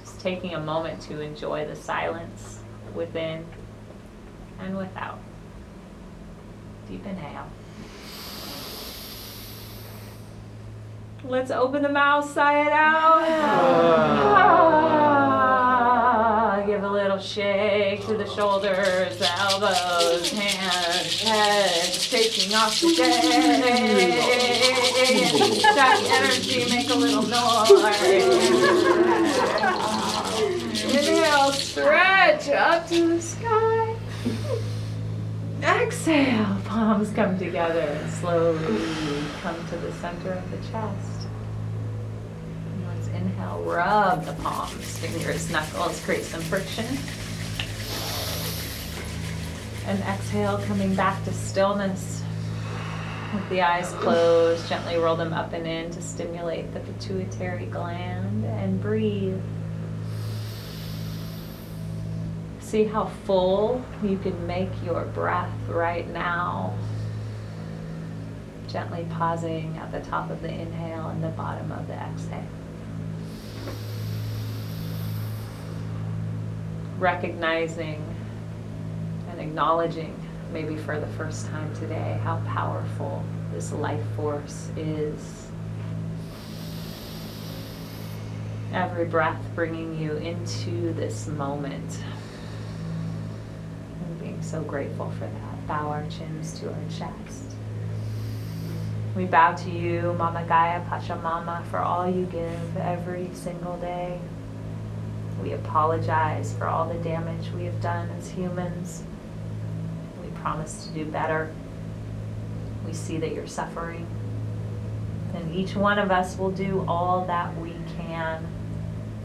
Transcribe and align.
Just 0.00 0.20
taking 0.20 0.52
a 0.52 0.60
moment 0.60 1.00
to 1.02 1.22
enjoy 1.22 1.66
the 1.66 1.76
silence 1.76 2.60
within 2.94 3.46
and 4.60 4.76
without. 4.76 5.18
Inhale. 7.04 7.46
Let's 11.26 11.50
open 11.50 11.82
the 11.82 11.88
mouth, 11.88 12.30
sigh 12.30 12.66
it 12.66 12.72
out. 12.72 13.24
Ah, 15.96 16.62
give 16.66 16.82
a 16.82 16.88
little 16.88 17.18
shake 17.18 18.04
to 18.06 18.14
the 18.18 18.26
shoulders, 18.26 19.22
elbows, 19.22 20.30
hands, 20.30 21.22
head, 21.22 21.92
shaking 21.94 22.54
off 22.54 22.78
the 22.78 22.94
day. 22.94 24.20
That 25.74 25.98
energy, 26.10 26.66
make 26.70 26.90
a 26.90 26.94
little 26.94 27.22
noise. 27.22 27.72
Inhale, 30.94 31.52
stretch 31.52 32.50
up 32.50 32.86
to 32.88 33.08
the 33.14 33.22
sky. 33.22 33.83
Exhale, 35.64 36.58
palms 36.66 37.10
come 37.12 37.38
together 37.38 37.80
and 37.80 38.12
slowly 38.12 38.60
come 39.40 39.66
to 39.68 39.76
the 39.78 39.92
center 39.94 40.32
of 40.32 40.50
the 40.50 40.58
chest. 40.58 41.26
And 42.66 42.86
let's 42.86 43.08
inhale, 43.08 43.62
rub 43.62 44.26
the 44.26 44.34
palms, 44.34 44.98
fingers, 44.98 45.50
knuckles, 45.50 46.04
create 46.04 46.24
some 46.24 46.42
friction. 46.42 46.84
And 49.86 50.00
exhale, 50.00 50.58
coming 50.66 50.94
back 50.94 51.24
to 51.24 51.32
stillness. 51.32 52.22
With 53.34 53.48
the 53.48 53.62
eyes 53.62 53.90
closed, 53.94 54.68
gently 54.68 54.96
roll 54.96 55.16
them 55.16 55.32
up 55.32 55.54
and 55.54 55.66
in 55.66 55.90
to 55.92 56.02
stimulate 56.02 56.74
the 56.74 56.80
pituitary 56.80 57.66
gland 57.66 58.44
and 58.44 58.80
breathe. 58.82 59.40
See 62.74 62.82
how 62.82 63.04
full 63.24 63.84
you 64.02 64.18
can 64.18 64.48
make 64.48 64.68
your 64.84 65.04
breath 65.04 65.54
right 65.68 66.10
now. 66.10 66.76
Gently 68.66 69.06
pausing 69.10 69.78
at 69.78 69.92
the 69.92 70.00
top 70.00 70.28
of 70.28 70.42
the 70.42 70.48
inhale 70.48 71.06
and 71.06 71.22
the 71.22 71.28
bottom 71.28 71.70
of 71.70 71.86
the 71.86 71.94
exhale. 71.94 72.42
Recognizing 76.98 78.04
and 79.30 79.40
acknowledging, 79.40 80.20
maybe 80.52 80.76
for 80.76 80.98
the 80.98 81.06
first 81.16 81.46
time 81.46 81.72
today, 81.76 82.18
how 82.24 82.42
powerful 82.44 83.22
this 83.52 83.70
life 83.70 84.04
force 84.16 84.72
is. 84.76 85.46
Every 88.72 89.04
breath 89.04 89.40
bringing 89.54 89.96
you 89.96 90.16
into 90.16 90.92
this 90.94 91.28
moment 91.28 92.00
being 94.20 94.40
so 94.42 94.62
grateful 94.62 95.10
for 95.12 95.26
that. 95.26 95.66
Bow 95.66 95.88
our 95.88 96.06
chins 96.06 96.58
to 96.60 96.68
our 96.70 96.84
chest. 96.90 97.54
We 99.14 99.26
bow 99.26 99.54
to 99.54 99.70
you, 99.70 100.14
Mama 100.18 100.44
Gaia 100.46 100.84
Pachamama, 100.86 101.64
for 101.66 101.78
all 101.78 102.10
you 102.10 102.26
give 102.26 102.76
every 102.76 103.30
single 103.32 103.76
day. 103.78 104.18
We 105.42 105.52
apologize 105.52 106.54
for 106.58 106.66
all 106.66 106.88
the 106.88 106.98
damage 106.98 107.50
we 107.52 107.64
have 107.64 107.80
done 107.80 108.10
as 108.18 108.30
humans. 108.30 109.04
We 110.22 110.28
promise 110.40 110.86
to 110.86 110.92
do 110.92 111.04
better. 111.04 111.54
We 112.86 112.92
see 112.92 113.18
that 113.18 113.32
you're 113.32 113.46
suffering. 113.46 114.06
And 115.34 115.54
each 115.54 115.76
one 115.76 115.98
of 115.98 116.10
us 116.10 116.36
will 116.38 116.50
do 116.50 116.84
all 116.88 117.24
that 117.26 117.56
we 117.60 117.72
can 117.96 118.46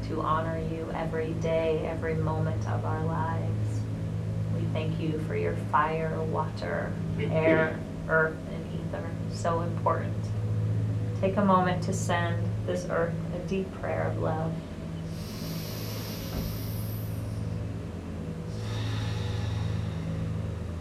to 0.08 0.22
honor 0.22 0.60
you 0.60 0.92
every 0.94 1.34
day, 1.34 1.88
every 1.88 2.16
moment 2.16 2.68
of 2.68 2.86
our 2.86 3.04
lives. 3.06 3.59
Thank 4.74 5.00
you 5.00 5.20
for 5.28 5.36
your 5.36 5.56
fire, 5.72 6.22
water, 6.26 6.94
air, 7.20 7.80
earth, 8.08 8.38
and 8.52 8.66
ether. 8.74 9.10
So 9.32 9.62
important. 9.62 10.16
Take 11.22 11.38
a 11.38 11.44
moment 11.44 11.84
to 11.84 11.94
send 11.94 12.46
this 12.66 12.86
earth 12.90 13.16
a 13.36 13.40
deep 13.48 13.72
prayer 13.82 14.04
of 14.04 14.20
love. 14.20 14.54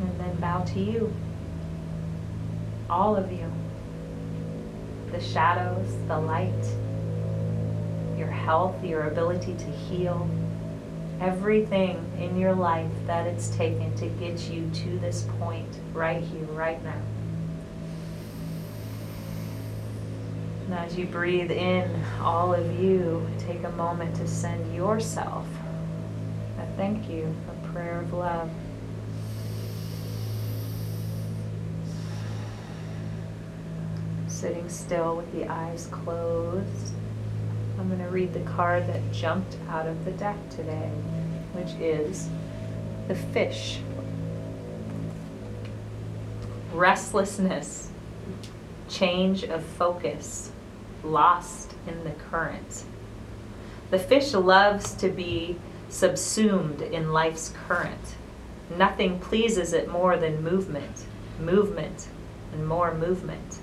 And 0.00 0.20
then 0.20 0.36
bow 0.36 0.62
to 0.64 0.80
you. 0.80 1.12
All 2.90 3.16
of 3.16 3.32
you. 3.32 3.50
The 5.12 5.20
shadows, 5.20 5.96
the 6.06 6.18
light, 6.18 6.52
your 8.18 8.28
health, 8.28 8.84
your 8.84 9.08
ability 9.08 9.54
to 9.54 9.70
heal, 9.70 10.28
everything 11.20 12.04
in 12.18 12.38
your 12.38 12.54
life 12.54 12.90
that 13.06 13.26
it's 13.26 13.48
taken 13.50 13.94
to 13.96 14.06
get 14.06 14.48
you 14.48 14.70
to 14.72 14.98
this 14.98 15.26
point 15.38 15.68
right 15.92 16.22
here, 16.22 16.46
right 16.46 16.82
now. 16.84 17.00
And 20.66 20.74
as 20.74 20.98
you 20.98 21.06
breathe 21.06 21.50
in, 21.50 22.04
all 22.20 22.52
of 22.52 22.80
you, 22.80 23.26
take 23.38 23.64
a 23.64 23.70
moment 23.70 24.14
to 24.16 24.28
send 24.28 24.74
yourself 24.74 25.46
a 26.58 26.66
thank 26.76 27.08
you, 27.08 27.34
a 27.48 27.68
prayer 27.68 28.00
of 28.00 28.12
love. 28.12 28.50
Sitting 34.26 34.68
still 34.68 35.16
with 35.16 35.32
the 35.32 35.48
eyes 35.48 35.88
closed. 35.90 36.92
I'm 37.78 37.86
going 37.86 38.00
to 38.00 38.08
read 38.08 38.32
the 38.32 38.40
card 38.40 38.88
that 38.88 39.12
jumped 39.12 39.56
out 39.68 39.86
of 39.86 40.04
the 40.04 40.10
deck 40.10 40.36
today, 40.50 40.90
which 41.52 41.70
is 41.80 42.28
the 43.06 43.14
fish. 43.14 43.78
Restlessness, 46.72 47.90
change 48.88 49.44
of 49.44 49.62
focus, 49.62 50.50
lost 51.04 51.74
in 51.86 52.02
the 52.02 52.10
current. 52.10 52.84
The 53.90 53.98
fish 53.98 54.34
loves 54.34 54.92
to 54.94 55.08
be 55.08 55.56
subsumed 55.88 56.82
in 56.82 57.12
life's 57.12 57.54
current. 57.68 58.16
Nothing 58.76 59.20
pleases 59.20 59.72
it 59.72 59.88
more 59.88 60.16
than 60.16 60.42
movement, 60.42 61.04
movement, 61.40 62.08
and 62.52 62.66
more 62.66 62.92
movement. 62.92 63.57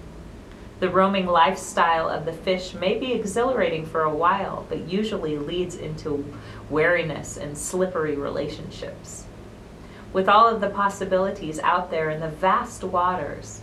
The 0.86 0.92
roaming 0.92 1.26
lifestyle 1.26 2.08
of 2.10 2.26
the 2.26 2.32
fish 2.32 2.76
may 2.76 3.00
be 3.00 3.14
exhilarating 3.14 3.88
for 3.88 4.02
a 4.02 4.16
while, 4.16 4.68
but 4.70 4.88
usually 4.88 5.36
leads 5.36 5.74
into 5.74 6.32
wariness 6.70 7.38
and 7.38 7.58
slippery 7.58 8.16
relationships. 8.16 9.26
With 10.14 10.30
all 10.30 10.48
of 10.48 10.62
the 10.62 10.70
possibilities 10.70 11.58
out 11.58 11.90
there 11.90 12.12
in 12.12 12.22
the 12.22 12.28
vast 12.28 12.84
waters, 12.84 13.62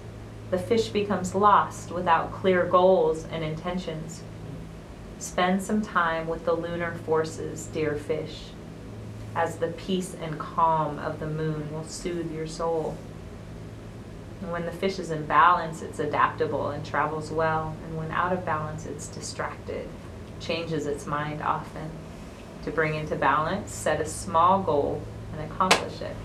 the 0.51 0.59
fish 0.59 0.89
becomes 0.89 1.33
lost 1.33 1.93
without 1.93 2.33
clear 2.33 2.67
goals 2.67 3.25
and 3.31 3.45
intentions. 3.45 4.25
Spend 5.21 5.63
some 5.63 5.81
time 5.81 6.27
with 6.27 6.45
the 6.45 6.55
lunar 6.55 6.97
forces, 7.07 7.67
dear 7.67 7.95
fish, 7.95 8.47
as 9.37 9.59
the 9.59 9.69
peace 9.69 10.17
and 10.21 10.41
calm 10.41 10.99
of 10.99 11.21
the 11.21 11.29
moon 11.29 11.73
will 11.73 11.85
soothe 11.85 12.33
your 12.33 12.49
soul. 12.49 12.97
And 14.43 14.51
when 14.51 14.67
the 14.67 14.73
fish 14.73 14.99
is 14.99 15.13
in 15.13 15.25
balance, 15.25 15.83
it's 15.83 16.01
adaptable 16.01 16.71
and 16.71 16.85
travels 16.85 17.31
well. 17.31 17.77
And 17.85 17.97
when 17.97 18.11
out 18.11 18.33
of 18.33 18.45
balance, 18.45 18.87
it's 18.87 19.07
distracted, 19.07 19.89
changes 20.41 20.87
its 20.87 21.07
mind 21.07 21.41
often. 21.43 21.89
To 22.65 22.73
bring 22.73 22.97
into 22.97 23.15
balance, 23.15 23.73
set 23.73 24.01
a 24.01 24.05
small 24.05 24.63
goal 24.63 25.01
and 25.33 25.51
accomplish 25.51 26.01
it. 26.01 26.17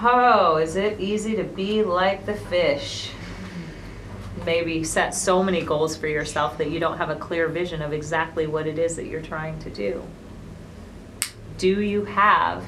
Oh, 0.00 0.56
is 0.56 0.76
it 0.76 1.00
easy 1.00 1.36
to 1.36 1.44
be 1.44 1.82
like 1.82 2.26
the 2.26 2.34
fish? 2.34 3.10
Maybe 4.44 4.84
set 4.84 5.14
so 5.14 5.42
many 5.42 5.62
goals 5.62 5.96
for 5.96 6.06
yourself 6.06 6.58
that 6.58 6.70
you 6.70 6.78
don't 6.78 6.98
have 6.98 7.10
a 7.10 7.16
clear 7.16 7.48
vision 7.48 7.82
of 7.82 7.92
exactly 7.92 8.46
what 8.46 8.66
it 8.66 8.78
is 8.78 8.96
that 8.96 9.06
you're 9.06 9.22
trying 9.22 9.58
to 9.60 9.70
do. 9.70 10.02
Do 11.56 11.80
you 11.80 12.04
have 12.04 12.64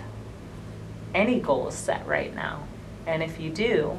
any 1.15 1.41
goals 1.41 1.77
set 1.77 2.07
right 2.07 2.35
now? 2.35 2.65
And 3.07 3.23
if 3.23 3.41
you 3.41 3.51
do, 3.51 3.97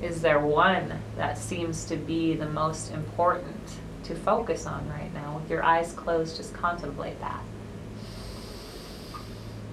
is 0.00 0.20
there 0.20 0.38
one 0.38 0.94
that 1.16 1.38
seems 1.38 1.84
to 1.86 1.96
be 1.96 2.34
the 2.34 2.48
most 2.48 2.92
important 2.92 3.56
to 4.04 4.14
focus 4.14 4.66
on 4.66 4.88
right 4.88 5.12
now? 5.12 5.38
With 5.38 5.50
your 5.50 5.62
eyes 5.62 5.92
closed, 5.92 6.36
just 6.36 6.54
contemplate 6.54 7.20
that. 7.20 7.42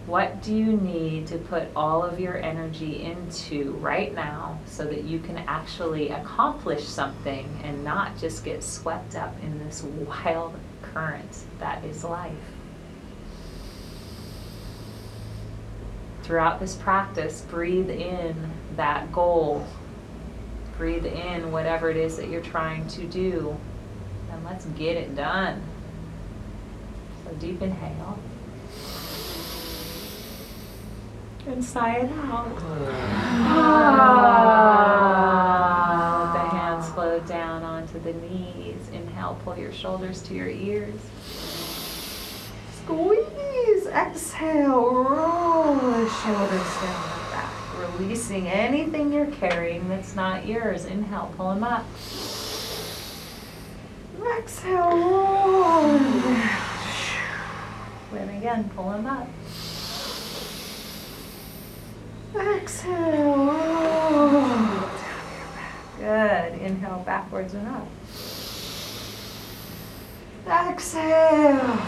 What 0.08 0.44
do 0.44 0.56
you 0.56 0.78
need 0.78 1.26
to 1.28 1.38
put 1.38 1.68
all 1.76 2.04
of 2.04 2.20
your 2.20 2.38
energy 2.38 3.02
into 3.04 3.72
right 3.74 4.14
now 4.14 4.60
so 4.66 4.86
that 4.86 5.04
you 5.04 5.18
can 5.18 5.38
actually 5.48 6.10
accomplish 6.10 6.84
something 6.84 7.50
and 7.64 7.84
not 7.84 8.16
just 8.20 8.46
get 8.46 8.64
swept 8.64 9.16
up 9.16 9.34
in 9.42 9.58
this 9.60 9.82
wild 9.82 10.54
current 10.84 11.44
that 11.60 11.84
is 11.84 12.04
life? 12.04 12.34
Throughout 16.26 16.60
this 16.60 16.74
practice, 16.74 17.42
breathe 17.42 17.92
in 17.92 18.52
that 18.78 19.12
goal. 19.12 19.64
Breathe 20.76 21.06
in 21.06 21.52
whatever 21.52 21.92
it 21.92 21.98
is 21.98 22.18
that 22.18 22.30
you're 22.30 22.42
trying 22.42 22.88
to 22.88 23.04
do. 23.04 23.56
And 24.32 24.44
let's 24.44 24.66
get 24.66 24.98
it 24.98 25.16
done. 25.16 25.62
So, 27.24 27.32
deep 27.36 27.62
inhale. 27.62 28.18
And 31.46 31.64
sigh 31.64 31.98
it 31.98 32.12
out. 32.12 32.58
Ah. 33.38 33.92
The 36.34 36.40
hands 36.58 36.90
flow 36.90 37.20
down 37.20 37.62
onto 37.62 38.00
the 38.00 38.14
knees. 38.14 38.90
Inhale, 38.92 39.40
pull 39.44 39.56
your 39.60 39.72
shoulders 39.72 40.24
to 40.24 40.34
your 40.34 40.50
ears. 40.50 41.00
Squeeze. 42.84 43.35
Exhale. 43.96 45.06
Roll 45.06 45.76
the 45.76 46.10
shoulders 46.10 46.76
down 46.82 47.02
the 47.02 47.32
back. 47.32 47.54
Releasing 47.98 48.48
anything 48.50 49.14
you're 49.14 49.28
carrying 49.28 49.88
that's 49.88 50.16
not 50.16 50.46
yours. 50.46 50.84
Inhale, 50.84 51.34
pull 51.38 51.54
them 51.54 51.64
up. 51.64 51.86
Exhale. 54.38 54.98
Roll. 54.98 55.96
And 58.16 58.38
again, 58.38 58.70
pull 58.76 58.90
them 58.92 59.06
up. 59.06 59.30
Exhale. 62.36 63.46
Roll. 63.46 64.82
Good. 65.98 66.62
Inhale 66.62 67.04
backwards 67.06 67.54
and 67.54 67.68
up. 67.70 67.88
Exhale. 70.70 71.80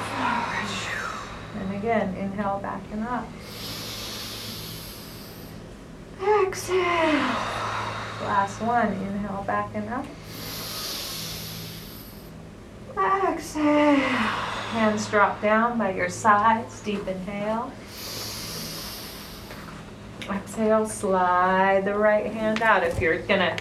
And 1.60 1.76
again, 1.76 2.16
inhale 2.16 2.60
back 2.60 2.82
and 2.92 3.04
up. 3.08 3.28
Exhale. 6.46 6.78
Last 8.24 8.62
one. 8.62 8.94
Inhale 8.94 9.44
back 9.46 9.70
and 9.74 9.90
up. 9.90 10.06
Exhale. 12.98 13.96
Hands 13.98 15.10
drop 15.10 15.42
down 15.42 15.78
by 15.78 15.94
your 15.94 16.10
sides. 16.10 16.82
Deep 16.82 17.08
inhale. 17.08 17.72
Exhale, 20.30 20.88
slide 20.88 21.86
the 21.86 21.96
right 21.96 22.26
hand 22.26 22.62
out. 22.62 22.84
If 22.84 23.00
you're 23.00 23.20
gonna 23.20 23.56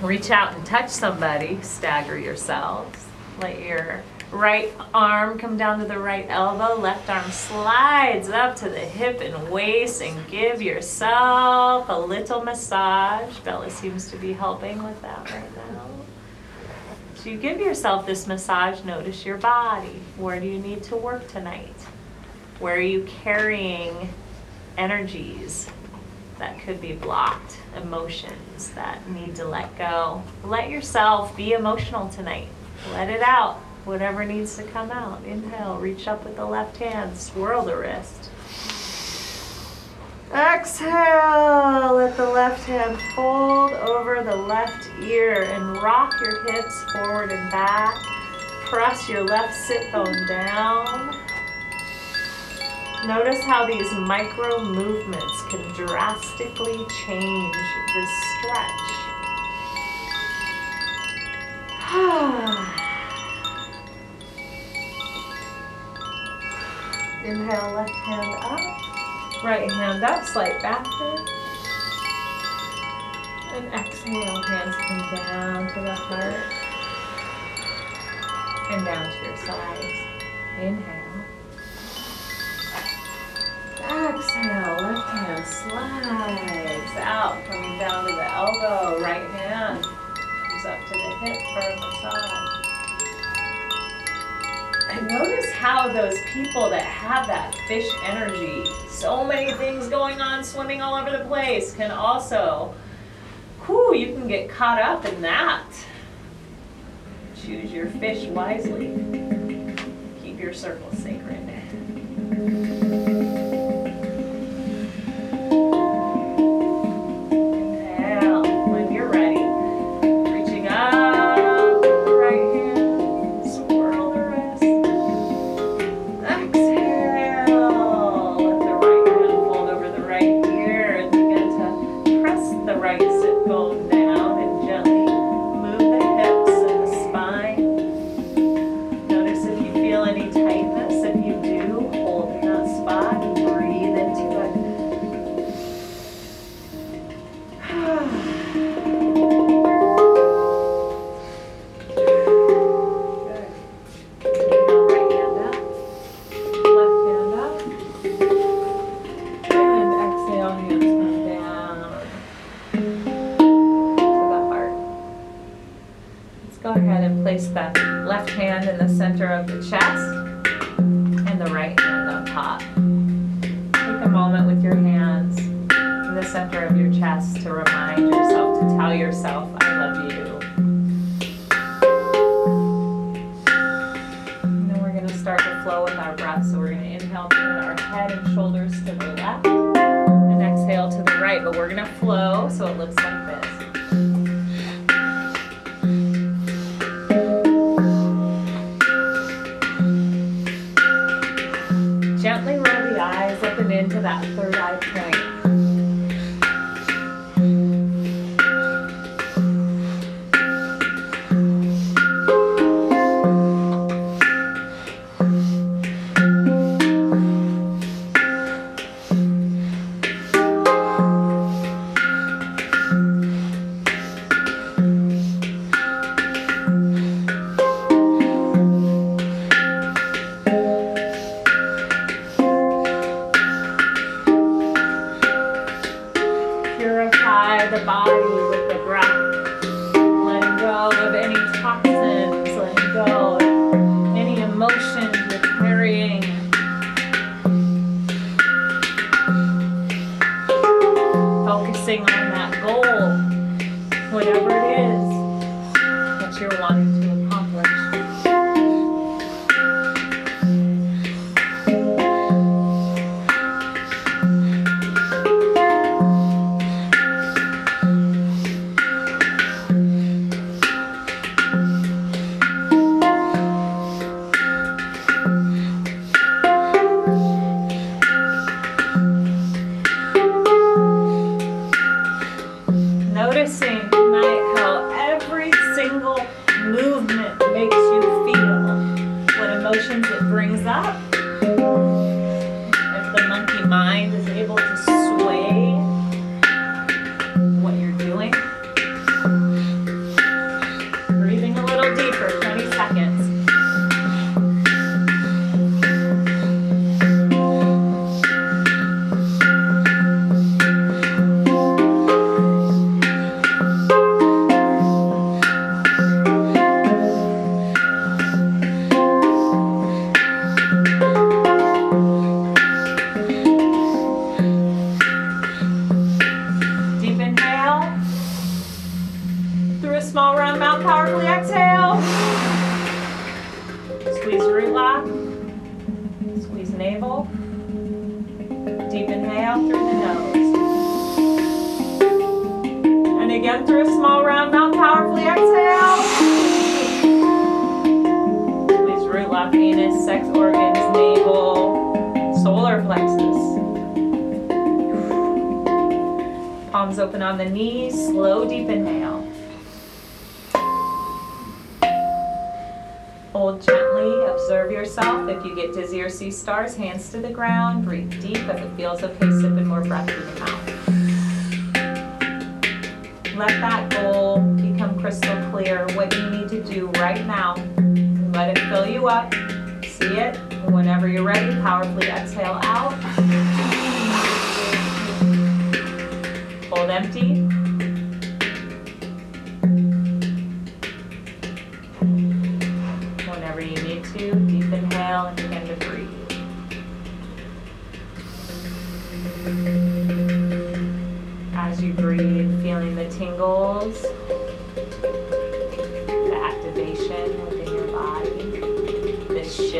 reach 0.00 0.30
out 0.30 0.54
and 0.54 0.66
touch 0.66 0.88
somebody, 0.88 1.60
stagger 1.62 2.18
yourselves. 2.18 3.06
Let 3.40 3.60
your 3.60 4.02
right 4.32 4.72
arm 4.94 5.38
come 5.38 5.56
down 5.56 5.78
to 5.78 5.84
the 5.84 5.98
right 5.98 6.26
elbow, 6.28 6.80
left 6.80 7.08
arm 7.08 7.30
slides 7.30 8.28
up 8.30 8.56
to 8.56 8.68
the 8.68 8.80
hip 8.80 9.20
and 9.20 9.50
waist, 9.50 10.02
and 10.02 10.26
give 10.28 10.62
yourself 10.62 11.86
a 11.88 11.98
little 11.98 12.42
massage. 12.42 13.38
Bella 13.40 13.70
seems 13.70 14.10
to 14.10 14.16
be 14.16 14.32
helping 14.32 14.82
with 14.82 15.00
that 15.02 15.30
right 15.30 15.56
now. 15.56 15.86
So 17.14 17.30
you 17.30 17.38
give 17.38 17.60
yourself 17.60 18.06
this 18.06 18.26
massage, 18.26 18.82
notice 18.82 19.24
your 19.24 19.36
body. 19.36 20.00
Where 20.16 20.40
do 20.40 20.46
you 20.46 20.58
need 20.58 20.82
to 20.84 20.96
work 20.96 21.28
tonight? 21.28 21.76
Where 22.58 22.74
are 22.76 22.80
you 22.80 23.04
carrying 23.22 24.08
energies 24.76 25.68
that 26.38 26.58
could 26.60 26.80
be 26.80 26.94
blocked, 26.94 27.58
emotions 27.76 28.70
that 28.70 29.08
need 29.10 29.36
to 29.36 29.44
let 29.44 29.76
go? 29.78 30.22
Let 30.42 30.70
yourself 30.70 31.36
be 31.36 31.52
emotional 31.52 32.08
tonight. 32.08 32.48
Let 32.92 33.08
it 33.08 33.22
out. 33.22 33.60
Whatever 33.84 34.24
needs 34.24 34.56
to 34.56 34.62
come 34.62 34.90
out. 34.90 35.24
Inhale, 35.24 35.76
reach 35.78 36.06
up 36.06 36.24
with 36.24 36.36
the 36.36 36.44
left 36.44 36.76
hand, 36.76 37.16
swirl 37.16 37.62
the 37.62 37.76
wrist. 37.76 38.30
Exhale, 40.32 41.94
let 41.94 42.16
the 42.16 42.30
left 42.30 42.64
hand 42.64 42.98
fold 43.14 43.72
over 43.72 44.22
the 44.22 44.34
left 44.34 44.88
ear 45.02 45.42
and 45.42 45.76
rock 45.82 46.14
your 46.20 46.50
hips 46.50 46.84
forward 46.92 47.32
and 47.32 47.50
back. 47.50 47.94
Press 48.64 49.08
your 49.08 49.24
left 49.24 49.52
sit 49.52 49.92
bone 49.92 50.26
down. 50.26 51.14
Notice 53.04 53.42
how 53.42 53.66
these 53.66 53.92
micro 53.92 54.62
movements 54.62 55.42
can 55.50 55.60
drastically 55.74 56.78
change 57.04 57.56
this 57.94 58.10
stretch. 58.38 58.88
Ah. 61.94 62.81
Inhale, 67.24 67.74
left 67.74 67.90
hand 67.90 68.34
up, 68.40 69.44
right 69.44 69.70
hand 69.70 70.02
up, 70.02 70.24
slight 70.24 70.60
back 70.60 70.84
bend. 70.98 71.30
And 73.54 73.72
exhale, 73.72 74.42
hands 74.42 74.74
come 74.74 75.14
down 75.14 75.68
to 75.68 75.80
the 75.80 75.94
heart 75.94 76.34
and 78.72 78.84
down 78.84 79.12
to 79.12 79.24
your 79.24 79.36
sides. 79.36 79.94
Inhale. 80.58 81.02
Exhale, 83.78 84.76
left 84.82 85.08
hand 85.10 85.46
slides 85.46 86.96
out, 86.96 87.44
coming 87.46 87.78
down 87.78 88.04
to 88.04 88.12
the 88.16 88.34
elbow. 88.34 89.00
Right 89.00 89.30
hand 89.30 89.84
comes 89.84 90.66
up 90.66 90.80
to 90.88 90.94
the 90.94 91.10
hip 91.20 91.40
for 91.54 91.60
a 91.60 91.76
massage. 91.76 92.51
Notice 95.00 95.50
how 95.52 95.92
those 95.92 96.14
people 96.32 96.68
that 96.70 96.82
have 96.82 97.26
that 97.26 97.54
fish 97.66 97.88
energy, 98.04 98.64
so 98.88 99.24
many 99.24 99.52
things 99.54 99.88
going 99.88 100.20
on, 100.20 100.44
swimming 100.44 100.82
all 100.82 100.94
over 100.94 101.10
the 101.16 101.24
place, 101.24 101.74
can 101.74 101.90
also, 101.90 102.74
whew, 103.64 103.94
you 103.94 104.14
can 104.14 104.28
get 104.28 104.50
caught 104.50 104.80
up 104.80 105.04
in 105.04 105.22
that. 105.22 105.64
Choose 107.36 107.72
your 107.72 107.88
fish 107.88 108.26
wisely. 108.26 108.94
Keep 110.22 110.38
your 110.38 110.52
circle 110.52 110.92
sacred. 110.92 111.38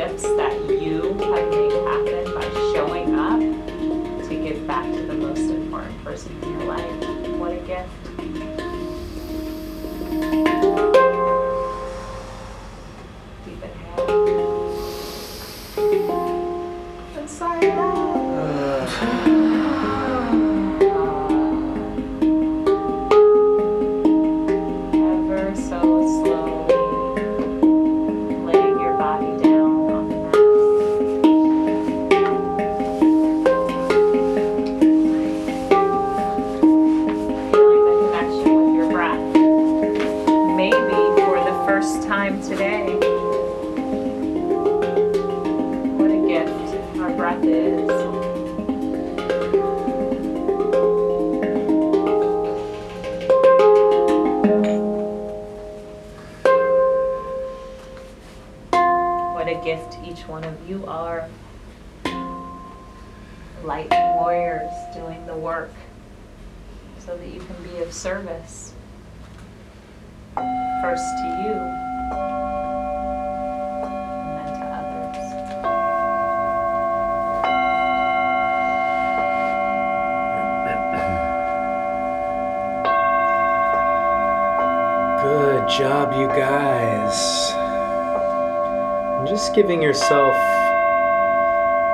shifts 0.03 0.23
that 0.23 0.53
you 0.69 1.15
have 1.15 1.49
made 1.51 1.73
happen 1.87 2.35
by 2.35 2.43
showing 2.75 3.15
up 3.15 3.39
to 4.29 4.43
give 4.43 4.67
back 4.67 4.85
to 4.85 5.07
the 5.07 5.15
most 5.15 5.39
important 5.39 6.03
person 6.03 6.43
here. 6.43 6.62
Giving 89.55 89.83
yourself 89.83 90.35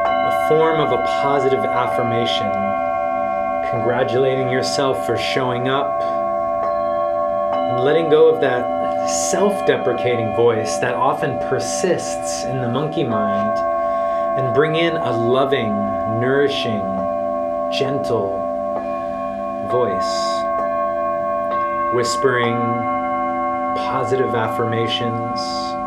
a 0.06 0.46
form 0.48 0.80
of 0.80 0.92
a 0.92 1.02
positive 1.22 1.58
affirmation, 1.58 2.46
congratulating 3.70 4.48
yourself 4.48 5.04
for 5.04 5.18
showing 5.18 5.66
up, 5.68 6.00
and 7.52 7.84
letting 7.84 8.10
go 8.10 8.32
of 8.32 8.40
that 8.40 8.62
self 9.30 9.66
deprecating 9.66 10.34
voice 10.36 10.78
that 10.78 10.94
often 10.94 11.36
persists 11.48 12.44
in 12.44 12.60
the 12.60 12.68
monkey 12.68 13.02
mind, 13.02 13.58
and 14.38 14.54
bring 14.54 14.76
in 14.76 14.96
a 14.96 15.10
loving, 15.10 15.70
nourishing, 16.20 16.82
gentle 17.72 18.38
voice 19.70 20.38
whispering 21.92 22.54
positive 23.76 24.34
affirmations 24.34 25.77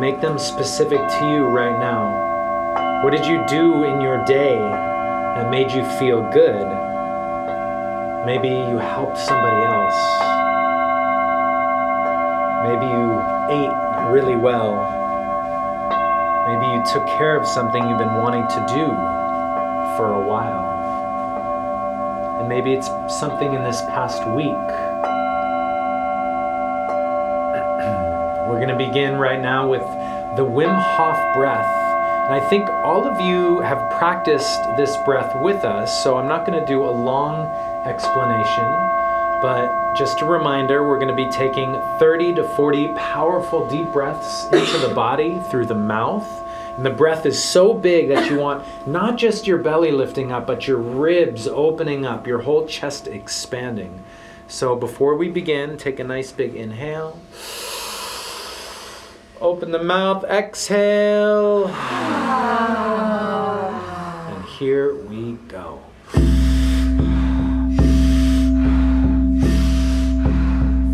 make 0.00 0.22
them 0.22 0.38
specific 0.38 0.98
to 0.98 1.26
you 1.26 1.44
right 1.44 1.78
now. 1.78 3.04
What 3.04 3.10
did 3.10 3.26
you 3.26 3.44
do 3.46 3.84
in 3.84 4.00
your 4.00 4.24
day 4.24 4.56
that 4.56 5.50
made 5.50 5.70
you 5.70 5.84
feel 5.98 6.22
good? 6.32 6.64
Maybe 8.24 8.48
you 8.48 8.78
helped 8.78 9.18
somebody 9.18 9.62
else. 9.62 10.00
Maybe 12.64 12.86
you 12.86 13.20
ate 13.52 14.10
really 14.10 14.36
well. 14.36 14.88
Maybe 16.48 16.64
you 16.72 16.82
took 16.94 17.06
care 17.18 17.36
of 17.38 17.46
something 17.46 17.86
you've 17.86 17.98
been 17.98 18.16
wanting 18.16 18.48
to 18.48 18.66
do 18.72 18.86
for 19.98 20.14
a 20.14 20.26
while. 20.26 20.64
And 22.40 22.48
maybe 22.48 22.72
it's 22.72 22.88
something 23.18 23.52
in 23.52 23.62
this 23.64 23.82
past 23.82 24.26
week. 24.28 24.89
We're 28.60 28.66
going 28.66 28.78
to 28.78 28.86
begin 28.92 29.16
right 29.16 29.40
now 29.40 29.66
with 29.66 29.80
the 30.36 30.44
Wim 30.44 30.78
Hof 30.78 31.34
breath. 31.34 31.64
And 32.26 32.34
I 32.34 32.46
think 32.50 32.68
all 32.84 33.06
of 33.06 33.18
you 33.18 33.60
have 33.60 33.78
practiced 33.98 34.60
this 34.76 34.94
breath 35.06 35.34
with 35.40 35.64
us, 35.64 36.04
so 36.04 36.18
I'm 36.18 36.28
not 36.28 36.46
going 36.46 36.60
to 36.60 36.66
do 36.66 36.84
a 36.84 36.92
long 36.92 37.46
explanation. 37.86 38.70
But 39.40 39.96
just 39.96 40.20
a 40.20 40.26
reminder, 40.26 40.86
we're 40.86 40.98
going 40.98 41.08
to 41.08 41.14
be 41.14 41.30
taking 41.30 41.72
30 41.98 42.34
to 42.34 42.44
40 42.54 42.88
powerful 42.98 43.66
deep 43.70 43.90
breaths 43.94 44.44
into 44.52 44.86
the 44.86 44.92
body 44.94 45.40
through 45.50 45.64
the 45.64 45.74
mouth. 45.74 46.28
And 46.76 46.84
the 46.84 46.90
breath 46.90 47.24
is 47.24 47.42
so 47.42 47.72
big 47.72 48.08
that 48.08 48.30
you 48.30 48.36
want 48.36 48.62
not 48.86 49.16
just 49.16 49.46
your 49.46 49.56
belly 49.56 49.90
lifting 49.90 50.32
up, 50.32 50.46
but 50.46 50.68
your 50.68 50.76
ribs 50.76 51.48
opening 51.48 52.04
up, 52.04 52.26
your 52.26 52.40
whole 52.42 52.66
chest 52.66 53.06
expanding. 53.06 54.04
So 54.48 54.76
before 54.76 55.14
we 55.16 55.30
begin, 55.30 55.78
take 55.78 55.98
a 55.98 56.04
nice 56.04 56.30
big 56.30 56.54
inhale. 56.54 57.18
Open 59.40 59.70
the 59.70 59.82
mouth, 59.82 60.24
exhale. 60.24 61.68
And 61.68 61.74
here 64.44 64.94
we 64.94 65.32
go. 65.48 65.80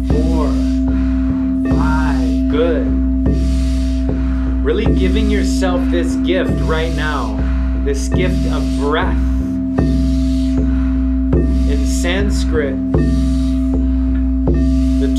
Four, 0.09 0.47
five, 1.75 2.51
good. 2.53 2.87
Really 4.65 4.87
giving 4.95 5.29
yourself 5.29 5.81
this 5.91 6.15
gift 6.17 6.53
right 6.63 6.95
now, 6.95 7.37
this 7.85 8.09
gift 8.09 8.47
of 8.53 8.63
breath. 8.79 9.17
In 11.69 11.85
Sanskrit, 11.85 12.77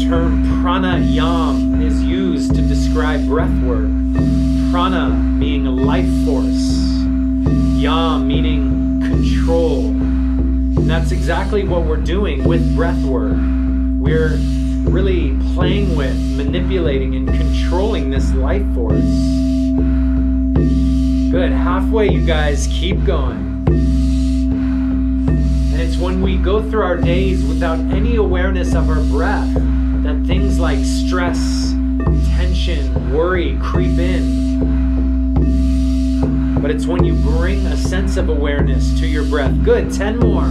term 0.07 0.41
pranayam 0.63 1.83
is 1.83 2.01
used 2.01 2.55
to 2.55 2.61
describe 2.61 3.25
breath 3.25 3.61
work. 3.63 3.89
Prana 4.71 5.09
meaning 5.09 5.65
life 5.65 6.07
force, 6.25 6.79
yam 7.75 8.25
meaning 8.25 9.01
control. 9.01 9.87
And 9.87 10.89
that's 10.89 11.11
exactly 11.11 11.65
what 11.65 11.83
we're 11.83 11.97
doing 11.97 12.45
with 12.45 12.73
breath 12.73 13.03
work. 13.03 13.35
We're 13.99 14.37
really 14.89 15.37
playing 15.53 15.97
with, 15.97 16.15
manipulating, 16.37 17.13
and 17.15 17.27
controlling 17.27 18.09
this 18.09 18.31
life 18.33 18.65
force. 18.73 19.01
Good. 21.31 21.51
Halfway, 21.51 22.11
you 22.11 22.25
guys. 22.25 22.67
Keep 22.67 23.03
going. 23.03 23.65
And 25.73 25.81
it's 25.81 25.97
when 25.97 26.21
we 26.21 26.37
go 26.37 26.61
through 26.69 26.83
our 26.83 26.95
days 26.95 27.43
without 27.43 27.79
any 27.91 28.15
awareness 28.15 28.73
of 28.73 28.89
our 28.89 29.01
breath 29.03 29.76
things 30.27 30.59
like 30.59 30.83
stress, 30.83 31.71
tension, 32.35 33.13
worry 33.13 33.57
creep 33.61 33.97
in. 33.97 35.37
But 36.61 36.69
it's 36.69 36.85
when 36.85 37.05
you 37.05 37.13
bring 37.13 37.65
a 37.65 37.77
sense 37.77 38.17
of 38.17 38.27
awareness 38.27 38.99
to 38.99 39.07
your 39.07 39.23
breath. 39.23 39.63
Good. 39.63 39.93
10 39.93 40.19
more. 40.19 40.49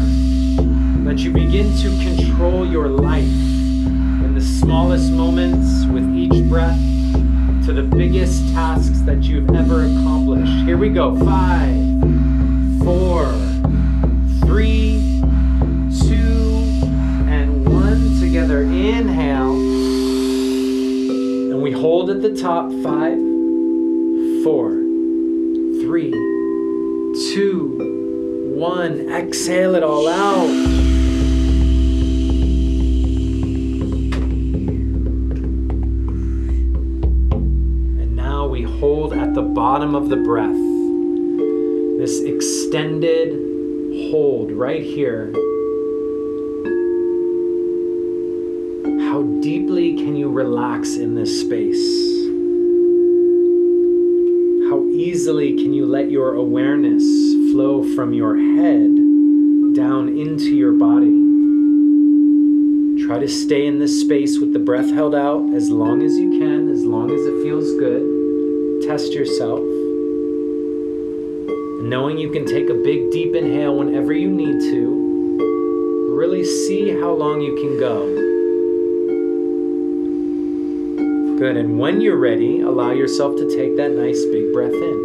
That 1.04 1.18
you 1.18 1.30
begin 1.30 1.76
to 1.76 1.90
control 2.02 2.66
your 2.66 2.88
life 2.88 3.24
in 3.24 4.34
the 4.34 4.40
smallest 4.40 5.12
moments 5.12 5.84
with 5.92 6.08
each 6.16 6.48
breath 6.48 6.80
to 7.66 7.74
the 7.74 7.82
biggest 7.82 8.48
tasks 8.54 9.02
that 9.02 9.24
you've 9.24 9.54
ever 9.54 9.84
accomplished. 9.84 10.64
Here 10.64 10.78
we 10.78 10.88
go. 10.88 11.14
Five, 11.18 11.76
four, 12.82 13.30
three, 14.46 15.15
hold 21.76 22.10
at 22.10 22.22
the 22.22 22.34
top. 22.34 22.70
Five, 22.82 23.18
four, 24.42 24.70
three, 25.82 26.10
two, 27.32 28.54
one. 28.56 29.08
Exhale 29.10 29.74
it 29.74 29.82
all 29.82 30.08
out. 30.08 30.48
And 38.00 38.16
now 38.16 38.46
we 38.46 38.62
hold 38.62 39.12
at 39.12 39.34
the 39.34 39.42
bottom 39.42 39.94
of 39.94 40.08
the 40.08 40.16
breath 40.16 40.56
this 42.06 42.20
extended 42.20 43.32
hold 44.10 44.52
right 44.52 44.82
here. 44.82 45.32
How 49.16 49.22
deeply 49.40 49.94
can 49.94 50.14
you 50.14 50.28
relax 50.28 50.96
in 50.96 51.14
this 51.14 51.40
space? 51.40 51.88
How 54.68 54.84
easily 54.92 55.56
can 55.56 55.72
you 55.72 55.86
let 55.86 56.10
your 56.10 56.34
awareness 56.34 57.02
flow 57.50 57.82
from 57.94 58.12
your 58.12 58.36
head 58.36 58.94
down 59.74 60.10
into 60.18 60.54
your 60.54 60.72
body? 60.72 61.16
Try 63.06 63.18
to 63.18 63.26
stay 63.26 63.64
in 63.66 63.78
this 63.78 63.98
space 64.02 64.38
with 64.38 64.52
the 64.52 64.58
breath 64.58 64.92
held 64.92 65.14
out 65.14 65.48
as 65.54 65.70
long 65.70 66.02
as 66.02 66.18
you 66.18 66.38
can, 66.38 66.68
as 66.68 66.84
long 66.84 67.10
as 67.10 67.24
it 67.24 67.42
feels 67.42 67.72
good. 67.78 68.82
Test 68.86 69.14
yourself. 69.14 69.60
Knowing 71.88 72.18
you 72.18 72.30
can 72.30 72.44
take 72.44 72.68
a 72.68 72.74
big, 72.74 73.10
deep 73.10 73.34
inhale 73.34 73.78
whenever 73.78 74.12
you 74.12 74.28
need 74.28 74.60
to, 74.60 76.12
really 76.14 76.44
see 76.44 76.90
how 76.90 77.12
long 77.12 77.40
you 77.40 77.54
can 77.54 77.78
go. 77.78 78.35
Good. 81.38 81.58
And 81.58 81.78
when 81.78 82.00
you're 82.00 82.16
ready, 82.16 82.60
allow 82.60 82.92
yourself 82.92 83.36
to 83.36 83.46
take 83.54 83.76
that 83.76 83.90
nice, 83.90 84.24
big 84.24 84.54
breath 84.54 84.72
in. 84.72 85.04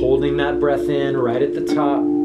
Holding 0.00 0.38
that 0.38 0.58
breath 0.58 0.88
in 0.88 1.18
right 1.18 1.42
at 1.42 1.52
the 1.52 1.74
top. 1.74 2.15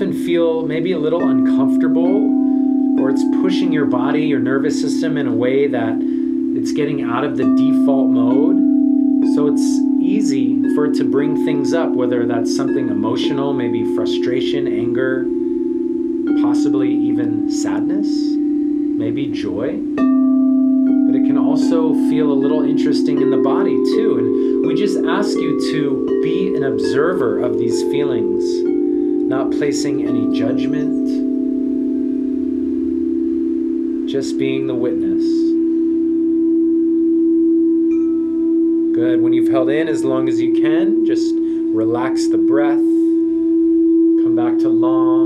Often 0.00 0.24
feel 0.24 0.62
maybe 0.62 0.92
a 0.92 0.98
little 0.98 1.28
uncomfortable 1.28 3.02
or 3.02 3.10
it's 3.10 3.22
pushing 3.42 3.70
your 3.70 3.84
body, 3.84 4.22
your 4.22 4.38
nervous 4.38 4.80
system 4.80 5.18
in 5.18 5.26
a 5.26 5.32
way 5.32 5.66
that 5.66 5.92
it's 6.56 6.72
getting 6.72 7.02
out 7.02 7.22
of 7.22 7.36
the 7.36 7.44
default 7.44 8.08
mode. 8.08 8.56
So 9.34 9.52
it's 9.52 9.60
easy 10.00 10.62
for 10.74 10.86
it 10.86 10.94
to 10.94 11.04
bring 11.04 11.44
things 11.44 11.74
up, 11.74 11.90
whether 11.90 12.24
that's 12.24 12.56
something 12.56 12.88
emotional, 12.88 13.52
maybe 13.52 13.94
frustration, 13.94 14.66
anger, 14.66 15.26
possibly 16.40 16.90
even 16.90 17.50
sadness, 17.50 18.08
maybe 18.08 19.26
joy. 19.26 19.82
But 19.96 21.14
it 21.14 21.26
can 21.26 21.36
also 21.36 21.92
feel 22.08 22.32
a 22.32 22.38
little 22.40 22.64
interesting 22.64 23.20
in 23.20 23.28
the 23.28 23.42
body 23.42 23.76
too. 23.76 24.16
And 24.16 24.66
we 24.66 24.74
just 24.74 24.96
ask 25.04 25.36
you 25.36 25.60
to 25.72 26.22
be 26.22 26.56
an 26.56 26.64
observer 26.64 27.40
of 27.40 27.58
these 27.58 27.82
feelings, 27.92 28.69
not 29.30 29.52
placing 29.52 30.04
any 30.04 30.36
judgment, 30.36 31.06
just 34.08 34.36
being 34.36 34.66
the 34.66 34.74
witness. 34.74 35.22
Good. 38.96 39.22
When 39.22 39.32
you've 39.32 39.48
held 39.48 39.70
in 39.70 39.86
as 39.86 40.04
long 40.04 40.28
as 40.28 40.40
you 40.40 40.52
can, 40.60 41.06
just 41.06 41.32
relax 41.32 42.26
the 42.26 42.38
breath. 42.38 42.74
Come 42.74 44.34
back 44.34 44.58
to 44.58 44.68
long, 44.68 45.19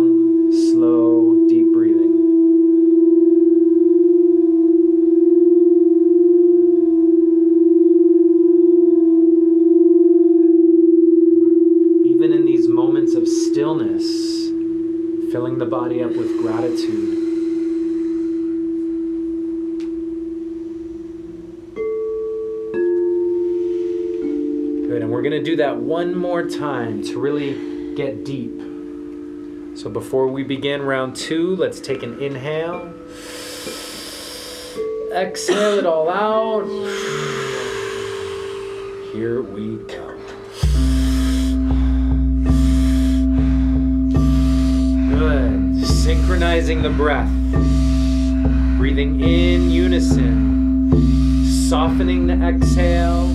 body 15.84 16.02
up 16.02 16.12
with 16.12 16.38
gratitude. 16.38 17.14
Good, 24.88 25.02
and 25.02 25.10
we're 25.10 25.20
going 25.20 25.32
to 25.32 25.42
do 25.42 25.56
that 25.56 25.76
one 25.76 26.16
more 26.16 26.48
time 26.48 27.02
to 27.02 27.20
really 27.20 27.96
get 27.96 28.24
deep. 28.24 28.58
So 29.76 29.90
before 29.90 30.28
we 30.28 30.42
begin 30.42 30.80
round 30.80 31.16
two, 31.16 31.54
let's 31.56 31.80
take 31.80 32.02
an 32.02 32.18
inhale. 32.18 32.94
Exhale 35.12 35.80
it 35.80 35.84
all 35.84 36.08
out. 36.08 36.64
Here 39.12 39.42
we 39.42 39.76
go. 39.86 39.93
Synchronizing 46.64 46.83
the 46.83 46.96
breath. 46.96 47.29
Breathing 48.79 49.20
in 49.20 49.70
unison. 49.70 50.90
Softening 51.68 52.27
the 52.27 52.42
exhale, 52.42 53.29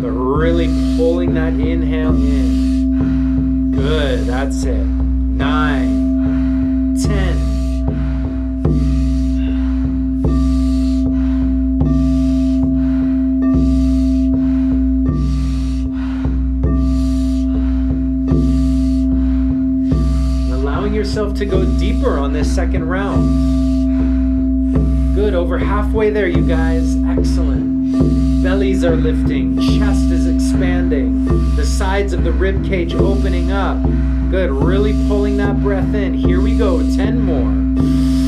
but 0.00 0.08
really 0.08 0.68
pulling 0.96 1.34
that 1.34 1.52
inhale 1.52 2.14
in. 2.14 3.72
Good. 3.72 4.20
That's 4.20 4.64
it. 4.64 4.86
Nine, 4.86 5.91
to 21.44 21.50
go 21.50 21.64
deeper 21.76 22.18
on 22.20 22.32
this 22.32 22.54
second 22.54 22.88
round. 22.88 23.26
Good, 25.12 25.34
over 25.34 25.58
halfway 25.58 26.08
there, 26.08 26.28
you 26.28 26.46
guys. 26.46 26.96
Excellent. 27.04 28.44
Bellies 28.44 28.84
are 28.84 28.94
lifting, 28.94 29.56
chest 29.56 30.12
is 30.12 30.28
expanding, 30.28 31.24
the 31.56 31.66
sides 31.66 32.12
of 32.12 32.22
the 32.22 32.30
rib 32.30 32.64
cage 32.64 32.94
opening 32.94 33.50
up. 33.50 33.82
Good, 34.30 34.52
really 34.52 34.92
pulling 35.08 35.36
that 35.38 35.60
breath 35.60 35.92
in. 35.94 36.14
Here 36.14 36.40
we 36.40 36.56
go, 36.56 36.78
10 36.78 37.20
more. 37.20 38.21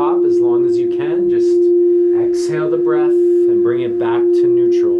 Stop 0.00 0.24
as 0.24 0.40
long 0.40 0.64
as 0.64 0.78
you 0.78 0.88
can. 0.96 1.28
Just 1.28 1.60
exhale 2.24 2.70
the 2.70 2.78
breath 2.78 3.10
and 3.10 3.62
bring 3.62 3.82
it 3.82 3.98
back 3.98 4.22
to 4.22 4.46
neutral. 4.46 4.96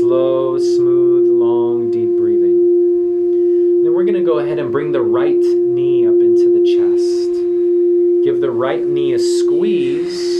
Slow, 0.00 0.58
smooth, 0.58 1.28
long, 1.28 1.92
deep 1.92 2.08
breathing. 2.18 3.84
Then 3.84 3.94
we're 3.94 4.02
going 4.02 4.18
to 4.18 4.24
go 4.24 4.40
ahead 4.40 4.58
and 4.58 4.72
bring 4.72 4.90
the 4.90 5.00
right 5.00 5.38
knee 5.38 6.08
up 6.08 6.14
into 6.14 6.46
the 6.56 6.64
chest. 6.74 8.24
Give 8.24 8.40
the 8.40 8.50
right 8.50 8.84
knee 8.84 9.12
a 9.12 9.18
squeeze. 9.20 10.34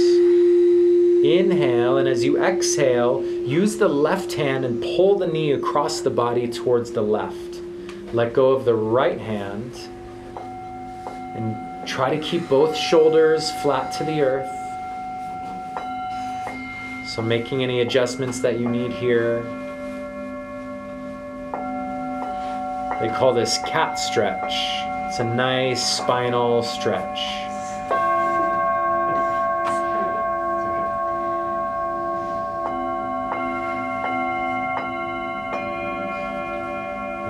Inhale, 1.24 1.98
and 1.98 2.08
as 2.08 2.24
you 2.24 2.42
exhale, 2.42 3.24
use 3.24 3.76
the 3.76 3.88
left 3.88 4.32
hand 4.32 4.64
and 4.64 4.82
pull 4.82 5.16
the 5.16 5.28
knee 5.28 5.52
across 5.52 6.00
the 6.00 6.10
body 6.10 6.48
towards 6.48 6.90
the 6.90 7.02
left. 7.02 7.60
Let 8.12 8.32
go 8.32 8.50
of 8.50 8.64
the 8.64 8.74
right 8.74 9.20
hand 9.20 9.74
and 9.76 9.93
try 11.94 12.10
to 12.10 12.20
keep 12.20 12.48
both 12.48 12.76
shoulders 12.76 13.52
flat 13.52 13.92
to 13.92 14.02
the 14.02 14.20
earth. 14.20 14.50
So, 17.06 17.22
making 17.22 17.62
any 17.62 17.82
adjustments 17.82 18.40
that 18.40 18.58
you 18.58 18.68
need 18.68 18.90
here. 18.90 19.44
They 23.00 23.08
call 23.16 23.32
this 23.32 23.58
cat 23.58 23.96
stretch. 23.96 24.52
It's 25.06 25.20
a 25.20 25.24
nice 25.24 25.98
spinal 25.98 26.64
stretch. 26.64 27.20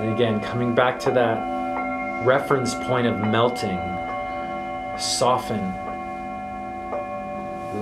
And 0.00 0.14
again, 0.14 0.40
coming 0.40 0.74
back 0.74 0.98
to 1.00 1.10
that 1.10 2.24
reference 2.24 2.74
point 2.74 3.06
of 3.06 3.18
melting, 3.18 4.03
soften, 4.98 5.74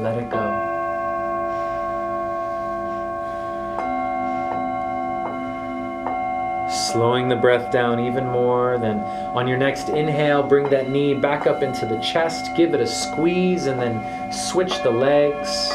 let 0.02 0.18
it 0.18 0.30
go. 0.30 0.68
Slowing 6.92 7.28
the 7.28 7.36
breath 7.36 7.70
down 7.70 8.00
even 8.00 8.26
more. 8.26 8.78
Then, 8.78 9.00
on 9.34 9.46
your 9.46 9.58
next 9.58 9.90
inhale, 9.90 10.42
bring 10.42 10.70
that 10.70 10.88
knee 10.88 11.14
back 11.14 11.46
up 11.46 11.62
into 11.62 11.84
the 11.86 11.98
chest. 11.98 12.54
Give 12.56 12.72
it 12.74 12.80
a 12.80 12.86
squeeze 12.86 13.66
and 13.66 13.78
then 13.78 14.32
switch 14.32 14.82
the 14.82 14.90
legs. 14.90 15.68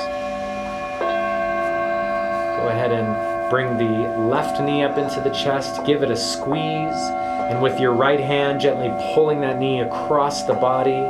Go 2.58 2.68
ahead 2.70 2.92
and 2.92 3.50
bring 3.50 3.78
the 3.78 4.10
left 4.28 4.60
knee 4.62 4.84
up 4.84 4.98
into 4.98 5.22
the 5.22 5.30
chest. 5.30 5.86
Give 5.86 6.02
it 6.02 6.10
a 6.10 6.18
squeeze. 6.18 6.98
And 7.50 7.62
with 7.62 7.80
your 7.80 7.94
right 7.94 8.20
hand, 8.20 8.60
gently 8.60 8.92
pulling 9.14 9.42
that 9.42 9.60
knee 9.60 9.82
across 9.82 10.44
the 10.44 10.54
body, 10.54 11.04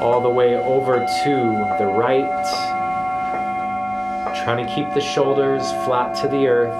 all 0.00 0.20
the 0.20 0.30
way 0.30 0.56
over 0.56 0.98
to 1.24 1.34
the 1.78 1.86
right. 1.86 2.24
Trying 4.44 4.66
to 4.66 4.74
keep 4.74 4.92
the 4.94 5.00
shoulders 5.00 5.70
flat 5.84 6.16
to 6.22 6.28
the 6.28 6.46
earth. 6.46 6.74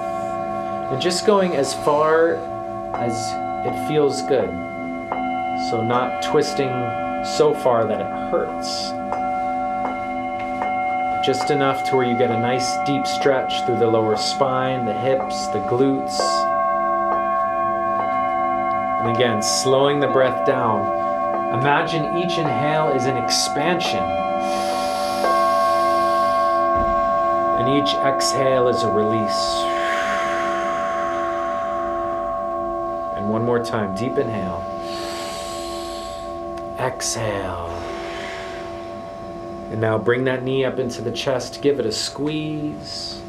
And 0.91 1.01
just 1.01 1.25
going 1.25 1.55
as 1.55 1.73
far 1.85 2.35
as 2.95 3.13
it 3.65 3.87
feels 3.87 4.23
good. 4.23 4.49
So, 5.69 5.81
not 5.83 6.23
twisting 6.23 6.71
so 7.37 7.53
far 7.53 7.85
that 7.85 8.01
it 8.01 8.31
hurts. 8.31 8.91
Just 11.25 11.51
enough 11.51 11.87
to 11.89 11.95
where 11.95 12.05
you 12.05 12.17
get 12.17 12.31
a 12.31 12.39
nice 12.39 12.77
deep 12.87 13.05
stretch 13.05 13.63
through 13.65 13.77
the 13.77 13.85
lower 13.85 14.17
spine, 14.17 14.85
the 14.85 14.93
hips, 14.93 15.47
the 15.49 15.59
glutes. 15.69 16.19
And 19.01 19.15
again, 19.15 19.43
slowing 19.43 19.99
the 19.99 20.07
breath 20.07 20.47
down. 20.47 21.10
Imagine 21.51 22.17
each 22.17 22.37
inhale 22.37 22.89
is 22.95 23.05
an 23.05 23.17
expansion, 23.17 24.03
and 27.59 27.67
each 27.77 27.93
exhale 27.95 28.69
is 28.69 28.83
a 28.83 28.91
release. 28.91 29.63
And 33.17 33.29
one 33.29 33.43
more 33.43 33.63
time, 33.63 33.95
deep 33.95 34.17
inhale. 34.17 34.63
Exhale. 36.79 37.67
And 39.71 39.81
now 39.81 39.97
bring 39.97 40.23
that 40.23 40.43
knee 40.43 40.63
up 40.63 40.79
into 40.79 41.01
the 41.01 41.11
chest, 41.11 41.61
give 41.61 41.79
it 41.79 41.85
a 41.85 41.91
squeeze. 41.91 43.21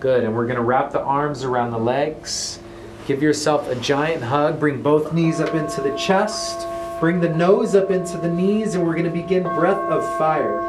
Good, 0.00 0.24
and 0.24 0.34
we're 0.34 0.46
going 0.46 0.56
to 0.56 0.62
wrap 0.62 0.90
the 0.90 1.02
arms 1.02 1.44
around 1.44 1.70
the 1.70 1.78
legs. 1.78 2.55
Give 3.06 3.22
yourself 3.22 3.68
a 3.68 3.76
giant 3.76 4.24
hug. 4.24 4.58
Bring 4.58 4.82
both 4.82 5.12
knees 5.12 5.40
up 5.40 5.54
into 5.54 5.80
the 5.80 5.96
chest. 5.96 6.66
Bring 6.98 7.20
the 7.20 7.28
nose 7.28 7.76
up 7.76 7.90
into 7.90 8.18
the 8.18 8.28
knees, 8.28 8.74
and 8.74 8.84
we're 8.84 8.94
going 8.94 9.04
to 9.04 9.10
begin 9.10 9.44
breath 9.44 9.78
of 9.78 10.02
fire. 10.18 10.60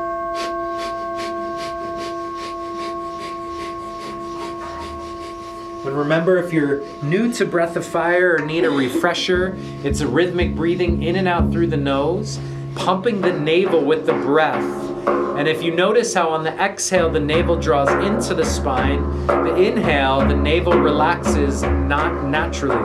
And 5.84 5.98
remember, 5.98 6.38
if 6.38 6.54
you're 6.54 6.84
new 7.02 7.34
to 7.34 7.46
Breath 7.46 7.76
of 7.76 7.86
Fire 7.86 8.36
or 8.36 8.46
need 8.46 8.66
a 8.66 8.70
refresher, 8.70 9.58
it's 9.84 10.02
a 10.02 10.08
rhythmic 10.08 10.54
breathing 10.54 11.02
in 11.02 11.16
and 11.16 11.28
out 11.28 11.52
through 11.52 11.68
the 11.68 11.78
nose, 11.78 12.40
pumping 12.76 13.22
the 13.22 13.34
navel 13.34 13.84
with 13.84 14.06
the 14.06 14.14
breath. 14.14 14.87
And 15.08 15.48
if 15.48 15.64
you 15.64 15.72
notice 15.72 16.14
how 16.14 16.30
on 16.30 16.44
the 16.44 16.52
exhale 16.60 17.10
the 17.10 17.20
navel 17.20 17.56
draws 17.56 17.90
into 18.06 18.34
the 18.34 18.44
spine, 18.44 19.26
the 19.28 19.56
inhale, 19.56 20.28
the 20.28 20.36
navel 20.36 20.74
relaxes 20.74 21.62
not 21.62 22.26
naturally. 22.26 22.76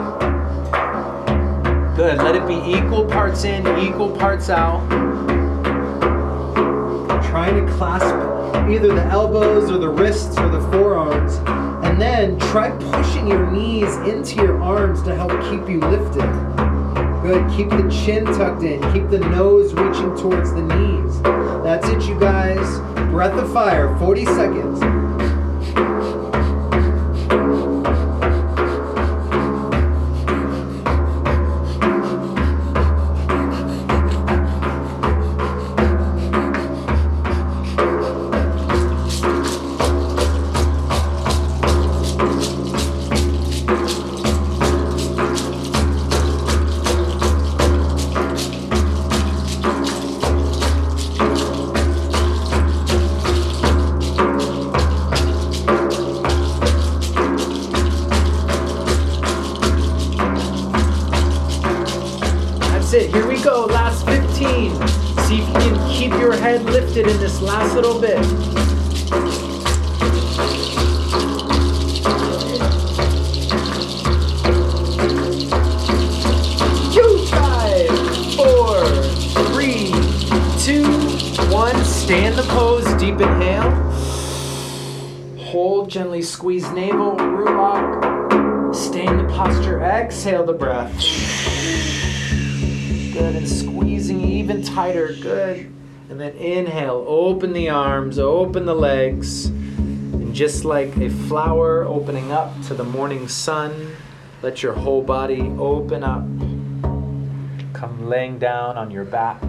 Good. 1.97 2.19
Let 2.19 2.37
it 2.37 2.47
be 2.47 2.55
equal 2.55 3.07
parts 3.07 3.45
in, 3.45 3.67
equal 3.79 4.17
parts 4.17 4.51
out. 4.51 4.87
Trying 7.31 7.67
to 7.67 7.73
clasp 7.73 8.15
either 8.71 8.95
the 8.95 9.05
elbows 9.05 9.71
or 9.71 9.79
the 9.79 9.89
wrists 9.89 10.39
or 10.39 10.49
the 10.49 10.61
forearms. 10.71 11.37
And 11.85 12.01
then 12.01 12.39
try 12.39 12.71
pushing 12.71 13.27
your 13.27 13.51
knees 13.51 13.97
into 14.09 14.37
your 14.37 14.63
arms 14.63 15.03
to 15.03 15.15
help 15.15 15.33
keep 15.51 15.69
you 15.69 15.81
lifted. 15.81 16.62
Good. 17.23 17.49
Keep 17.57 17.71
the 17.71 17.89
chin 18.05 18.25
tucked 18.25 18.65
in. 18.65 18.81
Keep 18.93 19.11
the 19.11 19.21
nose 19.21 19.73
reaching 19.75 20.17
towards 20.17 20.53
the 20.53 20.63
knees. 20.63 21.23
That's 21.63 21.89
it, 21.89 22.03
you 22.09 22.19
guys. 22.19 22.81
Breath 23.11 23.39
of 23.39 23.53
fire, 23.53 23.97
40 23.99 24.25
seconds. 24.25 24.81
Open 97.43 97.55
the 97.55 97.69
arms, 97.69 98.21
open 98.21 98.67
the 98.67 98.75
legs. 98.75 99.47
And 99.47 100.33
just 100.33 100.65
like 100.65 100.97
a 100.99 101.11
flower 101.11 101.83
opening 101.83 102.31
up 102.31 102.53
to 102.69 102.75
the 102.75 102.85
morning 102.85 103.27
sun, 103.27 103.97
let 104.43 104.63
your 104.63 104.75
whole 104.75 105.03
body 105.03 105.41
open 105.59 106.05
up. 106.05 106.23
Come 107.73 108.09
laying 108.09 108.39
down 108.39 108.77
on 108.77 108.93
your 108.93 109.03
back, 109.03 109.43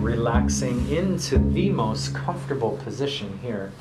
relaxing 0.00 0.88
into 0.88 1.36
the 1.36 1.68
most 1.68 2.14
comfortable 2.14 2.78
position 2.78 3.38
here. 3.42 3.72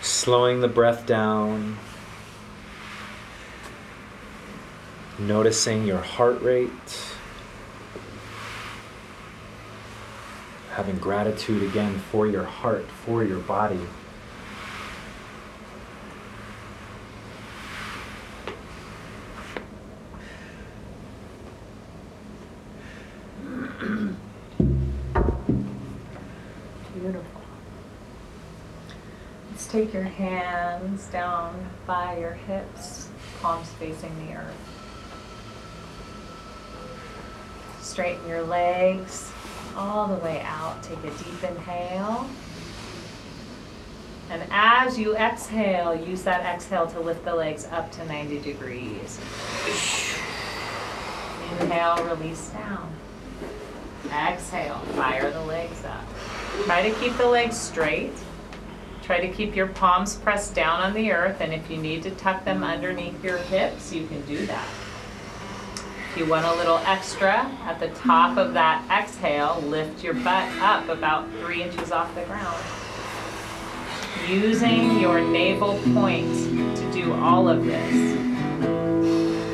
Slowing 0.00 0.60
the 0.60 0.66
breath 0.66 1.06
down. 1.06 1.78
Noticing 5.26 5.86
your 5.86 6.00
heart 6.00 6.42
rate. 6.42 6.70
Having 10.72 10.98
gratitude 10.98 11.62
again 11.62 12.00
for 12.10 12.26
your 12.26 12.42
heart, 12.42 12.86
for 12.90 13.22
your 13.22 13.38
body. 13.38 13.78
Beautiful. 26.94 27.22
Let's 29.52 29.66
take 29.68 29.94
your 29.94 30.02
hands 30.02 31.06
down 31.06 31.70
by 31.86 32.18
your 32.18 32.32
hips, 32.32 33.08
palms 33.40 33.68
facing 33.78 34.26
the 34.26 34.34
earth. 34.34 34.71
Straighten 37.92 38.26
your 38.26 38.42
legs 38.42 39.30
all 39.76 40.08
the 40.08 40.24
way 40.24 40.40
out. 40.46 40.82
Take 40.82 41.00
a 41.00 41.10
deep 41.10 41.44
inhale. 41.44 42.26
And 44.30 44.42
as 44.50 44.98
you 44.98 45.14
exhale, 45.14 45.94
use 45.94 46.22
that 46.22 46.40
exhale 46.40 46.86
to 46.86 47.00
lift 47.00 47.22
the 47.26 47.34
legs 47.34 47.68
up 47.70 47.92
to 47.92 48.04
90 48.06 48.40
degrees. 48.40 49.20
Inhale, 51.60 52.02
release 52.06 52.48
down. 52.48 52.90
Exhale, 54.10 54.78
fire 54.94 55.30
the 55.30 55.42
legs 55.42 55.84
up. 55.84 56.06
Try 56.64 56.88
to 56.88 56.98
keep 56.98 57.14
the 57.18 57.26
legs 57.26 57.58
straight. 57.58 58.14
Try 59.02 59.20
to 59.20 59.28
keep 59.28 59.54
your 59.54 59.66
palms 59.66 60.14
pressed 60.14 60.54
down 60.54 60.80
on 60.80 60.94
the 60.94 61.12
earth, 61.12 61.42
and 61.42 61.52
if 61.52 61.70
you 61.70 61.76
need 61.76 62.04
to 62.04 62.10
tuck 62.12 62.42
them 62.46 62.64
underneath 62.64 63.22
your 63.22 63.36
hips, 63.36 63.92
you 63.92 64.06
can 64.06 64.22
do 64.22 64.46
that. 64.46 64.66
If 66.12 66.18
you 66.18 66.26
want 66.26 66.44
a 66.44 66.54
little 66.56 66.76
extra, 66.84 67.36
at 67.64 67.80
the 67.80 67.88
top 67.88 68.36
of 68.36 68.52
that 68.52 68.84
exhale, 68.90 69.62
lift 69.62 70.04
your 70.04 70.12
butt 70.12 70.46
up 70.60 70.90
about 70.90 71.26
three 71.40 71.62
inches 71.62 71.90
off 71.90 72.14
the 72.14 72.20
ground. 72.24 72.62
Using 74.28 75.00
your 75.00 75.22
navel 75.22 75.80
point 75.94 76.28
to 76.76 76.92
do 76.92 77.14
all 77.14 77.48
of 77.48 77.64
this, 77.64 77.94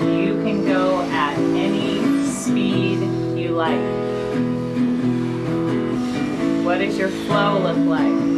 you 0.02 0.34
can 0.42 0.66
go 0.66 1.00
at 1.02 1.38
any 1.38 2.26
speed 2.26 3.02
you 3.38 3.50
like. 3.50 3.78
What 6.64 6.78
does 6.78 6.98
your 6.98 7.10
flow 7.10 7.60
look 7.60 7.78
like? 7.86 8.37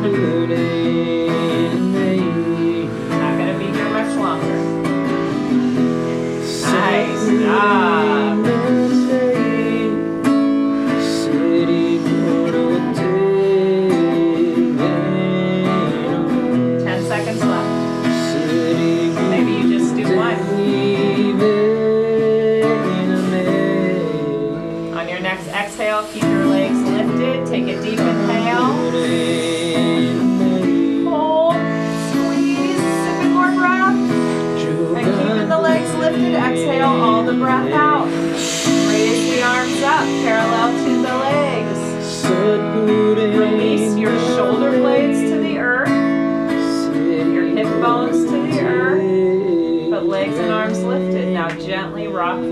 Not 0.00 0.37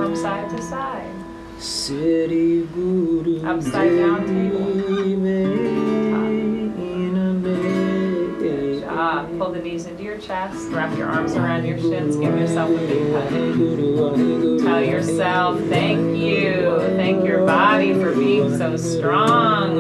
from 0.07 0.15
side 0.15 0.49
to 0.51 0.63
side. 0.63 1.11
Upside 3.45 3.97
down 3.97 4.25
table. 4.25 4.77
Job. 8.81 8.99
Ah, 8.99 9.27
pull 9.37 9.51
the 9.51 9.59
knees 9.61 9.87
into 9.87 10.05
your 10.05 10.19
chest. 10.19 10.71
Wrap 10.71 10.97
your 10.97 11.09
arms 11.09 11.35
around 11.35 11.65
your 11.65 11.79
shins. 11.79 12.15
Give 12.15 12.39
yourself 12.39 12.71
a 12.71 12.79
big 12.87 13.13
hug. 13.13 13.31
Tell 14.65 14.81
yourself, 14.81 15.61
thank 15.63 16.17
you. 16.17 16.79
Thank 16.95 17.25
your 17.25 17.45
body 17.45 17.93
for 17.95 18.15
being 18.15 18.57
so 18.57 18.77
strong. 18.77 19.75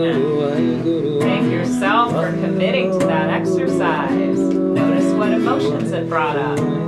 Thank 1.20 1.52
yourself 1.52 2.10
for 2.10 2.32
committing 2.32 2.98
to 2.98 3.06
that 3.06 3.30
exercise. 3.30 4.38
Notice 4.38 5.12
what 5.12 5.30
emotions 5.30 5.92
it 5.92 6.08
brought 6.08 6.36
up. 6.36 6.85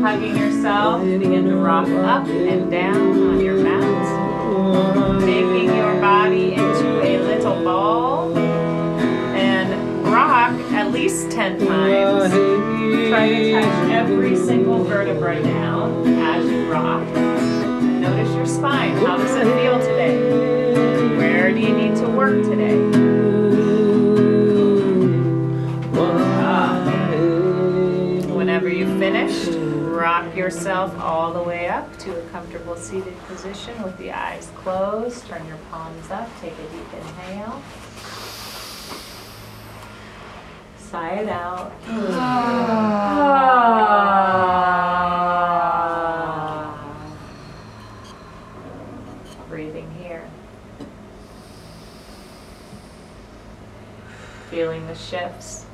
Hugging 0.00 0.36
yourself, 0.36 1.02
begin 1.02 1.46
to 1.46 1.56
rock 1.56 1.88
up 1.88 2.24
and 2.28 2.70
down 2.70 2.96
on 2.96 3.40
your 3.40 3.56
mat. 3.56 5.20
Making 5.20 5.74
your 5.74 6.00
body 6.00 6.54
into 6.54 7.02
a 7.02 7.18
little 7.18 7.64
ball. 7.64 8.38
And 8.38 10.04
rock 10.06 10.52
at 10.72 10.92
least 10.92 11.32
10 11.32 11.58
times. 11.66 12.32
Try 13.10 13.28
to 13.28 13.52
touch 13.60 13.90
every 13.90 14.36
single 14.36 14.84
vertebra 14.84 15.42
down 15.42 16.06
as 16.18 16.48
you 16.48 16.70
rock. 16.70 17.04
Notice 17.82 18.32
your 18.36 18.46
spine. 18.46 18.96
How 18.98 19.16
does 19.16 19.34
it 19.34 19.44
feel 19.60 19.80
today? 19.80 21.16
Where 21.18 21.52
do 21.52 21.58
you 21.58 21.74
need 21.74 21.96
to 21.96 22.08
work 22.08 22.44
today? 22.44 22.78
Ah. 25.96 26.84
Whenever 28.32 28.68
you've 28.68 28.96
finished, 28.98 29.57
rock 30.08 30.34
yourself 30.34 30.98
all 31.00 31.34
the 31.34 31.42
way 31.42 31.68
up 31.68 31.98
to 31.98 32.18
a 32.18 32.22
comfortable 32.30 32.74
seated 32.74 33.14
position 33.26 33.82
with 33.82 33.94
the 33.98 34.10
eyes 34.10 34.50
closed. 34.54 35.26
Turn 35.26 35.46
your 35.46 35.58
palms 35.70 36.10
up. 36.10 36.26
Take 36.40 36.54
a 36.54 36.68
deep 36.72 36.94
inhale. 36.94 37.62
Sigh 40.78 41.16
it 41.16 41.28
out. 41.28 41.72
Ah. 41.86 42.38
Breathing 49.50 49.94
here. 50.00 50.26
Feeling 54.50 54.86
the 54.86 54.94
shifts. 54.94 55.66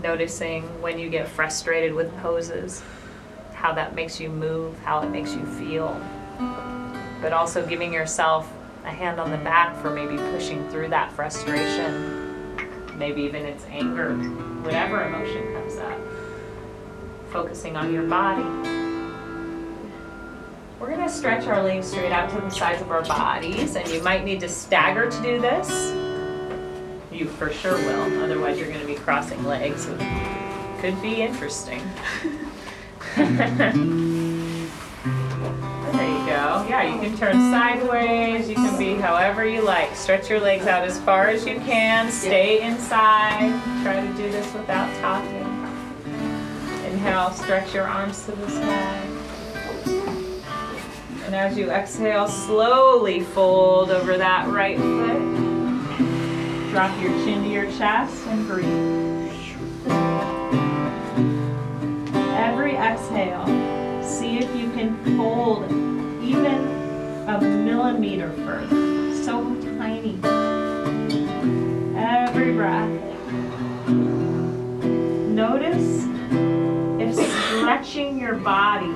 Noticing 0.00 0.62
when 0.80 0.96
you 0.96 1.10
get 1.10 1.26
frustrated 1.26 1.92
with 1.92 2.16
poses, 2.18 2.84
how 3.60 3.74
that 3.74 3.94
makes 3.94 4.18
you 4.18 4.30
move, 4.30 4.78
how 4.84 5.02
it 5.02 5.10
makes 5.10 5.34
you 5.34 5.44
feel. 5.44 5.94
But 7.20 7.34
also 7.34 7.66
giving 7.66 7.92
yourself 7.92 8.50
a 8.86 8.88
hand 8.88 9.20
on 9.20 9.30
the 9.30 9.36
back 9.36 9.76
for 9.82 9.90
maybe 9.90 10.16
pushing 10.32 10.66
through 10.70 10.88
that 10.88 11.12
frustration. 11.12 12.56
Maybe 12.98 13.20
even 13.22 13.44
it's 13.44 13.64
anger, 13.66 14.14
whatever 14.62 15.06
emotion 15.06 15.52
comes 15.52 15.76
up. 15.76 15.98
Focusing 17.28 17.76
on 17.76 17.92
your 17.92 18.04
body. 18.04 18.42
We're 20.80 20.88
going 20.88 21.06
to 21.06 21.10
stretch 21.10 21.46
our 21.46 21.62
legs 21.62 21.88
straight 21.88 22.12
out 22.12 22.30
to 22.30 22.40
the 22.40 22.48
sides 22.48 22.80
of 22.80 22.90
our 22.90 23.02
bodies, 23.02 23.76
and 23.76 23.86
you 23.88 24.02
might 24.02 24.24
need 24.24 24.40
to 24.40 24.48
stagger 24.48 25.10
to 25.10 25.22
do 25.22 25.38
this. 25.38 25.92
You 27.12 27.26
for 27.26 27.52
sure 27.52 27.76
will, 27.76 28.22
otherwise, 28.22 28.58
you're 28.58 28.68
going 28.68 28.80
to 28.80 28.86
be 28.86 28.94
crossing 28.94 29.44
legs. 29.44 29.84
Could 30.80 31.00
be 31.02 31.20
interesting. 31.20 31.82
There 35.92 36.08
you 36.08 36.26
go. 36.26 36.64
Yeah, 36.68 36.94
you 36.94 37.00
can 37.00 37.18
turn 37.18 37.34
sideways. 37.50 38.48
You 38.48 38.54
can 38.54 38.78
be 38.78 38.94
however 38.94 39.44
you 39.44 39.60
like. 39.60 39.94
Stretch 39.96 40.30
your 40.30 40.38
legs 40.38 40.66
out 40.66 40.84
as 40.84 41.00
far 41.00 41.26
as 41.26 41.44
you 41.44 41.56
can. 41.60 42.12
Stay 42.12 42.62
inside. 42.62 43.60
Try 43.82 44.00
to 44.00 44.12
do 44.14 44.30
this 44.30 44.52
without 44.54 44.88
talking. 45.00 45.46
Inhale, 46.86 47.32
stretch 47.32 47.74
your 47.74 47.88
arms 47.88 48.24
to 48.26 48.32
the 48.32 48.48
sky. 48.48 49.06
And 51.26 51.34
as 51.34 51.58
you 51.58 51.70
exhale, 51.70 52.28
slowly 52.28 53.20
fold 53.20 53.90
over 53.90 54.16
that 54.16 54.48
right 54.48 54.78
foot. 54.78 55.20
Drop 56.70 57.02
your 57.02 57.12
chin 57.24 57.42
to 57.42 57.48
your 57.48 57.70
chest 57.72 58.26
and 58.28 58.46
breathe. 58.46 59.00
Every 62.36 62.76
exhale, 62.76 63.46
see 64.02 64.38
if 64.38 64.54
you 64.56 64.70
can 64.72 64.96
fold 65.16 65.64
even 66.22 66.68
a 67.28 67.40
millimeter 67.40 68.32
further. 68.44 69.14
So 69.22 69.54
tiny. 69.78 70.18
Every 71.96 72.52
breath. 72.54 72.90
Notice 75.28 76.06
if 77.00 77.14
stretching 77.56 78.18
your 78.18 78.34
body, 78.34 78.94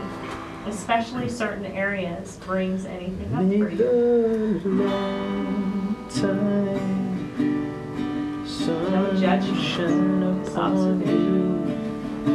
especially 0.67 1.29
certain 1.29 1.67
areas, 1.67 2.39
brings 2.45 2.85
anything 2.87 3.33
up 3.35 3.41
for 3.41 3.71
you. 3.71 4.61
No 8.91 9.03
judgment, 9.21 10.49
observation. 10.57 11.54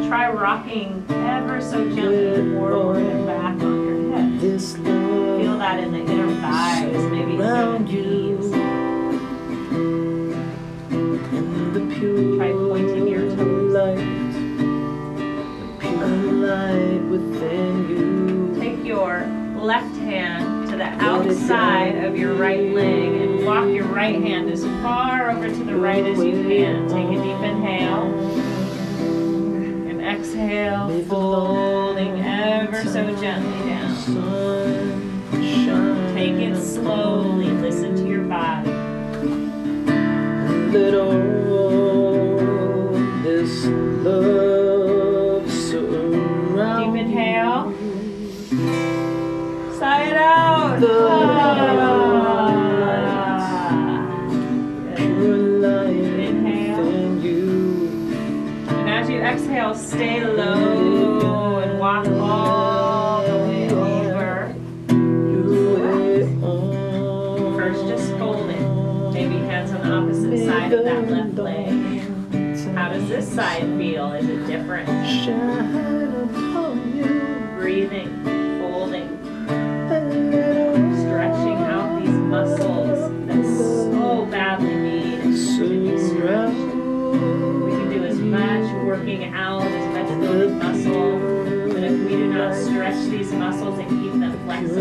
Try 0.09 0.27
rocking 0.31 1.05
ever 1.07 1.61
so 1.61 1.87
gently 1.93 2.55
forward 2.55 2.97
and 2.97 3.27
back 3.27 3.61
on 3.61 3.85
your 3.85 4.39
hips. 4.39 4.73
Feel 4.73 5.59
that 5.59 5.79
in 5.79 5.91
the 5.91 5.99
inner 5.99 6.33
thighs, 6.41 7.11
maybe 7.11 7.37
the 7.37 7.77
knees. 7.77 8.51
Try 12.39 12.51
pointing 12.53 13.07
your 13.07 13.29
toes. 13.35 13.75
Take 18.59 18.83
your 18.83 19.27
left 19.57 19.95
hand 19.97 20.69
to 20.71 20.75
the 20.75 20.89
outside 21.03 22.03
of 22.03 22.17
your 22.17 22.33
right 22.33 22.73
leg 22.73 23.11
and 23.21 23.45
walk 23.45 23.69
your 23.69 23.85
right 23.85 24.19
hand 24.19 24.49
as 24.49 24.63
far 24.81 25.29
over 25.29 25.49
to 25.49 25.63
the 25.63 25.75
right 25.75 26.03
as 26.03 26.17
you 26.17 26.31
can. 26.31 26.87
Take 26.89 27.05
a 27.05 27.21
deep 27.21 27.43
inhale 27.43 28.58
exhale, 30.19 31.05
folding 31.05 32.19
ever 32.21 32.83
so 32.83 33.15
gently 33.15 33.69
down. 33.69 33.95
Take 36.13 36.35
it 36.35 36.57
slowly. 36.61 37.47
Listen 37.47 37.95
to 37.95 38.07
your 38.07 38.23
body. 38.23 38.71
Let 40.71 40.93
all 40.95 42.91
this 43.23 43.65
love 44.03 45.49
surround 45.49 46.93
Deep 46.93 47.01
inhale. 47.01 47.73
Sigh 49.79 50.03
it 50.03 50.17
out. 50.17 50.79
Ah. 50.83 52.08
Stay 59.75 60.23
low 60.23 61.59
and 61.59 61.79
walk 61.79 62.07
all 62.07 63.23
the 63.23 63.37
way 63.47 63.69
over. 63.69 64.55
You 64.89 65.43
way 65.75 66.23
on. 66.43 67.57
First, 67.57 67.87
just 67.87 68.11
fold 68.17 68.49
it. 68.49 69.13
Maybe 69.13 69.35
hands 69.45 69.71
on 69.71 69.81
the 69.81 69.93
opposite 69.93 70.45
side 70.45 70.73
of 70.73 70.83
that 70.85 71.09
left 71.09 71.35
leg. 71.35 71.69
How 72.75 72.89
does 72.89 73.07
this 73.09 73.27
side 73.27 73.63
feel? 73.77 74.13
Is 74.13 74.27
it 74.27 74.47
different? 74.47 74.87
Shine 74.87 76.13
upon 76.23 76.95
you. 76.95 77.57
Breathing, 77.57 78.18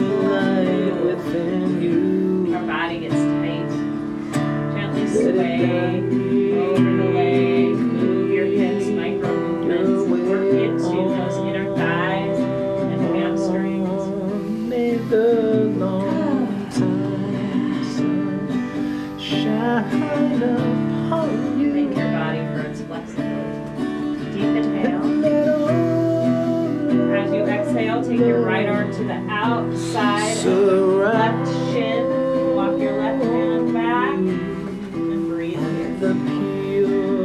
light 0.00 0.94
within 1.04 1.82
you. 1.82 2.54
our 2.56 2.62
body 2.66 3.00
gets 3.00 3.14
tight. 3.14 3.68
Gently 4.74 5.06
sway 5.08 6.00
over 6.58 6.82
the 6.82 7.08
leg, 7.14 7.74
move 7.76 8.30
your 8.30 8.46
hips, 8.46 8.86
micro 8.86 9.34
movements, 9.34 10.08
work 10.10 10.54
into 10.54 11.08
those 11.16 11.36
inner 11.38 11.74
thighs 11.76 12.38
and 12.38 13.00
hamstrings. 13.16 14.06
May 14.68 14.96
the 14.96 15.26
long 15.76 16.46
time 16.70 17.84
sun 17.94 19.18
shine 19.18 20.42
upon 20.42 21.58
you. 21.60 21.72
Thank 21.72 21.96
your 21.96 22.10
body 22.12 22.40
for 22.52 22.60
its 22.68 22.80
flexibility. 22.82 24.32
Deep 24.32 24.56
inhale. 24.56 25.06
As 27.14 27.32
you 27.32 27.42
exhale, 27.44 28.02
take 28.04 28.20
your 28.20 28.40
right 28.42 28.68
arm 28.68 28.87
to 29.78 29.84
the 29.84 29.94
outside 29.94 30.28
of 30.28 30.36
the 30.36 30.42
surround 30.42 31.46
left 31.46 31.72
shin. 31.72 32.56
Walk 32.56 32.80
your 32.80 32.98
left 33.00 33.24
hand 33.24 33.72
back 33.72 34.14
and 34.14 35.28
breathe 35.28 35.58
here. 36.00 36.14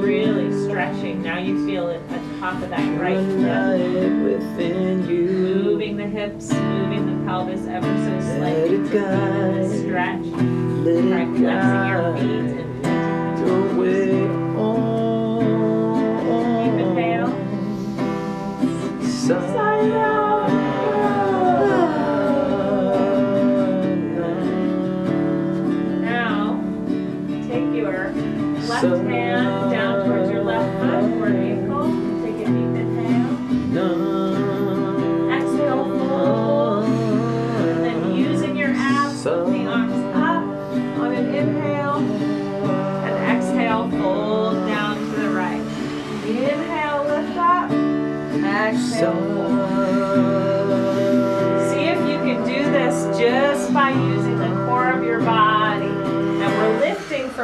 Really 0.01 0.51
stretching. 0.65 1.23
Now 1.23 1.39
you 1.39 1.65
feel 1.65 1.89
it 1.89 2.01
at 2.09 2.09
the 2.09 2.39
top 2.39 2.61
of 2.61 2.69
that 2.69 2.99
right 2.99 3.17
hip. 3.17 4.23
within 4.23 5.07
you. 5.07 5.27
Moving 5.63 5.97
the 5.97 6.07
hips, 6.07 6.51
moving 6.53 7.05
the 7.05 7.25
pelvis 7.25 7.65
ever 7.67 7.87
so 7.87 8.19
slightly 8.37 8.77
it 8.77 8.89
to 8.89 8.89
feel 8.89 9.81
stretch. 9.81 10.25
Let 10.85 10.97
it 10.97 11.37
flexing 11.37 11.87
your 11.87 11.92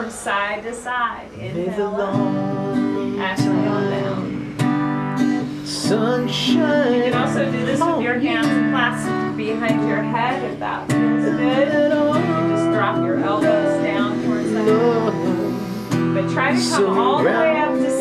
from 0.01 0.09
side 0.09 0.63
to 0.63 0.73
side. 0.73 1.29
Inhale 1.33 1.87
up. 1.87 2.13
long 2.15 3.19
Exhale 3.19 3.89
down. 3.89 5.65
sunshine. 5.65 6.93
You 6.93 7.03
can 7.03 7.13
also 7.15 7.51
do 7.51 7.65
this 7.65 7.81
with 7.81 8.01
your 8.01 8.17
hands 8.17 8.47
clasped 8.71 9.35
behind 9.35 9.89
your 9.89 10.01
head 10.01 10.53
if 10.53 10.59
that 10.59 10.89
feels 10.89 11.25
good. 11.25 11.91
All 11.91 12.13
Just 12.13 12.71
drop 12.71 12.95
your 13.03 13.17
elbows 13.17 13.83
down 13.83 14.23
towards 14.23 14.49
the 14.51 14.63
love 14.63 16.13
But 16.13 16.31
try 16.31 16.55
to 16.55 16.69
come 16.69 16.97
all 16.97 17.17
the 17.17 17.25
way 17.25 17.57
up 17.57 17.73
to 17.73 17.98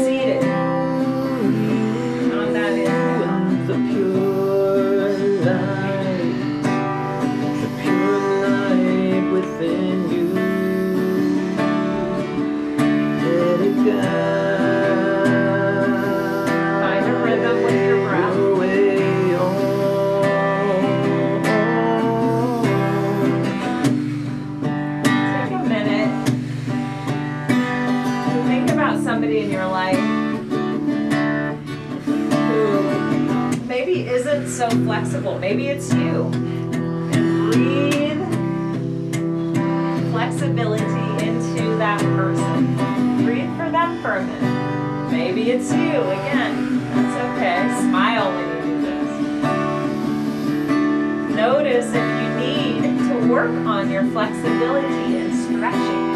flexible. 34.71 35.39
Maybe 35.39 35.69
it's 35.69 35.93
you. 35.93 36.31
Breathe 37.51 38.25
flexibility 40.11 41.25
into 41.25 41.77
that 41.79 42.01
person. 42.01 42.77
Breathe 43.25 43.57
for 43.57 43.71
them 43.71 44.03
for 44.03 44.17
a 44.17 44.23
minute. 44.25 45.11
Maybe 45.13 45.51
it's 45.51 45.71
you 45.73 46.01
again. 46.01 46.81
That's 46.95 47.17
okay. 47.37 47.69
Smile 47.89 48.31
when 48.33 48.49
you 48.49 48.61
do 48.65 48.75
this. 48.83 49.11
Notice 51.37 51.89
if 51.95 51.95
you 51.95 52.29
need 52.39 52.83
to 53.09 53.15
work 53.31 53.51
on 53.67 53.91
your 53.91 54.05
flexibility 54.11 55.19
and 55.19 55.35
stretching. 55.35 56.08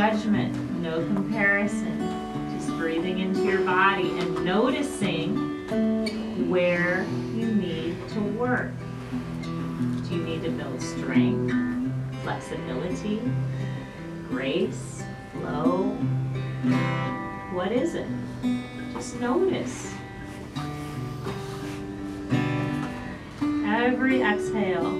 Judgment, 0.00 0.80
no 0.80 1.04
comparison. 1.08 2.00
Just 2.56 2.70
breathing 2.78 3.18
into 3.18 3.44
your 3.44 3.60
body 3.66 4.08
and 4.18 4.46
noticing 4.46 6.48
where 6.48 7.04
you 7.34 7.54
need 7.54 8.08
to 8.08 8.20
work. 8.38 8.72
Do 9.42 10.08
you 10.10 10.22
need 10.22 10.42
to 10.44 10.50
build 10.52 10.80
strength, 10.80 11.52
flexibility, 12.22 13.20
grace, 14.30 15.02
flow? 15.34 15.88
What 17.52 17.70
is 17.70 17.94
it? 17.94 18.08
Just 18.94 19.20
notice. 19.20 19.92
Every 23.66 24.22
exhale, 24.22 24.92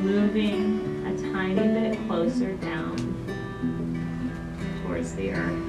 moving 0.00 1.04
a 1.06 1.30
tiny 1.30 1.56
bit 1.56 1.98
closer 2.06 2.54
down 2.54 3.09
towards 5.10 5.14
the 5.16 5.32
earth. 5.32 5.68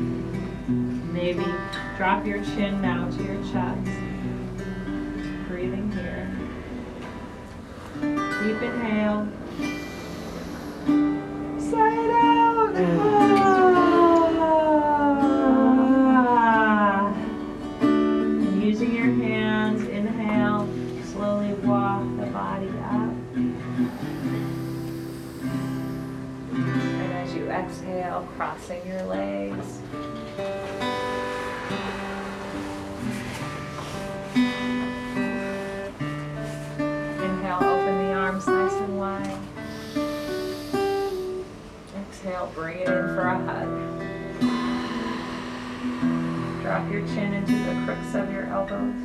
Maybe 0.67 1.45
drop 1.97 2.25
your 2.25 2.43
chin 2.43 2.81
now 2.81 3.09
to 3.09 3.23
your 3.23 3.41
chest. 3.51 3.91
Breathing 5.47 5.91
here. 5.91 6.29
Deep 8.01 8.61
inhale. 8.61 9.27
Your 28.85 29.03
legs. 29.03 29.79
Inhale, 37.19 37.63
open 37.63 37.97
the 37.97 38.13
arms 38.13 38.47
nice 38.47 38.73
and 38.73 38.97
wide. 38.97 39.39
Exhale, 41.99 42.51
bring 42.55 42.79
it 42.79 42.87
in 42.87 43.15
for 43.15 43.27
a 43.27 43.37
hug. 43.45 43.69
Drop 46.61 46.91
your 46.91 47.05
chin 47.07 47.33
into 47.33 47.53
the 47.53 47.73
crooks 47.85 48.15
of 48.15 48.31
your 48.31 48.45
elbows. 48.45 48.95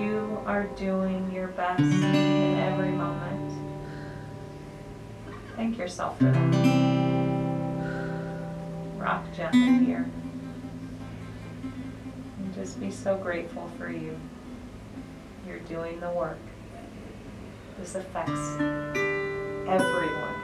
You 0.00 0.40
are 0.46 0.64
doing 0.76 1.30
your 1.30 1.48
best 1.48 1.80
in 1.80 2.58
every 2.58 2.92
moment. 2.92 3.52
Thank 5.56 5.76
yourself 5.76 6.16
for 6.18 6.24
that. 6.24 7.07
Gently 9.38 9.84
here. 9.86 10.10
And 11.62 12.54
just 12.56 12.80
be 12.80 12.90
so 12.90 13.16
grateful 13.16 13.70
for 13.78 13.88
you. 13.88 14.18
You're 15.46 15.60
doing 15.60 16.00
the 16.00 16.10
work. 16.10 16.40
This 17.78 17.94
affects 17.94 18.32
everyone. 19.68 20.34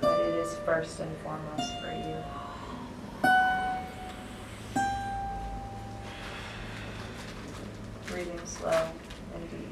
But 0.00 0.20
it 0.22 0.34
is 0.34 0.56
first 0.64 0.98
and 0.98 1.16
foremost 1.18 1.72
for 1.80 1.92
you. 1.92 2.16
Breathing 8.08 8.40
slow 8.44 8.88
and 9.36 9.50
deep. 9.52 9.68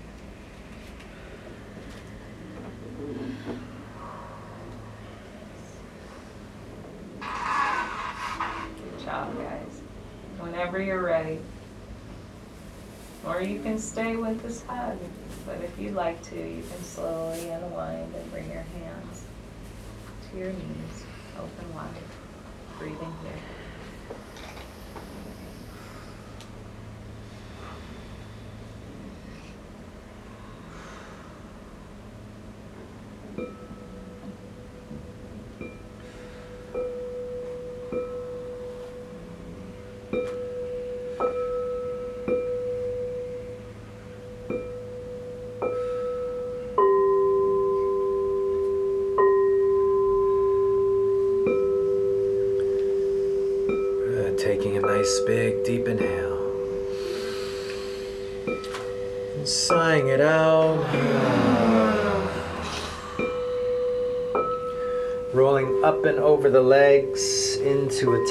Good 8.76 9.04
job, 9.04 9.36
guys. 9.36 9.80
Whenever 10.72 10.90
you're 10.90 11.04
ready. 11.04 11.38
Or 13.26 13.42
you 13.42 13.60
can 13.60 13.78
stay 13.78 14.16
with 14.16 14.42
this 14.42 14.62
hug, 14.62 14.96
but 15.44 15.60
if 15.60 15.78
you'd 15.78 15.94
like 15.94 16.22
to, 16.30 16.34
you 16.34 16.62
can 16.62 16.82
slowly 16.82 17.46
unwind 17.50 18.14
and 18.14 18.32
bring 18.32 18.50
your 18.50 18.64
hands 18.80 19.26
to 20.30 20.38
your 20.38 20.50
knees, 20.50 21.04
open 21.36 21.74
wide, 21.74 21.90
breathing 22.78 23.12
here. 23.22 23.51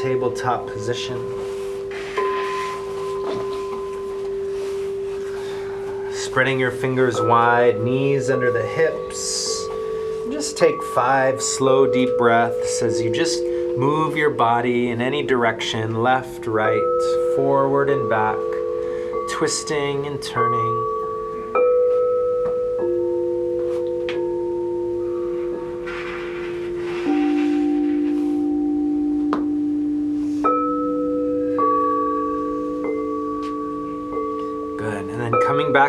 Tabletop 0.02 0.68
position. 0.68 1.18
Spreading 6.12 6.60
your 6.60 6.72
fingers 6.72 7.22
wide, 7.22 7.82
knees 7.82 8.30
under 8.30 8.52
the 8.52 8.66
hips. 8.66 9.68
Just 10.32 10.58
take 10.58 10.82
five 10.96 11.42
slow, 11.42 11.92
deep 11.92 12.10
breaths 12.18 12.82
as 12.82 13.00
you 13.02 13.12
just 13.12 13.44
move 13.78 14.18
your 14.18 14.32
body 14.32 14.90
in 14.90 15.02
any 15.02 15.24
direction 15.24 16.02
left, 16.02 16.48
right, 16.48 17.34
forward, 17.36 17.90
and 17.90 18.10
back, 18.10 18.38
twisting 19.38 20.08
and 20.08 20.22
turning. 20.22 21.01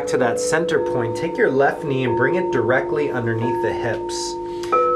Back 0.03 0.11
to 0.11 0.19
that 0.19 0.41
center 0.41 0.85
point, 0.93 1.17
take 1.17 1.37
your 1.37 1.49
left 1.49 1.85
knee 1.85 2.03
and 2.03 2.17
bring 2.17 2.35
it 2.35 2.51
directly 2.51 3.13
underneath 3.13 3.63
the 3.63 3.73
hips. 3.73 4.35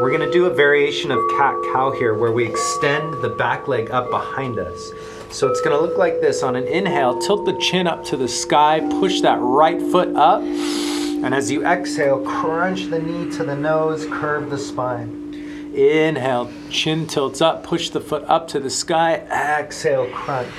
We're 0.01 0.11
gonna 0.11 0.33
do 0.33 0.47
a 0.47 0.51
variation 0.51 1.13
of 1.13 1.21
cat 1.39 1.55
cow 1.73 1.93
here 1.93 2.15
where 2.15 2.33
we 2.33 2.45
extend 2.45 3.23
the 3.23 3.29
back 3.29 3.69
leg 3.69 3.93
up 3.93 4.11
behind 4.11 4.59
us. 4.59 4.91
So 5.31 5.47
it's 5.47 5.61
gonna 5.61 5.79
look 5.79 5.97
like 5.97 6.21
this. 6.21 6.43
On 6.43 6.57
an 6.57 6.67
inhale, 6.67 7.21
tilt 7.21 7.45
the 7.45 7.57
chin 7.59 7.87
up 7.87 8.05
to 8.07 8.17
the 8.17 8.27
sky, 8.27 8.81
push 8.99 9.21
that 9.21 9.39
right 9.41 9.81
foot 9.81 10.09
up. 10.17 10.41
And 10.43 11.33
as 11.33 11.53
you 11.53 11.65
exhale, 11.65 12.19
crunch 12.23 12.87
the 12.87 12.99
knee 12.99 13.31
to 13.37 13.45
the 13.45 13.55
nose, 13.55 14.07
curve 14.07 14.51
the 14.51 14.59
spine. 14.59 15.71
Inhale, 15.73 16.51
chin 16.69 17.07
tilts 17.07 17.41
up, 17.41 17.63
push 17.63 17.91
the 17.91 18.01
foot 18.01 18.25
up 18.27 18.49
to 18.49 18.59
the 18.59 18.71
sky. 18.71 19.19
Exhale, 19.31 20.11
crunch. 20.11 20.51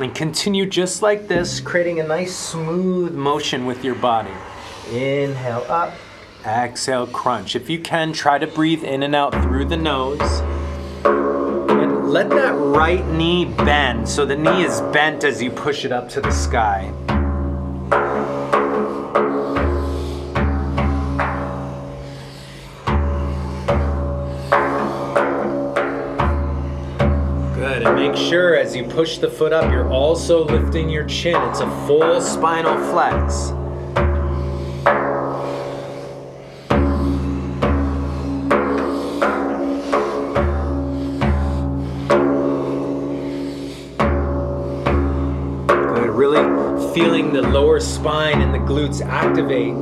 And 0.00 0.14
continue 0.14 0.64
just 0.64 1.02
like 1.02 1.26
this, 1.26 1.58
creating 1.58 1.98
a 1.98 2.06
nice 2.06 2.34
smooth 2.34 3.14
motion 3.14 3.66
with 3.66 3.84
your 3.84 3.96
body. 3.96 4.30
Inhale 4.92 5.66
up, 5.68 5.92
exhale, 6.46 7.08
crunch. 7.08 7.56
If 7.56 7.68
you 7.68 7.80
can, 7.80 8.12
try 8.12 8.38
to 8.38 8.46
breathe 8.46 8.84
in 8.84 9.02
and 9.02 9.16
out 9.16 9.32
through 9.42 9.64
the 9.64 9.76
nose. 9.76 10.20
And 11.04 12.10
let 12.10 12.30
that 12.30 12.54
right 12.54 13.04
knee 13.08 13.46
bend. 13.46 14.08
So 14.08 14.24
the 14.24 14.36
knee 14.36 14.62
is 14.62 14.80
bent 14.92 15.24
as 15.24 15.42
you 15.42 15.50
push 15.50 15.84
it 15.84 15.90
up 15.90 16.08
to 16.10 16.20
the 16.20 16.30
sky. 16.30 16.92
Push 28.88 29.18
the 29.18 29.28
foot 29.28 29.52
up, 29.52 29.70
you're 29.70 29.90
also 29.90 30.44
lifting 30.44 30.88
your 30.88 31.04
chin. 31.04 31.36
It's 31.48 31.60
a 31.60 31.70
full 31.86 32.20
spinal 32.20 32.76
flex. 32.90 33.50
Good. 45.94 46.10
Really 46.10 46.94
feeling 46.94 47.32
the 47.32 47.42
lower 47.42 47.80
spine 47.80 48.40
and 48.40 48.54
the 48.54 48.58
glutes 48.58 49.00
activate 49.00 49.74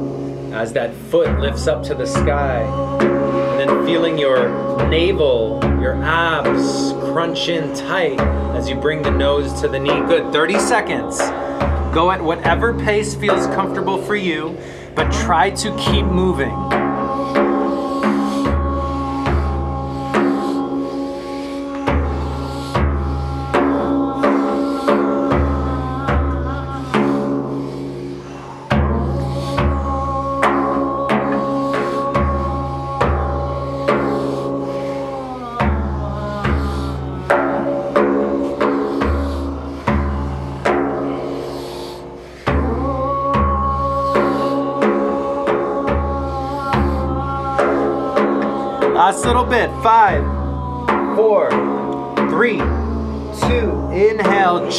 as 0.52 0.72
that 0.72 0.94
foot 0.94 1.38
lifts 1.38 1.66
up 1.66 1.82
to 1.84 1.94
the 1.94 2.07
sky. 2.07 2.62
And 3.00 3.61
then 3.61 3.86
feeling 3.86 4.18
your 4.18 4.48
navel, 4.88 5.61
your 5.80 5.94
abs 6.02 6.95
crunch 7.17 7.49
in 7.49 7.75
tight 7.75 8.21
as 8.55 8.69
you 8.69 8.75
bring 8.75 9.01
the 9.01 9.11
nose 9.11 9.59
to 9.59 9.69
the 9.69 9.79
knee. 9.79 10.01
Good. 10.07 10.35
30 10.35 10.59
seconds. 10.59 11.19
Go 11.95 12.11
at 12.11 12.23
whatever 12.23 12.79
pace 12.79 13.14
feels 13.14 13.47
comfortable 13.55 13.97
for 14.03 14.17
you, 14.17 14.55
but 14.95 15.11
try 15.11 15.49
to 15.49 15.75
keep 15.79 16.05
moving. 16.05 16.66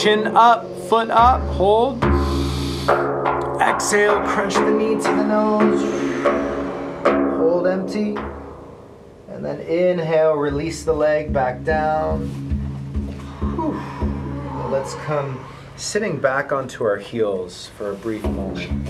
Chin 0.08 0.38
up, 0.38 0.66
foot 0.88 1.10
up, 1.10 1.42
hold. 1.56 2.02
Exhale, 3.62 4.22
crunch 4.22 4.54
the 4.54 4.72
knee 4.72 4.96
to 4.96 5.02
the 5.02 5.24
nose. 5.26 5.82
Hold 7.36 7.68
empty. 7.68 8.16
And 9.28 9.44
then 9.44 9.60
inhale, 9.60 10.36
release 10.36 10.86
the 10.86 10.94
leg 10.94 11.34
back 11.34 11.66
down. 11.66 12.30
Whew. 13.58 13.78
Let's 14.72 14.96
come 14.96 15.46
sitting 15.76 16.22
back 16.22 16.54
onto 16.54 16.86
our 16.86 16.96
heels 16.96 17.70
for 17.78 17.92
a 17.92 17.96
brief 17.96 18.24
moment. 18.24 18.88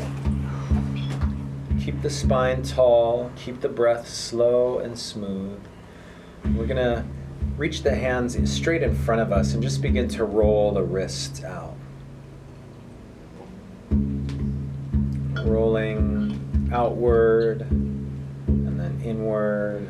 Keep 1.84 2.04
the 2.04 2.12
spine 2.12 2.62
tall, 2.62 3.32
keep 3.36 3.62
the 3.62 3.70
breath 3.70 4.08
slow 4.08 4.78
and 4.78 5.00
smooth. 5.00 5.60
We're 6.56 6.68
gonna 6.68 7.08
reach 7.58 7.82
the 7.82 7.96
hands 7.96 8.38
straight 8.52 8.84
in 8.84 8.96
front 8.96 9.20
of 9.20 9.32
us 9.32 9.54
and 9.54 9.64
just 9.64 9.82
begin 9.82 10.08
to 10.08 10.24
roll 10.24 10.72
the 10.72 10.84
wrists 10.84 11.44
out. 11.44 11.76
Rolling 15.44 16.70
outward 16.72 17.62
and 17.62 18.80
then 18.80 19.02
inward, 19.04 19.88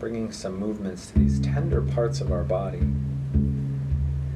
bringing 0.00 0.32
some 0.32 0.58
movements 0.58 1.10
to 1.10 1.18
these 1.18 1.38
tender 1.38 1.82
parts 1.82 2.20
of 2.20 2.32
our 2.32 2.42
body. 2.42 2.82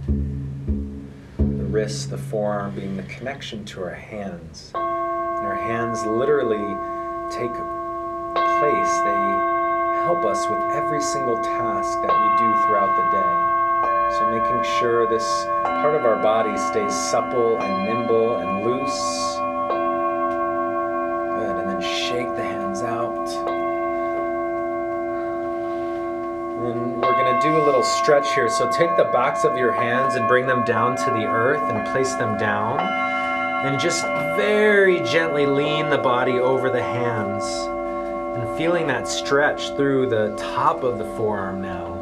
The 0.06 1.64
wrist, 1.64 2.10
the 2.10 2.18
forearm 2.18 2.76
being 2.76 2.96
the 2.96 3.02
connection 3.04 3.64
to 3.66 3.82
our 3.82 3.94
hands. 3.94 4.70
And 4.74 5.46
our 5.46 5.56
hands 5.56 6.04
literally 6.04 6.76
take 7.30 7.52
place. 8.60 9.00
They 9.02 9.51
help 10.02 10.24
us 10.24 10.48
with 10.48 10.58
every 10.72 11.00
single 11.00 11.40
task 11.42 12.00
that 12.02 12.10
we 12.10 12.36
do 12.36 12.66
throughout 12.66 12.90
the 12.96 13.02
day. 13.12 13.52
So 14.18 14.26
making 14.30 14.64
sure 14.78 15.06
this 15.06 15.46
part 15.62 15.94
of 15.94 16.04
our 16.04 16.20
body 16.20 16.56
stays 16.58 16.92
supple 17.10 17.56
and 17.60 17.84
nimble 17.86 18.34
and 18.36 18.64
loose. 18.64 19.36
Good. 21.38 21.56
And 21.56 21.70
then 21.70 21.80
shake 21.80 22.34
the 22.34 22.42
hands 22.42 22.82
out. 22.82 23.28
And 26.56 26.64
then 26.64 27.00
we're 27.00 27.12
going 27.12 27.34
to 27.34 27.40
do 27.40 27.56
a 27.56 27.64
little 27.64 27.84
stretch 27.84 28.34
here. 28.34 28.48
So 28.48 28.70
take 28.72 28.96
the 28.96 29.04
backs 29.12 29.44
of 29.44 29.56
your 29.56 29.72
hands 29.72 30.16
and 30.16 30.26
bring 30.26 30.46
them 30.46 30.64
down 30.64 30.96
to 30.96 31.04
the 31.04 31.26
earth 31.26 31.62
and 31.62 31.86
place 31.92 32.12
them 32.14 32.36
down. 32.38 32.80
And 33.64 33.78
just 33.78 34.02
very 34.36 35.00
gently 35.02 35.46
lean 35.46 35.90
the 35.90 35.98
body 35.98 36.40
over 36.40 36.70
the 36.70 36.82
hands 36.82 37.44
and 37.81 37.81
feeling 38.62 38.86
that 38.86 39.08
stretch 39.08 39.74
through 39.74 40.08
the 40.08 40.36
top 40.36 40.84
of 40.84 40.96
the 40.96 41.04
forearm 41.16 41.60
now. 41.60 41.94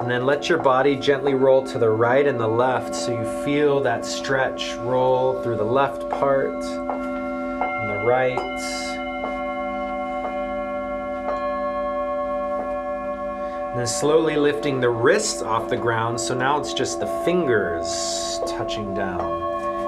And 0.00 0.10
then 0.10 0.24
let 0.24 0.48
your 0.48 0.56
body 0.56 0.96
gently 0.96 1.34
roll 1.34 1.62
to 1.64 1.78
the 1.78 1.90
right 1.90 2.26
and 2.26 2.40
the 2.40 2.48
left 2.48 2.94
so 2.94 3.12
you 3.12 3.44
feel 3.44 3.78
that 3.82 4.06
stretch 4.06 4.72
roll 4.76 5.42
through 5.42 5.58
the 5.58 5.62
left 5.62 6.08
part 6.08 6.64
and 6.64 7.90
the 7.90 8.06
right. 8.06 8.38
And 13.68 13.78
then 13.78 13.86
slowly 13.86 14.36
lifting 14.36 14.80
the 14.80 14.88
wrists 14.88 15.42
off 15.42 15.68
the 15.68 15.76
ground 15.76 16.18
so 16.18 16.32
now 16.32 16.58
it's 16.58 16.72
just 16.72 17.00
the 17.00 17.22
fingers 17.22 18.40
touching 18.46 18.94
down. 18.94 19.42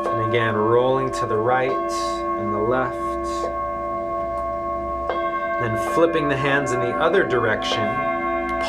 And 0.07 0.29
again, 0.29 0.55
rolling 0.55 1.11
to 1.13 1.25
the 1.27 1.39
right 1.39 1.71
and 1.71 2.53
the 2.53 2.59
left. 2.59 3.16
Flipping 5.95 6.29
the 6.29 6.37
hands 6.37 6.73
in 6.73 6.81
the 6.81 6.95
other 6.97 7.27
direction, 7.27 7.87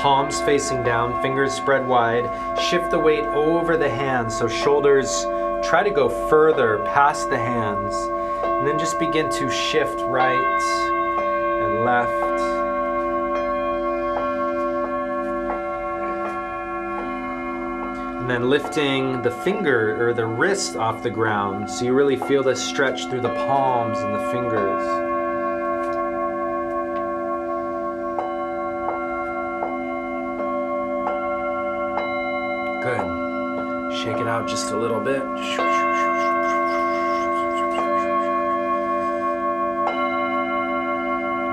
palms 0.01 0.41
facing 0.41 0.83
down, 0.83 1.21
fingers 1.21 1.53
spread 1.53 1.87
wide. 1.87 2.29
Shift 2.59 2.91
the 2.91 2.99
weight 2.99 3.25
over 3.25 3.77
the 3.77 3.89
hands 3.89 4.37
so 4.37 4.47
shoulders 4.47 5.25
try 5.63 5.83
to 5.83 5.89
go 5.89 6.09
further 6.29 6.79
past 6.93 7.29
the 7.29 7.37
hands. 7.37 7.93
And 8.43 8.67
then 8.67 8.79
just 8.79 8.99
begin 8.99 9.29
to 9.31 9.49
shift 9.49 9.99
right 10.01 10.37
and 11.61 11.85
left. 11.85 12.11
And 18.21 18.29
then 18.29 18.49
lifting 18.49 19.21
the 19.21 19.31
finger 19.31 20.07
or 20.07 20.13
the 20.13 20.25
wrist 20.25 20.75
off 20.75 21.01
the 21.01 21.09
ground 21.09 21.69
so 21.69 21.85
you 21.85 21.93
really 21.93 22.17
feel 22.17 22.43
this 22.43 22.63
stretch 22.63 23.07
through 23.09 23.21
the 23.21 23.33
palms 23.33 23.99
and 23.99 24.13
the 24.13 24.31
fingers. 24.31 25.16
Just 34.47 34.71
a 34.71 34.77
little 34.77 35.01
bit. 35.01 35.21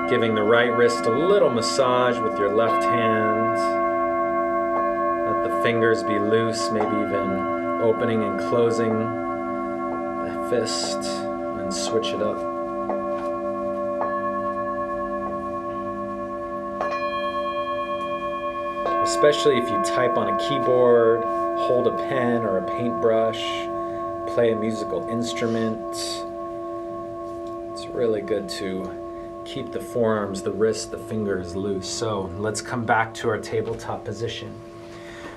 Giving 0.09 0.33
the 0.33 0.43
right 0.43 0.71
wrist 0.73 1.05
a 1.05 1.11
little 1.11 1.49
massage 1.49 2.17
with 2.19 2.39
your 2.39 2.55
left 2.55 2.85
hand. 2.85 3.57
Let 5.25 5.43
the 5.49 5.61
fingers 5.61 6.03
be 6.03 6.19
loose, 6.19 6.71
maybe 6.71 6.85
even 6.85 7.81
opening 7.81 8.23
and 8.23 8.39
closing 8.39 8.93
the 8.93 10.47
fist, 10.49 10.99
and 10.99 11.73
switch 11.73 12.07
it 12.07 12.21
up. 12.21 12.54
Especially 19.15 19.57
if 19.57 19.69
you 19.69 19.81
type 19.83 20.17
on 20.17 20.27
a 20.27 20.37
keyboard, 20.49 21.23
hold 21.57 21.87
a 21.87 21.91
pen 22.09 22.41
or 22.43 22.57
a 22.57 22.67
paintbrush, 22.77 23.39
play 24.33 24.51
a 24.51 24.55
musical 24.55 25.07
instrument. 25.07 25.79
It's 27.71 27.87
really 27.87 28.21
good 28.21 28.49
to 28.49 29.43
keep 29.45 29.71
the 29.71 29.79
forearms, 29.79 30.41
the 30.41 30.51
wrists, 30.51 30.87
the 30.87 30.97
fingers 30.97 31.55
loose. 31.55 31.87
So 31.87 32.29
let's 32.37 32.61
come 32.61 32.85
back 32.85 33.13
to 33.15 33.29
our 33.29 33.37
tabletop 33.37 34.03
position. 34.03 34.53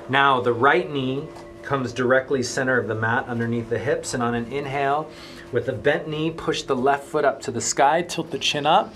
Now, 0.09 0.41
the 0.41 0.53
right 0.53 0.91
knee 0.91 1.29
comes 1.63 1.93
directly 1.93 2.43
center 2.43 2.81
of 2.81 2.89
the 2.89 2.97
mat 2.97 3.27
underneath 3.29 3.71
the 3.71 3.79
hips, 3.79 4.13
and 4.13 4.25
on 4.25 4.35
an 4.35 4.53
inhale, 4.53 5.09
with 5.53 5.69
a 5.69 5.73
bent 5.73 6.09
knee, 6.09 6.33
push 6.33 6.63
the 6.63 6.75
left 6.75 7.05
foot 7.05 7.25
up 7.25 7.41
to 7.43 7.53
the 7.53 7.61
sky, 7.61 8.03
tilt 8.03 8.33
the 8.33 8.39
chin 8.39 8.67
up, 8.67 8.93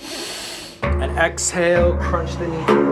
and 0.83 1.17
exhale, 1.17 1.97
crunch 1.99 2.35
the 2.37 2.49
knee. 2.49 2.92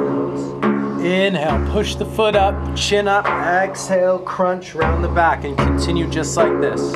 Inhale, 1.03 1.73
push 1.73 1.95
the 1.95 2.05
foot 2.05 2.37
up, 2.37 2.77
chin 2.77 3.09
up, 3.09 3.25
exhale, 3.27 4.19
crunch 4.19 4.75
round 4.75 5.03
the 5.03 5.09
back, 5.09 5.45
and 5.45 5.57
continue 5.57 6.07
just 6.07 6.37
like 6.37 6.61
this. 6.61 6.93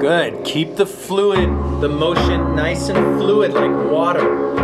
Good. 0.00 0.44
Keep 0.44 0.76
the 0.76 0.86
fluid, 0.86 1.50
the 1.82 1.88
motion 1.88 2.56
nice 2.56 2.88
and 2.88 3.20
fluid 3.20 3.52
like 3.52 3.92
water. 3.92 4.59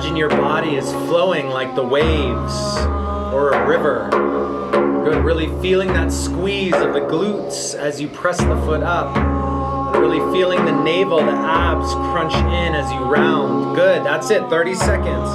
Imagine 0.00 0.16
your 0.16 0.30
body 0.30 0.76
is 0.76 0.90
flowing 0.90 1.50
like 1.50 1.74
the 1.74 1.84
waves 1.84 2.78
or 3.34 3.50
a 3.50 3.68
river. 3.68 4.08
Good. 5.04 5.22
Really 5.22 5.48
feeling 5.60 5.88
that 5.88 6.10
squeeze 6.10 6.72
of 6.72 6.94
the 6.94 7.00
glutes 7.00 7.74
as 7.74 8.00
you 8.00 8.08
press 8.08 8.38
the 8.38 8.56
foot 8.64 8.82
up. 8.82 9.14
Really 9.94 10.20
feeling 10.32 10.64
the 10.64 10.72
navel, 10.72 11.18
the 11.18 11.32
abs 11.32 11.92
crunch 11.92 12.32
in 12.32 12.74
as 12.74 12.90
you 12.90 13.00
round. 13.00 13.76
Good. 13.76 14.02
That's 14.02 14.30
it. 14.30 14.40
30 14.48 14.74
seconds. 14.74 15.28